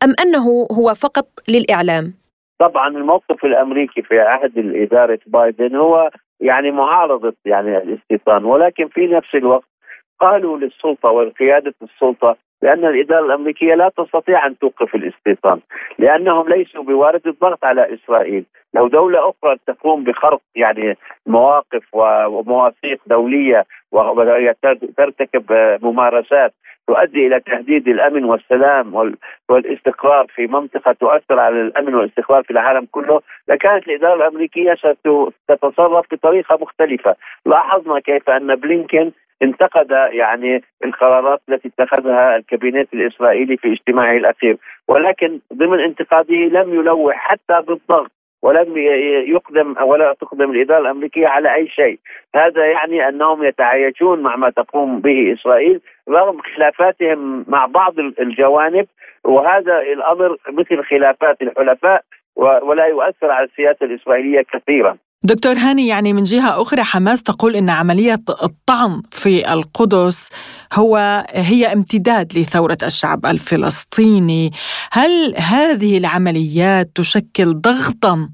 أم 0.04 0.14
أنه 0.22 0.66
هو 0.72 0.94
فقط 0.94 1.26
للإعلام؟ 1.48 2.14
طبعا 2.58 2.88
الموقف 2.88 3.44
الأمريكي 3.44 4.02
في 4.02 4.20
عهد 4.20 4.58
الإدارة 4.58 5.18
بايدن 5.26 5.76
هو 5.76 6.10
يعني 6.40 6.70
معارضة 6.70 7.34
يعني 7.44 7.78
الاستيطان 7.78 8.44
ولكن 8.44 8.88
في 8.88 9.06
نفس 9.06 9.34
الوقت 9.34 9.64
قالوا 10.20 10.58
للسلطة 10.58 11.10
وقيادة 11.10 11.74
السلطة 11.82 12.36
لأن 12.62 12.84
الإدارة 12.84 13.26
الأمريكية 13.26 13.74
لا 13.74 13.90
تستطيع 13.96 14.46
أن 14.46 14.58
توقف 14.58 14.94
الاستيطان 14.94 15.60
لأنهم 15.98 16.48
ليسوا 16.48 16.82
بوارد 16.82 17.26
الضغط 17.26 17.64
على 17.64 17.94
إسرائيل 17.94 18.44
لو 18.74 18.88
دولة 18.88 19.18
أخرى 19.18 19.56
تقوم 19.66 20.04
بخرق 20.04 20.40
يعني 20.54 20.96
مواقف 21.26 21.82
ومواثيق 21.92 23.00
دولية 23.06 23.64
وترتكب 23.92 25.44
ممارسات 25.82 26.54
تؤدي 26.86 27.26
إلى 27.26 27.40
تهديد 27.40 27.88
الأمن 27.88 28.24
والسلام 28.24 29.14
والاستقرار 29.48 30.26
في 30.34 30.46
منطقة 30.46 30.92
تؤثر 30.92 31.40
على 31.40 31.60
الأمن 31.60 31.94
والاستقرار 31.94 32.42
في 32.42 32.50
العالم 32.50 32.86
كله. 32.90 33.20
لكانت 33.48 33.88
الإدارة 33.88 34.14
الأمريكية 34.14 34.74
ستتصرف 34.74 36.06
بطريقة 36.12 36.58
مختلفة، 36.60 37.16
لاحظنا 37.46 38.00
كيف 38.00 38.30
أن 38.30 38.54
بلينكن 38.54 39.10
انتقد 39.42 39.90
يعني 39.90 40.62
القرارات 40.84 41.40
التي 41.48 41.68
اتخذها 41.68 42.36
الكابينت 42.36 42.94
الإسرائيلي 42.94 43.56
في 43.56 43.72
اجتماعه 43.72 44.16
الأخير. 44.16 44.56
ولكن 44.88 45.40
ضمن 45.54 45.80
انتقاده 45.80 46.34
لم 46.34 46.74
يلوح 46.74 47.16
حتى 47.16 47.60
بالضغط. 47.66 48.10
ولم 48.44 48.76
يقدم 49.26 49.74
ولا 49.82 50.14
تقدم 50.20 50.50
الإدارة 50.50 50.80
الأمريكية 50.80 51.26
على 51.28 51.54
أي 51.54 51.68
شيء، 51.68 51.98
هذا 52.34 52.66
يعني 52.66 53.08
أنهم 53.08 53.44
يتعايشون 53.44 54.22
مع 54.22 54.36
ما 54.36 54.50
تقوم 54.50 55.00
به 55.00 55.32
إسرائيل 55.32 55.80
رغم 56.08 56.38
خلافاتهم 56.56 57.44
مع 57.48 57.66
بعض 57.66 57.98
الجوانب 57.98 58.86
وهذا 59.24 59.78
الأمر 59.78 60.36
مثل 60.48 60.82
خلافات 60.82 61.42
الحلفاء 61.42 62.02
ولا 62.36 62.86
يؤثر 62.86 63.30
على 63.30 63.44
السياسة 63.44 63.86
الإسرائيلية 63.86 64.42
كثيرا. 64.52 64.96
دكتور 65.26 65.52
هاني 65.52 65.88
يعني 65.88 66.12
من 66.12 66.22
جهة 66.22 66.62
أخرى 66.62 66.82
حماس 66.82 67.22
تقول 67.22 67.56
أن 67.56 67.70
عملية 67.70 68.18
الطعن 68.42 69.02
في 69.10 69.52
القدس 69.52 70.30
هو 70.74 70.96
هي 71.34 71.72
امتداد 71.72 72.26
لثورة 72.38 72.78
الشعب 72.82 73.26
الفلسطيني 73.26 74.50
هل 74.92 75.34
هذه 75.36 75.98
العمليات 75.98 76.86
تشكل 76.94 77.54
ضغطا 77.54 78.28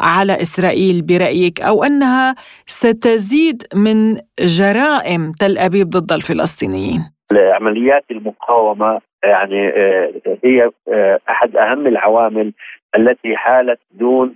على 0.00 0.32
إسرائيل 0.32 1.02
برأيك 1.02 1.60
أو 1.60 1.84
أنها 1.84 2.34
ستزيد 2.66 3.62
من 3.74 4.16
جرائم 4.40 5.32
تل 5.40 5.58
أبيب 5.58 5.90
ضد 5.90 6.12
الفلسطينيين؟ 6.12 7.00
عمليات 7.32 8.04
المقاومة 8.10 9.00
يعني 9.24 9.68
آه، 9.68 10.12
هي 10.44 10.70
آه، 10.92 11.18
أحد 11.30 11.56
أهم 11.56 11.86
العوامل 11.86 12.52
التي 12.96 13.36
حالت 13.36 13.80
دون 13.90 14.34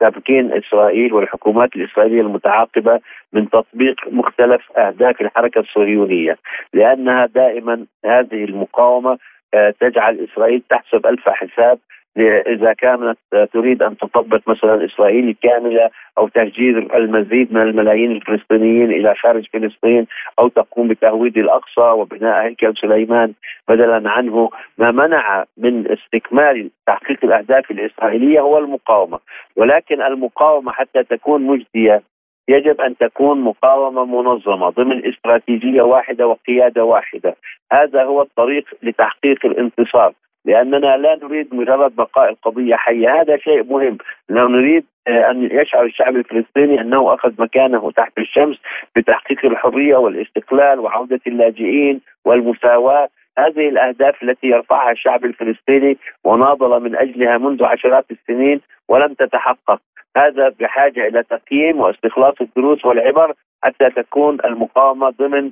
تمكين 0.00 0.52
إسرائيل 0.52 1.12
والحكومات 1.12 1.76
الإسرائيلية 1.76 2.20
المتعاقبة 2.20 3.00
من 3.32 3.50
تطبيق 3.50 3.96
مختلف 4.10 4.72
أهداف 4.78 5.20
الحركة 5.20 5.60
الصهيونية 5.60 6.38
لأنها 6.72 7.26
دائما 7.26 7.86
هذه 8.04 8.44
المقاومة 8.44 9.18
آه، 9.54 9.74
تجعل 9.80 10.28
إسرائيل 10.32 10.62
تحسب 10.70 11.06
ألف 11.06 11.28
حساب 11.28 11.78
إذا 12.16 12.72
كانت 12.72 13.18
تريد 13.52 13.82
أن 13.82 13.96
تطبق 13.96 14.40
مثلا 14.46 14.84
إسرائيل 14.84 15.36
كامله 15.42 15.90
أو 16.18 16.28
تهجير 16.28 16.96
المزيد 16.96 17.52
من 17.52 17.62
الملايين 17.62 18.12
الفلسطينيين 18.12 18.92
إلى 18.92 19.14
خارج 19.14 19.46
فلسطين 19.52 20.06
أو 20.38 20.48
تقوم 20.48 20.88
بتهويد 20.88 21.38
الأقصى 21.38 21.80
وبناء 21.80 22.44
هيكل 22.44 22.74
سليمان 22.80 23.32
بدلا 23.68 24.10
عنه 24.10 24.50
ما 24.78 24.90
منع 24.90 25.44
من 25.56 25.92
استكمال 25.92 26.70
تحقيق 26.86 27.24
الأهداف 27.24 27.70
الإسرائيلية 27.70 28.40
هو 28.40 28.58
المقاومة. 28.58 29.18
ولكن 29.56 30.02
المقاومة 30.02 30.72
حتى 30.72 31.02
تكون 31.02 31.42
مجدية 31.42 32.02
يجب 32.48 32.80
أن 32.80 32.96
تكون 32.96 33.40
مقاومة 33.40 34.04
منظمة 34.04 34.70
ضمن 34.70 35.06
استراتيجية 35.06 35.82
واحدة 35.82 36.26
وقيادة 36.26 36.84
واحدة، 36.84 37.36
هذا 37.72 38.04
هو 38.04 38.22
الطريق 38.22 38.64
لتحقيق 38.82 39.46
الانتصار، 39.46 40.12
لأننا 40.44 40.96
لا 40.96 41.18
نريد 41.22 41.54
مجرد 41.54 41.96
بقاء 41.96 42.30
القضية 42.30 42.74
حية، 42.74 43.20
هذا 43.20 43.36
شيء 43.36 43.64
مهم، 43.64 43.98
لو 44.28 44.48
نريد 44.48 44.84
آه، 45.08 45.30
أن 45.30 45.48
يشعر 45.52 45.84
الشعب 45.84 46.16
الفلسطيني 46.16 46.80
أنه 46.80 47.14
أخذ 47.14 47.32
مكانه 47.38 47.90
تحت 47.90 48.18
الشمس 48.18 48.56
بتحقيق 48.96 49.44
الحرية 49.44 49.96
والاستقلال 49.96 50.80
وعودة 50.80 51.20
اللاجئين 51.26 52.00
والمساواة. 52.24 53.08
هذه 53.38 53.68
الأهداف 53.68 54.22
التي 54.22 54.46
يرفعها 54.46 54.92
الشعب 54.92 55.24
الفلسطيني 55.24 55.98
وناضل 56.24 56.82
من 56.82 56.96
أجلها 56.96 57.38
منذ 57.38 57.64
عشرات 57.64 58.04
السنين 58.10 58.60
ولم 58.88 59.14
تتحقق. 59.14 59.80
هذا 60.16 60.48
بحاجة 60.60 61.08
إلى 61.08 61.22
تقييم 61.22 61.80
واستخلاص 61.80 62.34
الدروس 62.40 62.84
والعبر 62.84 63.34
حتى 63.64 63.90
تكون 63.90 64.38
المقاومة 64.44 65.10
ضمن 65.10 65.50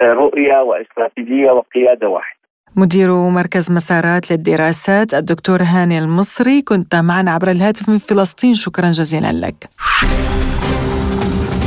آه، 0.00 0.12
رؤية 0.12 0.62
واستراتيجية 0.62 1.50
وقيادة 1.50 2.08
واحدة. 2.08 2.35
مدير 2.78 3.14
مركز 3.14 3.70
مسارات 3.70 4.30
للدراسات 4.30 5.14
الدكتور 5.14 5.62
هاني 5.62 5.98
المصري 5.98 6.62
كنت 6.62 6.94
معنا 6.94 7.30
عبر 7.30 7.50
الهاتف 7.50 7.88
من 7.88 7.98
فلسطين. 7.98 8.54
شكرا 8.54 8.90
جزيلا 8.90 9.32
لك. 9.32 9.68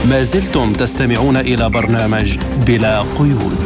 ما 0.09 0.23
زلتم 0.23 0.73
تستمعون 0.73 1.37
إلى 1.37 1.69
برنامج 1.69 2.37
بلا 2.67 2.99
قيود. 3.01 3.57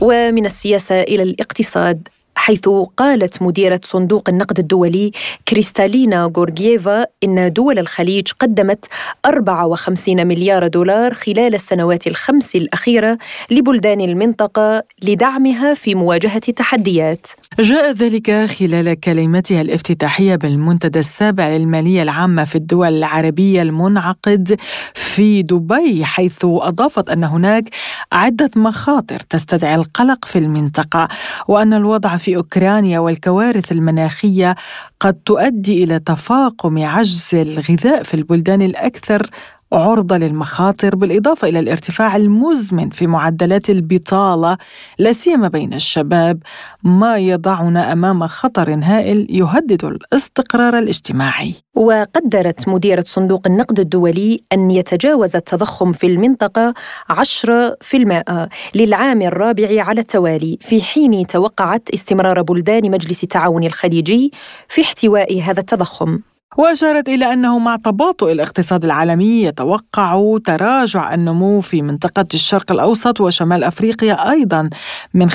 ومن 0.00 0.46
السياسة 0.46 1.02
إلى 1.02 1.22
الاقتصاد. 1.22 2.08
حيث 2.40 2.68
قالت 2.96 3.42
مديرة 3.42 3.80
صندوق 3.84 4.28
النقد 4.28 4.58
الدولي 4.58 5.12
كريستالينا 5.48 6.32
غورغييفا 6.36 7.06
إن 7.24 7.52
دول 7.52 7.78
الخليج 7.78 8.28
قدمت 8.40 8.84
54 9.26 10.26
مليار 10.26 10.66
دولار 10.66 11.14
خلال 11.14 11.54
السنوات 11.54 12.06
الخمس 12.06 12.56
الأخيرة 12.56 13.18
لبلدان 13.50 14.00
المنطقة 14.00 14.82
لدعمها 15.02 15.74
في 15.74 15.94
مواجهة 15.94 16.40
التحديات 16.48 17.26
جاء 17.58 17.92
ذلك 17.92 18.44
خلال 18.44 19.00
كلمتها 19.00 19.60
الافتتاحية 19.60 20.36
بالمنتدى 20.36 20.98
السابع 20.98 21.48
للمالية 21.48 22.02
العامة 22.02 22.44
في 22.44 22.56
الدول 22.56 22.88
العربية 22.88 23.62
المنعقد 23.62 24.56
في 24.94 25.42
دبي 25.42 26.04
حيث 26.04 26.38
أضافت 26.44 27.10
أن 27.10 27.24
هناك 27.24 27.64
عدة 28.12 28.50
مخاطر 28.56 29.18
تستدعي 29.18 29.74
القلق 29.74 30.24
في 30.24 30.38
المنطقة 30.38 31.08
وأن 31.48 31.74
الوضع 31.74 32.16
في 32.16 32.29
أوكرانيا 32.36 32.98
والكوارث 32.98 33.72
المناخية 33.72 34.54
قد 35.00 35.14
تؤدي 35.14 35.84
إلى 35.84 35.98
تفاقم 35.98 36.78
عجز 36.78 37.30
الغذاء 37.34 38.02
في 38.02 38.14
البلدان 38.14 38.62
الأكثر 38.62 39.30
عرضة 39.72 40.16
للمخاطر 40.16 40.96
بالإضافة 40.96 41.48
إلى 41.48 41.58
الارتفاع 41.58 42.16
المزمن 42.16 42.90
في 42.90 43.06
معدلات 43.06 43.70
البطالة 43.70 44.58
لا 44.98 45.12
سيما 45.12 45.48
بين 45.48 45.74
الشباب. 45.74 46.42
ما 46.82 47.18
يضعنا 47.18 47.92
أمام 47.92 48.26
خطر 48.26 48.80
هائل 48.82 49.26
يهدد 49.30 49.84
الاستقرار 49.84 50.78
الاجتماعي. 50.78 51.54
وقدرت 51.74 52.68
مديرة 52.68 53.04
صندوق 53.06 53.46
النقد 53.46 53.80
الدولي 53.80 54.40
أن 54.52 54.70
يتجاوز 54.70 55.36
التضخم 55.36 55.92
في 55.92 56.06
المنطقة 56.06 56.74
10% 57.08 58.48
للعام 58.74 59.22
الرابع 59.22 59.82
على 59.82 60.00
التوالي 60.00 60.58
في 60.60 60.82
حين 60.82 61.26
توقعت 61.26 61.90
استمرار 61.94 62.42
بلدان 62.42 62.90
مجلس 62.90 63.22
التعاون 63.22 63.64
الخليجي 63.64 64.32
في 64.68 64.82
احتواء 64.82 65.40
هذا 65.40 65.60
التضخم. 65.60 66.18
وأشارت 66.56 67.08
إلى 67.08 67.32
أنه 67.32 67.58
مع 67.58 67.76
تباطؤ 67.76 68.32
الاقتصاد 68.32 68.84
العالمي 68.84 69.42
يتوقع 69.42 70.38
تراجع 70.44 71.14
النمو 71.14 71.60
في 71.60 71.82
منطقة 71.82 72.26
الشرق 72.34 72.72
الأوسط 72.72 73.20
وشمال 73.20 73.64
أفريقيا 73.64 74.30
أيضا 74.30 74.70
من 75.14 75.30
5.4% 75.30 75.34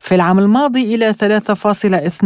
في 0.00 0.14
العام 0.14 0.38
الماضي 0.38 0.94
إلى 0.94 1.14
3.2% 1.14 2.24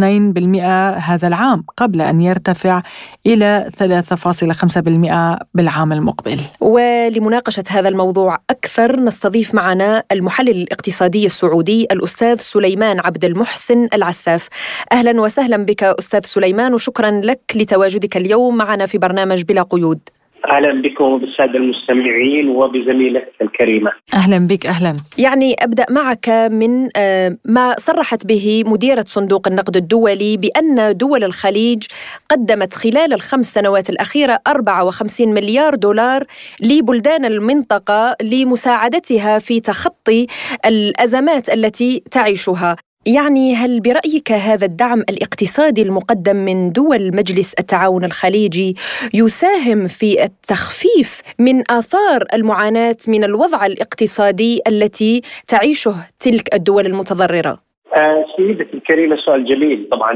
هذا 1.11 1.29
العام 1.29 1.65
قبل 1.77 2.01
أن 2.01 2.21
يرتفع 2.21 2.83
إلى 3.27 3.71
3.5% 3.79 5.45
بالعام 5.55 5.93
المقبل. 5.93 6.41
ولمناقشة 6.61 7.65
هذا 7.69 7.89
الموضوع 7.89 8.39
أكثر 8.51 9.01
نستضيف 9.01 9.55
معنا 9.55 10.05
المحلل 10.13 10.51
الاقتصادي 10.51 11.27
السعودي 11.27 11.85
الأستاذ 11.93 12.37
سليمان 12.37 13.01
عبد 13.01 13.25
المحسن 13.25 13.89
العساف. 13.95 14.49
أهلا 14.93 15.21
وسهلا 15.21 15.57
بك 15.57 15.85
أستاذ 15.85 16.21
سليمان. 16.25 16.70
وشكرا 16.75 17.11
لك 17.11 17.41
لتواجدك 17.57 18.17
اليوم 18.17 18.57
معنا 18.57 18.87
في 18.87 18.99
برنامج 18.99 19.43
بلا 19.43 19.63
قيود 19.63 20.01
أهلا 20.49 20.83
بكم 20.83 21.05
وبالساده 21.05 21.59
المستمعين 21.59 22.49
وبزميلتك 22.49 23.33
الكريمة. 23.43 23.93
أهلا 24.15 24.39
بك 24.39 24.67
أهلا. 24.67 24.97
يعني 25.19 25.57
أبدأ 25.59 25.87
معك 25.91 26.29
من 26.29 26.89
آه، 26.97 27.37
ما 27.45 27.75
صرحت 27.79 28.27
به 28.27 28.63
مديرة 28.67 29.05
صندوق 29.07 29.49
النقد 29.49 29.77
الدولي 29.77 30.37
بأن 30.37 30.97
دول 30.97 31.25
الخليج 31.25 31.83
قدمت 32.31 32.75
خلال 32.75 33.13
الخمس 33.13 33.55
سنوات 33.55 33.91
الأخيرة 33.91 34.39
54 34.47 35.35
مليار 35.35 35.75
دولار 35.75 36.25
لبلدان 36.61 37.25
المنطقة 37.25 38.17
لمساعدتها 38.23 39.39
في 39.39 39.61
تخطي 39.61 40.27
الأزمات 40.67 41.49
التي 41.49 42.03
تعيشها. 42.11 42.77
يعني 43.07 43.55
هل 43.55 43.81
برأيك 43.81 44.33
هذا 44.33 44.67
الدعم 44.67 45.01
الاقتصادي 45.01 45.83
المقدم 45.83 46.37
من 46.37 46.73
دول 46.73 47.17
مجلس 47.17 47.55
التعاون 47.55 48.05
الخليجي 48.05 48.77
يساهم 49.15 49.87
في 49.87 50.25
التخفيف 50.25 51.23
من 51.39 51.71
آثار 51.71 52.25
المعاناة 52.35 52.97
من 53.09 53.25
الوضع 53.25 53.67
الاقتصادي 53.67 54.61
التي 54.69 55.23
تعيشه 55.49 55.95
تلك 56.19 56.55
الدول 56.55 56.87
المتضررة؟ 56.87 57.59
آه 57.95 58.25
سيدتي 58.37 58.75
الكريمه 58.75 59.17
سؤال 59.17 59.45
جميل 59.45 59.89
طبعا 59.91 60.13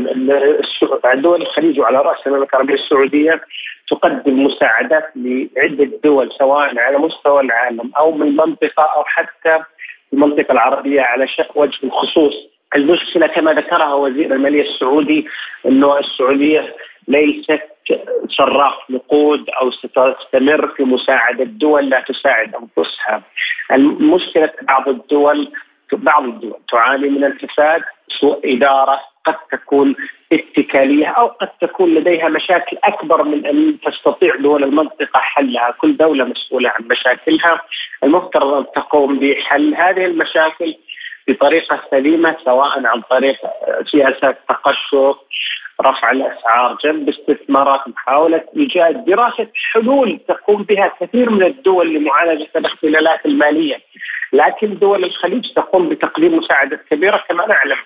دول 1.14 1.42
الخليج 1.42 1.80
وعلى 1.80 1.98
رأس 1.98 2.26
المملكة 2.26 2.54
العربية 2.54 2.74
السعودية 2.74 3.40
تقدم 3.88 4.44
مساعدات 4.44 5.04
لعدة 5.16 5.90
دول 6.04 6.32
سواء 6.38 6.78
على 6.78 6.98
مستوى 6.98 7.40
العالم 7.40 7.90
أو 7.98 8.12
من 8.12 8.28
المنطقة 8.28 8.82
أو 8.82 9.04
حتى 9.04 9.64
المنطقة 10.12 10.52
العربية 10.52 11.00
على 11.00 11.26
وجه 11.54 11.78
الخصوص 11.84 12.34
المشكلة 12.76 13.26
كما 13.26 13.52
ذكرها 13.52 13.94
وزير 13.94 14.34
المالية 14.34 14.62
السعودي 14.62 15.26
إنه 15.66 15.98
السعودية 15.98 16.76
ليست 17.08 17.62
صراف 18.28 18.74
نقود 18.90 19.50
أو 19.50 19.70
ستستمر 19.70 20.68
في 20.76 20.84
مساعدة 20.84 21.44
دول 21.44 21.90
لا 21.90 22.00
تساعد 22.00 22.54
أنفسها. 22.54 23.22
المشكلة 23.72 24.52
بعض 24.62 24.88
الدول 24.88 25.52
بعض 25.92 26.24
الدول 26.24 26.54
تعاني 26.72 27.08
من 27.08 27.24
الفساد، 27.24 27.82
سوء 28.20 28.40
إدارة، 28.44 29.00
قد 29.24 29.36
تكون 29.52 29.94
اتكالية 30.32 31.06
أو 31.06 31.26
قد 31.26 31.48
تكون 31.60 31.94
لديها 31.94 32.28
مشاكل 32.28 32.76
أكبر 32.84 33.22
من 33.22 33.46
أن 33.46 33.78
تستطيع 33.80 34.36
دول 34.36 34.64
المنطقة 34.64 35.20
حلها، 35.20 35.74
كل 35.80 35.96
دولة 35.96 36.24
مسؤولة 36.24 36.68
عن 36.68 36.84
مشاكلها، 36.90 37.60
المفترض 38.04 38.52
أن 38.54 38.66
تقوم 38.76 39.18
بحل 39.18 39.74
هذه 39.74 40.04
المشاكل 40.04 40.74
بطريقة 41.28 41.80
سليمة 41.90 42.36
سواء 42.44 42.86
عن 42.86 43.00
طريق 43.00 43.36
سياسات 43.90 44.38
تقشف 44.48 45.16
رفع 45.80 46.10
الأسعار 46.10 46.76
جلب 46.84 47.08
استثمارات 47.08 47.88
محاولة 47.88 48.44
إيجاد 48.56 49.04
دراسة 49.04 49.48
حلول 49.72 50.20
تقوم 50.28 50.62
بها 50.62 50.92
كثير 51.00 51.30
من 51.30 51.42
الدول 51.42 51.94
لمعالجة 51.94 52.48
الاختلالات 52.56 53.26
المالية. 53.26 53.76
لكن 54.32 54.78
دول 54.78 55.04
الخليج 55.04 55.52
تقوم 55.52 55.88
بتقديم 55.88 56.38
مساعدات 56.38 56.80
كبيرة. 56.90 57.24
كما 57.28 57.46
نعلم 57.46 57.76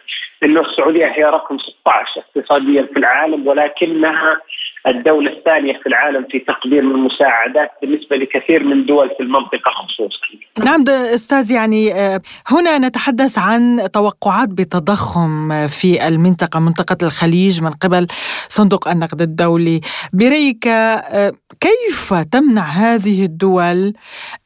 انه 0.42 0.60
السعودية 0.60 1.06
هي 1.06 1.24
رقم 1.24 1.58
16 1.58 2.20
اقتصاديا 2.20 2.82
في 2.82 2.98
العالم 2.98 3.46
ولكنها 3.46 4.40
الدولة 4.86 5.30
الثانية 5.32 5.72
في 5.72 5.86
العالم 5.86 6.26
في 6.30 6.38
تقديم 6.38 6.90
المساعدات 6.90 7.70
بالنسبة 7.82 8.16
لكثير 8.16 8.64
من 8.64 8.86
دول 8.86 9.10
في 9.16 9.22
المنطقة 9.22 9.70
خصوصا. 9.70 10.18
نعم 10.64 10.84
أستاذ 10.88 11.50
يعني 11.50 11.94
آه، 11.94 12.20
هنا 12.46 12.78
نتحدث 12.78 13.38
عن 13.38 13.88
توقعات 13.92 14.48
بتضخم 14.48 15.66
في 15.66 16.08
المنطقة 16.08 16.60
منطقة 16.60 16.96
الخليج 17.02 17.62
من 17.62 17.70
قبل 17.70 18.06
صندوق 18.48 18.88
النقد 18.88 19.22
الدولي. 19.22 19.80
برأيك 20.12 20.66
آه، 20.66 21.32
كيف 21.60 22.14
تمنع 22.14 22.62
هذه 22.62 23.24
الدول 23.24 23.92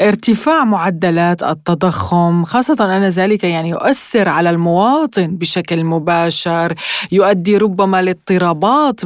ارتفاع 0.01 0.64
معدلات 0.64 1.43
التضخم؟ 1.43 2.45
خاصة 2.45 2.97
أن 2.97 3.03
ذلك 3.03 3.45
يعني 3.45 3.68
يؤثر 3.68 4.28
على 4.28 4.51
المواطن 4.51 5.26
بشكل 5.37 5.85
مباشر 5.85 6.74
يؤدي 7.12 7.57
ربما 7.57 8.03
لاضطرابات 8.03 9.05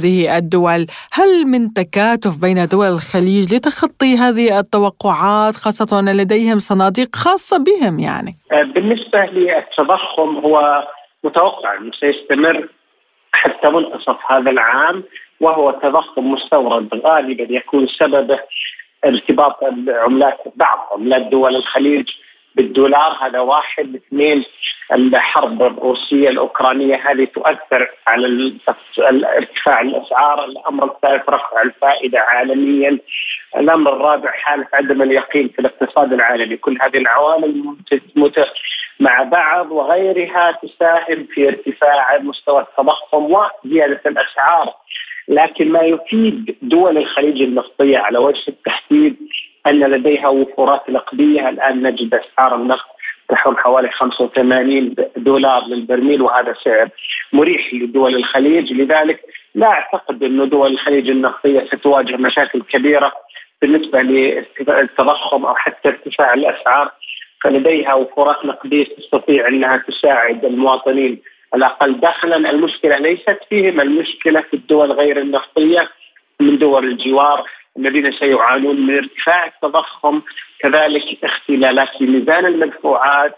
بهذه 0.00 0.36
الدول؟ 0.36 0.86
هل 1.12 1.46
من 1.46 1.72
تكاتف 1.72 2.40
بين 2.40 2.66
دول 2.66 2.86
الخليج 2.86 3.54
لتخطي 3.54 4.16
هذه 4.16 4.58
التوقعات 4.58 5.56
خاصة 5.56 6.00
لديهم 6.00 6.58
صناديق 6.58 7.16
خاصة 7.16 7.58
بهم 7.58 7.98
يعني؟ 7.98 8.36
بالنسبة 8.50 9.24
للتضخم 9.24 10.36
هو 10.36 10.88
متوقع 11.24 11.76
أنه 11.76 11.90
سيستمر 11.92 12.68
حتى 13.32 13.68
منتصف 13.68 14.16
هذا 14.28 14.50
العام 14.50 15.02
وهو 15.40 15.70
تضخم 15.70 16.32
مستورد 16.32 16.88
غالبا 16.94 17.46
يكون 17.50 17.86
سببه 17.86 18.38
ارتباط 19.04 19.64
العملات 19.64 20.38
بعض 20.56 20.78
عملات 20.92 21.22
دول 21.22 21.56
الخليج 21.56 22.08
بالدولار 22.54 23.16
هذا 23.20 23.40
واحد. 23.40 23.94
اثنين 23.94 24.44
الحرب 24.92 25.62
الروسية 25.62 26.28
الأوكرانية 26.28 27.10
هذه 27.10 27.24
تؤثر 27.24 27.88
على 28.06 28.52
ارتفاع 29.36 29.80
الأسعار. 29.80 30.44
الأمر 30.44 30.84
الثالث 30.84 31.28
رفع 31.28 31.62
الفائدة 31.62 32.20
عالميا. 32.20 32.98
الأمر 33.56 33.92
الرابع 33.96 34.30
حالة 34.30 34.66
عدم 34.72 35.02
اليقين 35.02 35.48
في 35.48 35.58
الاقتصاد 35.58 36.12
العالمي. 36.12 36.56
كل 36.56 36.78
هذه 36.82 36.98
العوامل 36.98 37.76
مع 39.00 39.22
بعض 39.22 39.70
وغيرها 39.72 40.58
تساهم 40.62 41.26
في 41.34 41.48
ارتفاع 41.48 42.18
مستوى 42.18 42.60
التضخم 42.60 43.24
وزيادة 43.24 44.00
الأسعار. 44.06 44.74
لكن 45.28 45.72
ما 45.72 45.80
يفيد 45.80 46.56
دول 46.62 46.98
الخليج 46.98 47.42
النفطية 47.42 47.98
على 47.98 48.18
وجه 48.18 48.48
التحديد 48.48 49.16
أن 49.66 49.80
لديها 49.80 50.28
وفورات 50.28 50.90
نقدية. 50.90 51.48
الآن 51.48 51.82
نجد 51.82 52.14
أسعار 52.14 52.54
النفط 52.54 52.84
تحوم 53.28 53.56
حوالي 53.56 53.90
85 53.90 54.94
دولار 55.16 55.66
للبرميل 55.66 56.22
وهذا 56.22 56.54
سعر 56.64 56.88
مريح 57.32 57.74
لدول 57.74 58.14
الخليج. 58.14 58.72
لذلك 58.72 59.20
لا 59.54 59.66
أعتقد 59.66 60.22
أن 60.22 60.48
دول 60.48 60.72
الخليج 60.72 61.10
النفطية 61.10 61.60
ستواجه 61.60 62.16
مشاكل 62.16 62.62
كبيرة 62.62 63.12
بالنسبة 63.62 64.02
للتضخم 64.02 65.46
أو 65.46 65.54
حتى 65.54 65.88
ارتفاع 65.88 66.34
الأسعار. 66.34 66.90
فلديها 67.44 67.94
وفورات 67.94 68.44
نقدية 68.44 68.84
تستطيع 68.84 69.48
أنها 69.48 69.76
تساعد 69.76 70.44
المواطنين 70.44 71.20
الأقل. 71.54 72.00
دخلا 72.00 72.36
المشكلة 72.50 72.98
ليست 72.98 73.38
فيهم 73.48 73.80
المشكلة 73.80 74.40
في 74.40 74.54
الدول 74.54 74.92
غير 74.92 75.18
النفطية 75.18 75.88
من 76.40 76.58
دول 76.58 76.84
الجوار 76.84 77.46
الذين 77.76 78.12
سيعانون 78.12 78.86
من 78.86 78.96
ارتفاع 78.96 79.46
التضخم 79.46 80.22
كذلك 80.60 81.24
اختلالات 81.24 81.88
في 81.98 82.06
ميزان 82.06 82.46
المدفوعات 82.46 83.36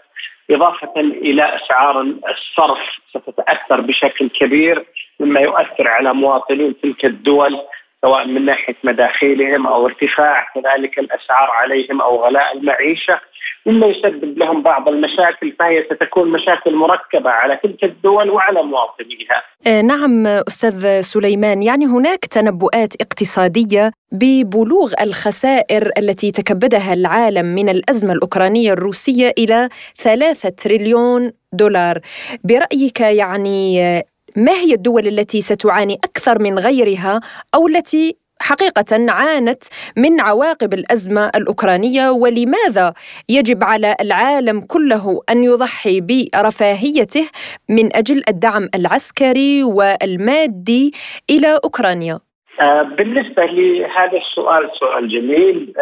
إضافة 0.51 0.93
إلى 0.99 1.55
أسعار 1.55 2.01
الصرف 2.01 2.79
ستتأثر 3.09 3.81
بشكل 3.81 4.29
كبير 4.29 4.85
مما 5.19 5.39
يؤثر 5.39 5.87
على 5.87 6.13
مواطنين 6.13 6.75
تلك 6.81 7.05
الدول 7.05 7.59
سواء 8.03 8.27
من 8.27 8.45
ناحية 8.45 8.75
مداخيلهم 8.83 9.67
أو 9.67 9.85
ارتفاع 9.85 10.47
كذلك 10.55 10.99
الأسعار 10.99 11.49
عليهم 11.51 12.01
أو 12.01 12.25
غلاء 12.25 12.57
المعيشة. 12.57 13.19
مما 13.65 13.87
يسبب 13.87 14.37
لهم 14.37 14.63
بعض 14.63 14.87
المشاكل 14.89 15.55
فهي 15.59 15.83
ستكون 15.83 16.31
مشاكل 16.31 16.75
مركبة 16.75 17.29
على 17.29 17.59
تلك 17.63 17.83
الدول 17.83 18.29
وعلى 18.29 18.63
مواطنيها. 18.63 19.43
آه، 19.67 19.81
نعم 19.81 20.27
أستاذ 20.27 21.01
سليمان 21.01 21.63
يعني 21.63 21.85
هناك 21.85 22.25
تنبؤات 22.25 23.01
اقتصادية 23.01 23.91
ببلوغ 24.11 24.93
الخسائر 25.01 25.91
التي 25.97 26.31
تكبدها 26.31 26.93
العالم 26.93 27.45
من 27.45 27.69
الأزمة 27.69 28.13
الأوكرانية 28.13 28.73
الروسية 28.73 29.33
إلى 29.37 29.69
ثلاثة 29.95 30.49
تريليون 30.49 31.31
دولار. 31.53 31.99
برأيك 32.43 32.99
يعني 32.99 34.03
ما 34.35 34.51
هي 34.51 34.73
الدول 34.73 35.07
التي 35.07 35.41
ستعاني 35.41 35.93
أكثر 36.03 36.39
من 36.39 36.59
غيرها 36.59 37.21
أو 37.55 37.67
التي 37.67 38.23
حقيقة 38.41 39.11
عانت 39.11 39.63
من 39.97 40.21
عواقب 40.21 40.73
الأزمة 40.73 41.31
الأوكرانية 41.35 42.09
ولماذا 42.09 42.93
يجب 43.29 43.63
على 43.63 43.95
العالم 44.01 44.61
كله 44.61 45.21
أن 45.29 45.43
يضحي 45.43 46.01
برفاهيته 46.01 47.29
من 47.69 47.95
أجل 47.95 48.21
الدعم 48.29 48.69
العسكري 48.75 49.63
والمادي 49.63 50.93
إلى 51.29 51.59
أوكرانيا؟ 51.63 52.19
آه، 52.61 52.81
بالنسبة 52.81 53.45
لهذا 53.45 54.17
السؤال 54.17 54.69
سؤال 54.79 55.07
جميل 55.07 55.73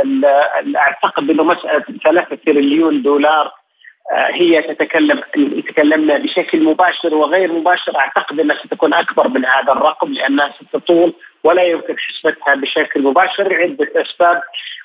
أعتقد 0.75 1.29
أنه 1.29 1.43
مسألة 1.43 1.83
ثلاثة 2.03 2.37
تريليون 2.45 3.01
دولار 3.01 3.60
هي 4.13 4.61
تتكلم 4.61 5.21
تكلمنا 5.67 6.17
بشكل 6.17 6.63
مباشر 6.63 7.15
وغير 7.15 7.53
مباشر. 7.53 7.97
أعتقد 7.99 8.39
أنها 8.39 8.55
ستكون 8.55 8.93
أكبر 8.93 9.27
من 9.27 9.45
هذا 9.45 9.71
الرقم 9.71 10.13
لأنها 10.13 10.53
ستطول 10.59 11.13
ولا 11.43 11.63
يمكن 11.63 11.95
حسبتها 11.97 12.55
بشكل 12.55 13.01
مباشر. 13.01 13.47
لعده 13.47 14.01
أسباب 14.01 14.41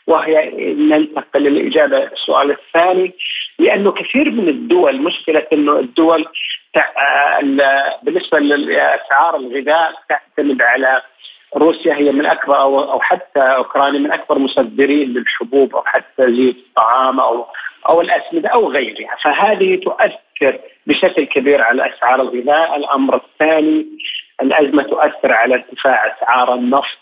وهي 0.06 0.50
ننتقل 0.74 1.42
للإجابة 1.42 1.98
السؤال 1.98 2.50
الثاني. 2.50 3.14
لأنه 3.58 3.92
كثير 3.92 4.30
من 4.30 4.48
الدول 4.48 5.02
مشكلة 5.02 5.46
أنه 5.52 5.78
الدول 5.78 6.26
بالنسبة 8.02 8.38
لاسعار 8.38 9.36
الغذاء 9.36 9.92
تعتمد 10.08 10.62
على 10.62 11.02
روسيا 11.56 11.94
هي 11.94 12.12
من 12.12 12.26
أكبر 12.26 12.60
أو 12.60 12.80
أو 12.92 13.00
حتى 13.00 13.40
أوكرانيا 13.40 14.00
من 14.00 14.12
أكبر 14.12 14.38
مصدرين 14.38 15.08
للحبوب 15.12 15.76
أو 15.76 15.82
حتى 15.84 16.34
زيت 16.36 16.56
الطعام 16.56 17.20
أو 17.20 17.46
أو 17.88 18.00
الأسمدة 18.00 18.48
أو 18.48 18.70
غيرها، 18.70 19.16
فهذه 19.22 19.76
تؤثر 19.76 20.58
بشكل 20.86 21.24
كبير 21.24 21.62
على 21.62 21.94
أسعار 21.94 22.20
الغذاء، 22.20 22.76
الأمر 22.76 23.16
الثاني 23.16 23.86
الأزمة 24.42 24.82
تؤثر 24.82 25.32
على 25.32 25.54
ارتفاع 25.54 26.16
أسعار 26.16 26.54
النفط، 26.54 26.98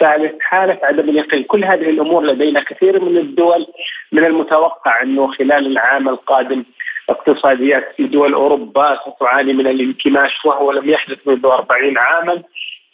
ثالث 0.00 0.32
حالة 0.40 0.78
عدم 0.82 1.08
اليقين، 1.08 1.42
كل 1.42 1.64
هذه 1.64 1.90
الأمور 1.90 2.24
لدينا 2.24 2.60
كثير 2.62 3.04
من 3.04 3.16
الدول 3.16 3.66
من 4.12 4.24
المتوقع 4.24 5.02
أنه 5.02 5.32
خلال 5.32 5.66
العام 5.66 6.08
القادم 6.08 6.64
اقتصاديات 7.10 7.92
في 7.96 8.04
دول 8.04 8.34
أوروبا 8.34 8.98
ستعاني 9.06 9.52
من 9.52 9.66
الانكماش 9.66 10.44
وهو 10.44 10.72
لم 10.72 10.90
يحدث 10.90 11.18
منذ 11.26 11.46
40 11.46 11.98
عاما. 11.98 12.42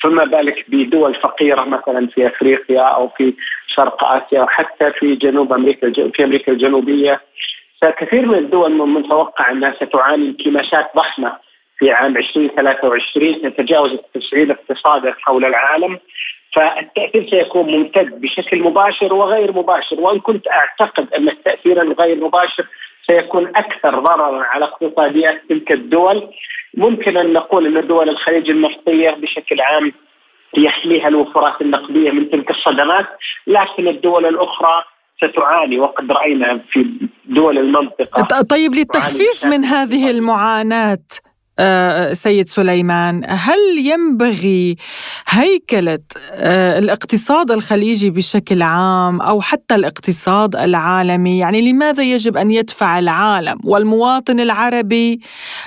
فما 0.05 0.25
بالك 0.25 0.65
بدول 0.69 1.15
فقيرة 1.15 1.65
مثلا 1.65 2.07
في 2.07 2.27
أفريقيا 2.27 2.81
أو 2.81 3.09
في 3.09 3.35
شرق 3.67 4.05
آسيا 4.05 4.43
وحتى 4.43 4.93
في 4.93 5.15
جنوب 5.15 5.53
أمريكا 5.53 6.11
في 6.11 6.25
أمريكا 6.25 6.53
الجنوبية؟ 6.53 7.21
كثير 7.99 8.27
من 8.27 8.35
الدول 8.35 8.73
من 8.73 8.81
المتوقع 8.81 9.51
أنها 9.51 9.75
ستعاني 9.75 10.27
انكماشات 10.27 10.91
ضخمة 10.97 11.37
في 11.79 11.91
عام 11.91 12.17
2023 12.17 13.43
تتجاوز 13.43 13.93
التسعير 13.93 14.53
اقتصادا 14.53 15.15
حول 15.21 15.45
العالم. 15.45 15.99
فالتأثير 16.53 17.31
سيكون 17.31 17.73
ممتد 17.73 18.21
بشكل 18.21 18.63
مباشر 18.63 19.15
وغير 19.15 19.53
مباشر. 19.53 20.01
وإن 20.01 20.21
كنت 20.21 20.49
أعتقد 20.49 21.15
أن 21.15 21.29
التأثير 21.29 21.83
الغير 21.83 22.17
مباشر 22.17 22.67
سيكون 23.07 23.47
أكثر 23.57 23.99
ضررا 24.01 24.45
على 24.45 24.65
اقتصاديات 24.65 25.43
تلك 25.49 25.73
الدول. 25.73 26.31
ممكن 26.77 27.17
أن 27.17 27.33
نقول 27.33 27.77
أن 27.77 27.87
دول 27.87 28.09
الخليج 28.09 28.51
النفطيه 28.51 29.11
بشكل 29.11 29.61
عام 29.61 29.93
يحميها 30.57 31.09
الوفرات 31.09 31.61
النقدية 31.61 32.11
من 32.11 32.31
تلك 32.31 32.51
الصدمات 32.51 33.07
لكن 33.47 33.89
الدول 33.89 34.27
الأخرى 34.27 34.85
ستعاني 35.17 35.79
وقد 35.79 36.13
رأينا 36.13 36.61
في 36.73 36.87
دول 37.25 37.59
المنطقة. 37.59 38.43
طيب 38.43 38.75
للتخفيف 38.75 39.45
من 39.45 39.65
هذه 39.65 40.11
المعاناة 40.11 40.99
سيد 42.13 42.49
سليمان 42.49 43.23
هل 43.29 43.59
ينبغي 43.79 44.77
هيكلة 45.29 45.99
آه، 46.33 46.79
الاقتصاد 46.79 47.51
الخليجي 47.51 48.11
بشكل 48.11 48.63
عام 48.63 49.21
أو 49.21 49.41
حتى 49.41 49.75
الاقتصاد 49.75 50.57
العالمي؟ 50.57 51.39
يعني 51.39 51.73
لماذا 51.73 52.03
يجب 52.03 52.37
أن 52.37 52.51
يدفع 52.51 52.99
العالم 52.99 53.59
والمواطن 53.65 54.41
العربي 54.41 55.21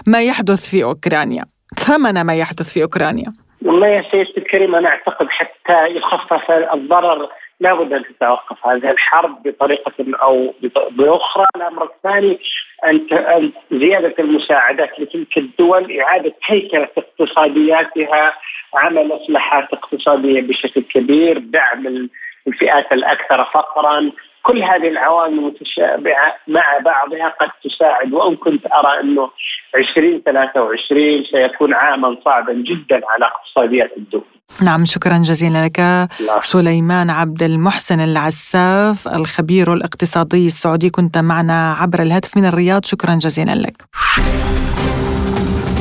ما 0.07 0.21
يحدث 0.21 0.69
في 0.69 0.83
أوكرانيا؟ 0.83 1.45
ثمن 1.77 2.21
ما 2.21 2.35
يحدث 2.35 2.73
في 2.73 2.83
أوكرانيا. 2.83 3.33
والله 3.65 3.87
يا 3.87 4.03
سيدتي 4.11 4.37
الكريم 4.37 4.75
أنا 4.75 4.89
أعتقد 4.89 5.27
حتى 5.29 5.97
يخفف 5.97 6.51
الضرر 6.51 7.29
لابد 7.59 7.93
أن 7.93 8.03
تتوقف 8.03 8.67
هذه 8.67 8.91
الحرب 8.91 9.43
بطريقة 9.43 9.93
أو 10.21 10.53
بأخرى، 10.91 11.45
الأمر 11.55 11.83
الثاني 11.83 12.39
أن 12.85 13.51
زيادة 13.71 14.15
المساعدات 14.19 14.99
لتلك 14.99 15.37
الدول، 15.37 15.99
إعادة 15.99 16.33
هيكلة 16.45 16.89
اقتصادياتها، 16.97 18.33
عمل 18.73 19.11
اصلاحات 19.11 19.73
اقتصادية 19.73 20.41
بشكل 20.41 20.81
كبير، 20.81 21.37
دعم 21.37 22.09
الفئات 22.47 22.91
الأكثر 22.91 23.43
فقرا، 23.43 24.11
كل 24.43 24.63
هذه 24.63 24.87
العوامل 24.87 25.39
المتشابهه 25.39 26.35
مع 26.47 26.77
بعضها 26.77 27.27
قد 27.27 27.49
تساعد. 27.63 28.13
وإن 28.13 28.35
كنت 28.35 28.65
أرى 28.73 28.99
أنه 28.99 29.29
2023 29.75 31.23
سيكون 31.23 31.73
عاما 31.73 32.17
صعبا 32.25 32.53
جدا 32.53 33.01
على 33.09 33.25
اقتصاديات 33.25 33.97
الدول. 33.97 34.36
نعم 34.61 34.85
شكرا 34.85 35.17
جزيلا 35.17 35.65
لك 35.65 35.79
لا. 35.79 36.09
سليمان 36.41 37.09
عبد 37.09 37.43
المحسن 37.43 37.99
العساف 37.99 39.07
الخبير 39.07 39.73
الاقتصادي 39.73 40.47
السعودي 40.47 40.89
كنت 40.89 41.17
معنا 41.17 41.73
عبر 41.73 42.01
الهاتف 42.01 42.37
من 42.37 42.45
الرياض 42.45 42.85
شكرا 42.85 43.15
جزيلا 43.15 43.55
لك. 43.55 43.83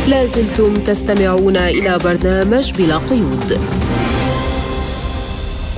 لازلتم 0.09 0.75
تستمعون 0.75 1.57
إلى 1.57 1.99
برنامج 2.05 2.73
بلا 2.73 2.97
قيود. 2.97 3.61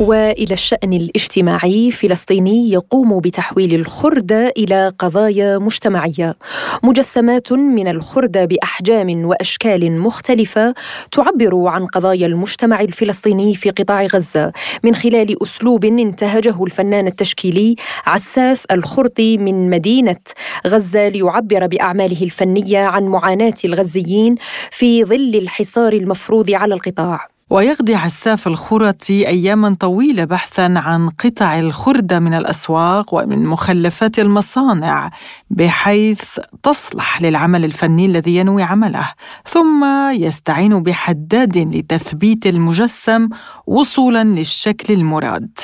وإلى 0.01 0.53
الشأن 0.55 0.93
الاجتماعي 0.93 1.91
فلسطيني 1.91 2.73
يقوم 2.73 3.21
بتحويل 3.21 3.75
الخرده 3.75 4.53
إلى 4.57 4.93
قضايا 4.99 5.59
مجتمعية. 5.59 6.37
مجسمات 6.83 7.53
من 7.53 7.89
الخرده 7.89 8.45
بأحجام 8.45 9.25
وأشكال 9.25 10.01
مختلفة 10.01 10.75
تعبر 11.13 11.67
عن 11.67 11.87
قضايا 11.87 12.27
المجتمع 12.27 12.81
الفلسطيني 12.81 13.55
في 13.55 13.71
قطاع 13.71 14.07
غزة. 14.07 14.53
من 14.83 14.95
خلال 14.95 15.43
أسلوب 15.43 15.85
انتهجه 15.85 16.65
الفنان 16.65 17.07
التشكيلي 17.07 17.77
عساف 18.07 18.65
الخرطي 18.71 19.39
من 19.39 19.71
مدينة 19.71 20.21
غزة 20.67 21.09
ليعبر 21.09 21.67
بأعماله 21.67 22.23
الفنية 22.23 22.79
عن 22.79 23.05
معاناة 23.05 23.55
الغزيين 23.65 24.35
في 24.71 25.05
ظل 25.05 25.35
الحصار 25.35 25.93
المفروض 25.93 26.51
على 26.51 26.75
القطاع. 26.75 27.38
ويقضي 27.51 27.95
عساف 27.95 28.47
الخرطي 28.47 29.29
أياما 29.29 29.77
طويلة 29.81 30.25
بحثا 30.25 30.75
عن 30.77 31.11
قطع 31.11 31.59
الخردة 31.59 32.19
من 32.19 32.35
الأسواق 32.35 33.15
ومن 33.15 33.47
مخلفات 33.47 34.19
المصانع 34.19 35.11
بحيث 35.51 36.23
تصلح 36.63 37.23
للعمل 37.23 37.65
الفني 37.65 38.07
الذي 38.07 38.37
ينوي 38.37 38.63
عمله. 38.63 39.13
ثم 39.47 39.85
يستعين 40.11 40.83
بحداد 40.83 41.59
لتثبيت 41.59 42.47
المجسم 42.47 43.29
وصولا 43.67 44.25
للشكل 44.25 44.95
المراد. 44.95 45.59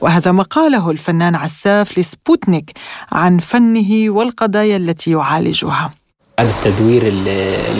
وهذا 0.00 0.32
ما 0.32 0.42
قاله 0.42 0.90
الفنان 0.90 1.34
عساف 1.34 1.98
لسبوتنيك 1.98 2.70
عن 3.12 3.38
فنه 3.38 4.10
والقضايا 4.10 4.76
التي 4.76 5.10
يعالجها. 5.10 5.94
هذا 6.40 6.50
التدوير 6.50 7.12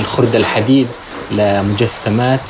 الخردة 0.01 0.39
الحديد 0.39 0.87
لمجسمات 1.33 2.41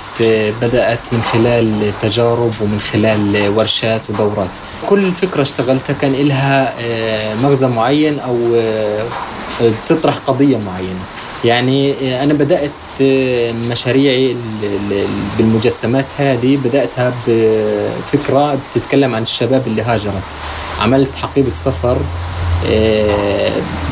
بدأت 0.63 0.99
من 1.13 1.23
خلال 1.23 1.93
تجارب 2.03 2.53
ومن 2.61 2.81
خلال 2.93 3.49
ورشات 3.57 4.01
ودورات. 4.09 4.49
كل 4.89 5.13
فكرة 5.13 5.43
اشتغلتها 5.43 5.93
كان 6.01 6.13
لها 6.13 6.75
آه، 6.81 7.35
مغزى 7.43 7.67
معين 7.67 8.19
أو 8.19 8.37
آه، 8.57 9.03
تطرح 9.87 10.17
قضية 10.27 10.57
معينة. 10.57 11.01
يعني 11.45 11.93
آه، 11.93 12.23
أنا 12.25 12.35
بدأت 12.35 12.71
مشاريعي 13.71 14.37
بالمجسمات 15.39 16.05
هذه 16.19 16.57
بدأتها 16.65 17.13
بفكرة 17.29 18.59
بتتكلم 18.77 19.15
عن 19.15 19.23
الشباب 19.23 19.63
اللي 19.67 19.83
هاجرت 19.83 20.23
عملت 20.81 21.15
حقيبة 21.15 21.51
سفر 21.55 21.97
آه، 21.97 22.30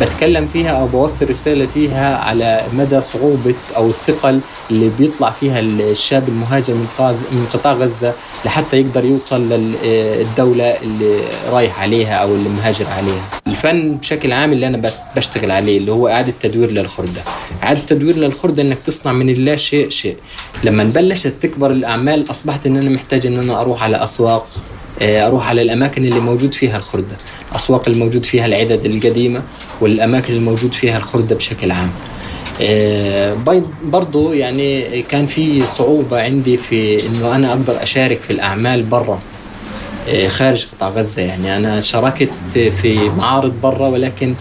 بتكلم 0.00 0.48
فيها 0.52 0.70
أو 0.70 0.86
بوصل 0.86 1.30
رسالة 1.30 1.66
فيها 1.74 2.16
على 2.16 2.62
مدى 2.74 3.00
صعوبة 3.00 3.54
أو 3.76 3.88
الثقل 3.88 4.40
اللي 4.70 4.90
بيطلع 4.98 5.30
فيها 5.30 5.60
الشاب 5.60 6.28
المهاجر 6.28 6.74
من 6.74 7.46
قطاع 7.52 7.72
غزة 7.72 8.12
لحتى 8.44 8.76
يقدر 8.80 9.04
يوصل 9.04 9.48
للدوله 9.48 10.64
اللي 10.82 11.20
رايح 11.50 11.80
عليها 11.82 12.14
أو 12.14 12.34
اللي 12.34 12.48
مهاجر 12.48 12.86
عليها. 12.86 13.22
الفن 13.46 13.94
بشكل 13.96 14.32
عام 14.32 14.52
اللي 14.52 14.66
أنا 14.66 14.90
بشتغل 15.16 15.50
عليه 15.50 15.78
اللي 15.78 15.92
هو 15.92 16.08
إعادة 16.08 16.32
تدوير 16.42 16.70
للخردة. 16.70 17.20
إعادة 17.62 17.80
تدوير 17.80 18.16
للخردة 18.16 18.62
إنك 18.62 18.78
تصنع 18.86 19.12
من 19.12 19.30
اللا 19.30 19.56
شيء 19.56 19.90
شيء. 19.90 20.16
لما 20.64 20.84
بلشت 20.84 21.34
تكبر 21.40 21.70
الأعمال 21.70 22.30
أصبحت 22.30 22.66
إن 22.66 22.76
أنا 22.76 22.90
محتاج 22.90 23.26
إن 23.26 23.38
أنا 23.38 23.60
أروح 23.60 23.82
على 23.82 24.04
أسواق 24.04 24.46
آه، 24.48 24.77
أروح 25.02 25.48
على 25.48 25.62
الأماكن 25.62 26.04
اللي 26.04 26.20
موجود 26.20 26.54
فيها 26.54 26.76
الخردة. 26.76 27.16
الأسواق 27.50 27.88
الموجود 27.88 28.24
فيها 28.24 28.46
العدد 28.46 28.84
القديمة 28.84 29.42
والأماكن 29.80 30.34
الموجود 30.34 30.72
فيها 30.72 30.96
الخردة 30.96 31.36
بشكل 31.36 31.70
عام. 31.70 31.90
برضو 33.84 34.32
يعني 34.32 35.02
كان 35.02 35.26
في 35.26 35.60
صعوبة 35.60 36.22
عندي 36.22 36.56
في 36.56 37.06
إنه 37.06 37.34
أنا 37.34 37.50
أقدر 37.50 37.82
أشارك 37.82 38.20
في 38.20 38.30
الأعمال 38.30 38.82
برا 38.82 39.20
خارج 40.28 40.66
قطاع 40.66 40.88
غزة. 40.88 41.22
يعني 41.22 41.56
أنا 41.56 41.80
شاركت 41.80 42.30
في 42.52 43.10
معارض 43.18 43.52
برا 43.62 43.88
ولكن 43.88 44.34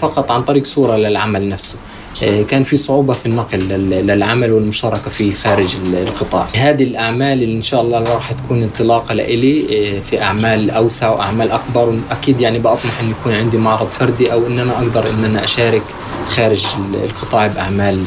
فقط 0.00 0.30
عن 0.30 0.42
طريق 0.42 0.64
صورة 0.64 0.96
للعمل 0.96 1.48
نفسه. 1.48 1.76
آه، 1.76 1.95
كان 2.24 2.62
في 2.62 2.76
صعوبة 2.76 3.12
في 3.12 3.26
النقل 3.26 3.58
للعمل 4.06 4.52
والمشاركة 4.52 5.10
في 5.10 5.32
خارج 5.32 5.76
القطاع. 5.92 6.46
هذه 6.56 6.82
الأعمال 6.82 7.42
اللي 7.42 7.56
إن 7.56 7.62
شاء 7.62 7.82
الله 7.82 7.98
راح 7.98 8.32
تكون 8.32 8.62
انطلاقة 8.62 9.14
لإلي 9.14 9.60
آه، 9.60 10.00
في 10.00 10.22
أعمال 10.22 10.70
أوسع 10.70 11.10
وأعمال 11.10 11.50
أكبر. 11.50 11.98
أكيد 12.10 12.40
يعني 12.40 12.58
بأطمح 12.58 13.00
أن 13.00 13.10
يكون 13.10 13.32
عندي 13.32 13.56
معرض 13.56 13.90
فردي 13.90 14.32
أو 14.32 14.46
أن 14.46 14.58
أنا 14.58 14.72
أقدر 14.72 15.10
أن 15.10 15.24
أنا 15.24 15.44
أشارك 15.44 15.82
خارج 16.28 16.66
القطاع 17.04 17.46
بأعمال 17.46 18.04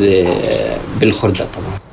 آه، 0.00 0.76
بالخردة 1.00 1.46
طبعا. 1.54 1.91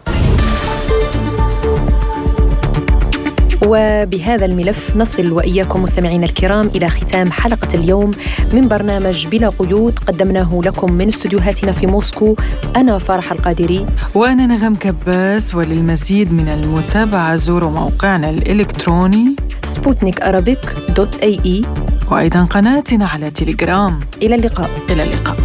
وبهذا 3.70 4.46
الملف 4.46 4.96
نصل 4.96 5.32
وإياكم 5.32 5.84
مستمعينا 5.84 6.26
الكرام 6.26 6.68
إلى 6.68 6.90
ختام 6.90 7.32
حلقة 7.32 7.68
اليوم 7.74 8.12
من 8.54 8.68
برنامج 8.68 9.28
بلا 9.28 9.50
قيود 9.50 10.00
قدمناه 10.08 10.62
لكم 10.66 10.92
من 10.92 11.08
استديوهاتنا 11.08 11.72
في 11.72 11.88
موسكو 11.88 12.36
أنا 12.76 12.98
فرح 12.98 13.32
القادري. 13.32 13.86
وأنا 14.16 14.46
نغم 14.48 14.76
كباس 14.76 15.56
وللمزيد 15.56 16.34
من 16.34 16.48
المتابعة 16.48 17.36
زوروا 17.36 17.72
موقعنا 17.72 18.30
الإلكتروني 18.30 19.36
سبوتنيك 19.64 20.24
dot 20.96 21.18
AE 21.18 21.62
وأيضا 22.12 22.44
قناتنا 22.44 23.08
على 23.08 23.32
تليجرام 23.32 24.00
إلى 24.22 24.36
اللقاء. 24.36 24.70
إلى 24.90 25.04
اللقاء. 25.04 25.36